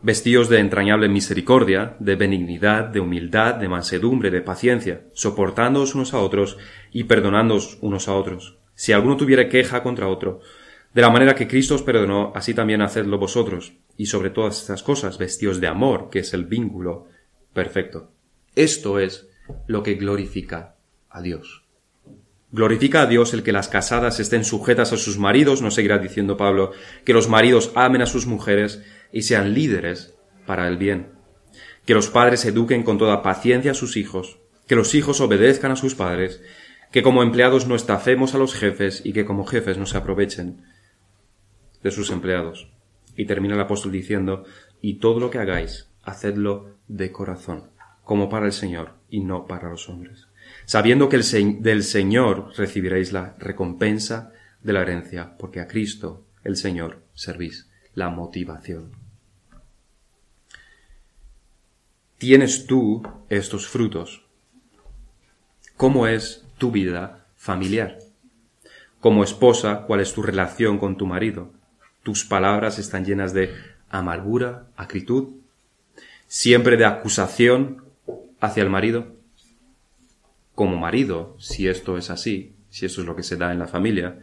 Vestíos 0.05 0.50
de 0.50 0.59
entrañable 0.59 1.09
misericordia, 1.09 1.96
de 1.98 2.14
benignidad, 2.14 2.84
de 2.84 3.00
humildad, 3.00 3.55
de 3.55 3.70
mansedumbre, 3.70 4.30
de 4.30 4.42
paciencia, 4.42 5.07
soportándoos 5.14 5.94
unos 5.94 6.12
a 6.12 6.18
otros 6.18 6.59
y 6.92 7.05
perdonándoos 7.05 7.78
unos 7.80 8.07
a 8.07 8.12
otros. 8.12 8.59
Si 8.74 8.92
alguno 8.92 9.16
tuviera 9.16 9.48
queja 9.48 9.82
contra 9.82 10.09
otro, 10.09 10.40
de 10.92 11.00
la 11.00 11.09
manera 11.09 11.34
que 11.34 11.48
Cristo 11.48 11.74
os 11.74 11.82
perdonó, 11.82 12.32
así 12.34 12.52
también 12.52 12.82
hacedlo 12.82 13.16
vosotros. 13.16 13.78
Y 13.96 14.05
sobre 14.05 14.28
todas 14.28 14.61
estas 14.61 14.82
cosas, 14.82 15.16
vestíos 15.16 15.59
de 15.59 15.68
amor, 15.68 16.11
que 16.11 16.18
es 16.18 16.34
el 16.34 16.44
vínculo 16.44 17.09
Perfecto. 17.55 18.11
Esto 18.55 18.98
es 18.98 19.30
lo 19.66 19.82
que 19.82 19.94
glorifica 19.94 20.74
a 21.09 21.22
Dios. 21.22 21.64
Glorifica 22.52 23.00
a 23.00 23.07
Dios 23.07 23.32
el 23.32 23.42
que 23.42 23.52
las 23.52 23.68
casadas 23.68 24.20
estén 24.20 24.44
sujetas 24.44 24.92
a 24.92 24.98
sus 24.98 25.18
maridos, 25.18 25.62
no 25.62 25.70
seguirá 25.70 25.96
diciendo 25.98 26.36
Pablo, 26.36 26.72
que 27.07 27.14
los 27.14 27.28
maridos 27.28 27.72
amen 27.74 28.02
a 28.02 28.07
sus 28.07 28.26
mujeres 28.26 28.84
y 29.14 29.22
sean 29.22 29.54
líderes 29.54 30.16
para 30.44 30.66
el 30.66 30.76
bien. 30.76 31.12
Que 31.86 31.94
los 31.94 32.08
padres 32.08 32.44
eduquen 32.44 32.82
con 32.82 32.98
toda 32.98 33.22
paciencia 33.22 33.70
a 33.70 33.74
sus 33.74 33.96
hijos, 33.96 34.40
que 34.66 34.74
los 34.74 34.94
hijos 34.96 35.20
obedezcan 35.20 35.70
a 35.70 35.76
sus 35.76 35.94
padres, 35.94 36.42
que 36.90 37.04
como 37.04 37.22
empleados 37.22 37.68
no 37.68 37.76
estafemos 37.76 38.34
a 38.34 38.38
los 38.38 38.54
jefes 38.54 39.02
y 39.04 39.12
que 39.12 39.24
como 39.24 39.46
jefes 39.46 39.78
no 39.78 39.86
se 39.86 39.96
aprovechen 39.96 40.62
de 41.84 41.92
sus 41.92 42.10
empleados. 42.10 42.72
Y 43.16 43.26
termina 43.26 43.54
el 43.54 43.60
apóstol 43.60 43.92
diciendo, 43.92 44.44
y 44.80 44.94
todo 44.94 45.20
lo 45.20 45.30
que 45.30 45.38
hagáis, 45.38 45.88
hacedlo 46.02 46.76
de 46.88 47.12
corazón, 47.12 47.70
como 48.02 48.28
para 48.28 48.46
el 48.46 48.52
Señor 48.52 48.94
y 49.08 49.20
no 49.20 49.46
para 49.46 49.70
los 49.70 49.88
hombres, 49.88 50.26
sabiendo 50.64 51.08
que 51.08 51.16
el 51.16 51.62
del 51.62 51.84
Señor 51.84 52.52
recibiréis 52.56 53.12
la 53.12 53.36
recompensa 53.38 54.32
de 54.60 54.72
la 54.72 54.82
herencia, 54.82 55.36
porque 55.38 55.60
a 55.60 55.68
Cristo, 55.68 56.26
el 56.42 56.56
Señor, 56.56 57.04
servís 57.14 57.70
la 57.94 58.10
motivación. 58.10 59.03
¿Tienes 62.26 62.66
tú 62.66 63.02
estos 63.28 63.68
frutos? 63.68 64.24
¿Cómo 65.76 66.06
es 66.06 66.42
tu 66.56 66.70
vida 66.70 67.26
familiar? 67.36 67.98
Como 68.98 69.22
esposa, 69.22 69.84
¿cuál 69.86 70.00
es 70.00 70.14
tu 70.14 70.22
relación 70.22 70.78
con 70.78 70.96
tu 70.96 71.04
marido? 71.04 71.52
¿Tus 72.02 72.24
palabras 72.24 72.78
están 72.78 73.04
llenas 73.04 73.34
de 73.34 73.54
amargura, 73.90 74.68
acritud, 74.74 75.34
siempre 76.26 76.78
de 76.78 76.86
acusación 76.86 77.84
hacia 78.40 78.62
el 78.62 78.70
marido. 78.70 79.12
Como 80.54 80.78
marido, 80.78 81.36
si 81.38 81.68
esto 81.68 81.98
es 81.98 82.08
así, 82.08 82.56
si 82.70 82.86
eso 82.86 83.02
es 83.02 83.06
lo 83.06 83.16
que 83.16 83.22
se 83.22 83.36
da 83.36 83.52
en 83.52 83.58
la 83.58 83.68
familia, 83.68 84.18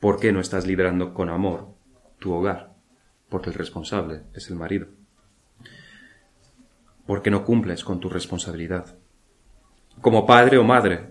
¿por 0.00 0.20
qué 0.20 0.32
no 0.32 0.40
estás 0.40 0.66
liderando 0.66 1.14
con 1.14 1.30
amor 1.30 1.68
tu 2.18 2.34
hogar? 2.34 2.74
Porque 3.30 3.48
el 3.48 3.54
responsable 3.54 4.24
es 4.34 4.50
el 4.50 4.56
marido. 4.56 4.99
Porque 7.10 7.32
no 7.32 7.44
cumples 7.44 7.82
con 7.82 7.98
tu 7.98 8.08
responsabilidad. 8.08 8.96
Como 10.00 10.26
padre 10.26 10.58
o 10.58 10.62
madre, 10.62 11.08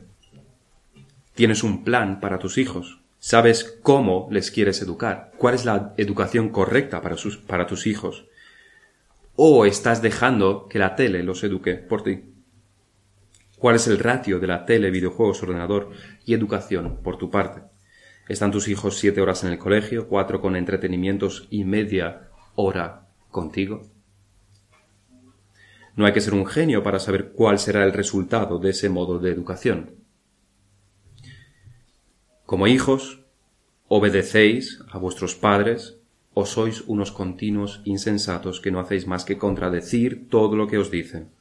tienes 1.34 1.62
un 1.62 1.84
plan 1.84 2.22
para 2.22 2.40
tus 2.40 2.58
hijos, 2.58 3.02
sabes 3.20 3.78
cómo 3.84 4.30
les 4.32 4.50
quieres 4.50 4.82
educar, 4.82 5.34
cuál 5.38 5.56
es 5.56 5.66
la 5.66 5.94
educación 5.98 6.52
correcta 6.52 7.02
para, 7.02 7.18
para 7.48 7.68
tus 7.68 7.86
hijos, 7.86 8.28
o 9.36 9.66
estás 9.66 10.02
dejando 10.02 10.70
que 10.70 10.80
la 10.80 10.96
tele 10.96 11.22
los 11.22 11.44
eduque 11.44 11.74
por 11.74 12.02
ti. 12.02 12.24
¿Cuál 13.58 13.76
es 13.76 13.86
el 13.88 14.00
ratio 14.00 14.40
de 14.40 14.48
la 14.48 14.66
tele, 14.66 14.92
videojuegos, 14.92 15.44
ordenador 15.44 15.90
y 16.24 16.34
educación 16.34 17.02
por 17.04 17.18
tu 17.18 17.30
parte? 17.30 17.64
¿Están 18.30 18.52
tus 18.52 18.70
hijos 18.70 18.98
siete 18.98 19.20
horas 19.20 19.44
en 19.44 19.52
el 19.52 19.60
colegio, 19.60 20.08
cuatro 20.08 20.40
con 20.40 20.56
entretenimientos 20.56 21.46
y 21.50 21.66
media 21.66 22.30
hora 22.56 23.10
contigo? 23.32 23.99
No 26.00 26.06
hay 26.06 26.14
que 26.14 26.22
ser 26.22 26.34
un 26.34 26.46
genio 26.46 26.82
para 26.82 26.98
saber 27.00 27.34
cuál 27.34 27.60
será 27.60 27.84
el 27.84 27.92
resultado 27.92 28.58
de 28.58 28.70
ese 28.70 28.88
modo 28.88 29.20
de 29.20 29.32
educación. 29.32 29.98
Como 32.46 32.68
hijos, 32.68 33.26
obedecéis 33.90 34.80
a 34.90 34.98
vuestros 34.98 35.36
padres 35.36 35.98
o 36.34 36.46
sois 36.46 36.86
unos 36.88 37.12
continuos 37.12 37.82
insensatos 37.84 38.62
que 38.62 38.72
no 38.72 38.80
hacéis 38.80 39.08
más 39.08 39.26
que 39.26 39.38
contradecir 39.38 40.30
todo 40.30 40.56
lo 40.56 40.68
que 40.68 40.78
os 40.78 40.90
dicen 40.90 41.34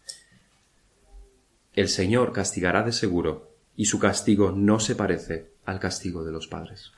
el 1.78 1.88
Señor 1.88 2.32
castigará 2.32 2.82
de 2.82 2.90
seguro, 2.90 3.52
y 3.76 3.84
su 3.84 4.00
castigo 4.00 4.50
no 4.50 4.80
se 4.80 4.96
parece 4.96 5.52
al 5.64 5.78
castigo 5.78 6.24
de 6.24 6.32
los 6.32 6.48
padres. 6.48 6.90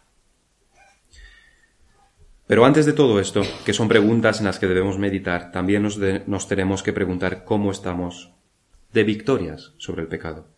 Pero 2.50 2.64
antes 2.64 2.84
de 2.84 2.92
todo 2.92 3.20
esto, 3.20 3.42
que 3.64 3.72
son 3.72 3.86
preguntas 3.86 4.40
en 4.40 4.46
las 4.46 4.58
que 4.58 4.66
debemos 4.66 4.98
meditar, 4.98 5.52
también 5.52 5.84
nos, 5.84 6.00
nos, 6.26 6.48
tenemos 6.48 6.82
que 6.82 6.92
preguntar 6.92 7.44
cómo 7.44 7.70
estamos 7.70 8.32
de 8.92 9.04
victorias 9.04 9.72
sobre 9.78 10.02
el 10.02 10.08
pecado. 10.08 10.48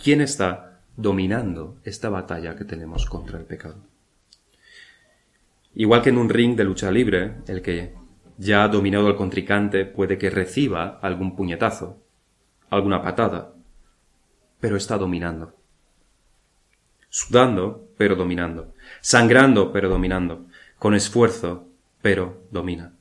¿Quién 0.00 0.20
está 0.20 0.78
dominando 0.96 1.80
esta 1.82 2.08
batalla 2.08 2.54
que 2.54 2.64
tenemos 2.64 3.06
contra 3.06 3.36
el 3.36 3.46
pecado? 3.46 3.82
Igual 5.74 6.02
que 6.02 6.10
en 6.10 6.18
un 6.18 6.28
ring 6.28 6.54
de 6.54 6.62
lucha 6.62 6.92
libre, 6.92 7.38
el 7.48 7.62
que 7.62 7.96
ya 8.38 8.62
ha 8.62 8.68
dominado 8.68 9.08
al 9.08 9.16
contrincante 9.16 9.86
puede 9.86 10.18
que 10.18 10.30
reciba 10.30 11.00
algún 11.02 11.34
puñetazo, 11.34 12.00
alguna 12.68 13.02
patada, 13.02 13.54
pero 14.60 14.76
está 14.76 14.96
dominando. 14.96 15.52
Sudando, 17.08 17.88
pero 17.98 18.14
dominando. 18.14 18.72
Sangrando, 19.00 19.72
pero 19.72 19.88
dominando. 19.88 20.46
Con 20.80 20.94
esfuerzo, 20.94 21.68
pero 22.00 22.42
domina. 22.50 22.94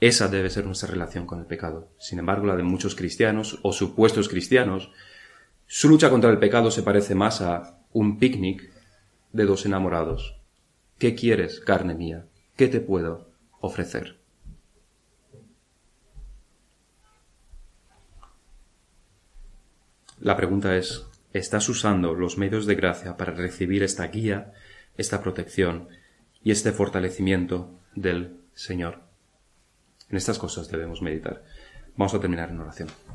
Esa 0.00 0.28
debe 0.28 0.48
ser 0.48 0.64
nuestra 0.64 0.88
relación 0.88 1.26
con 1.26 1.40
el 1.40 1.44
pecado. 1.44 1.92
Sin 1.98 2.18
embargo, 2.18 2.46
la 2.46 2.56
de 2.56 2.62
muchos 2.62 2.94
cristianos 2.94 3.58
o 3.62 3.74
supuestos 3.74 4.30
cristianos, 4.30 4.90
su 5.66 5.90
lucha 5.90 6.08
contra 6.08 6.30
el 6.30 6.38
pecado 6.38 6.70
se 6.70 6.82
parece 6.82 7.14
más 7.14 7.42
a 7.42 7.80
un 7.92 8.18
picnic 8.18 8.72
de 9.34 9.44
dos 9.44 9.66
enamorados. 9.66 10.40
¿Qué 10.98 11.14
quieres, 11.14 11.60
carne 11.60 11.94
mía? 11.94 12.24
¿Qué 12.56 12.66
te 12.66 12.80
puedo 12.80 13.30
ofrecer? 13.60 14.16
La 20.18 20.34
pregunta 20.34 20.78
es, 20.78 21.04
¿estás 21.34 21.68
usando 21.68 22.14
los 22.14 22.38
medios 22.38 22.64
de 22.64 22.74
gracia 22.74 23.18
para 23.18 23.32
recibir 23.32 23.82
esta 23.82 24.06
guía, 24.06 24.54
esta 24.96 25.22
protección 25.22 25.88
y 26.42 26.50
este 26.50 26.72
fortalecimiento 26.72 27.78
del 27.94 28.40
Señor? 28.54 29.00
En 30.08 30.16
estas 30.16 30.38
cosas 30.38 30.68
debemos 30.68 31.02
meditar. 31.02 31.44
Vamos 31.96 32.14
a 32.14 32.20
terminar 32.20 32.50
en 32.50 32.60
oración. 32.60 32.88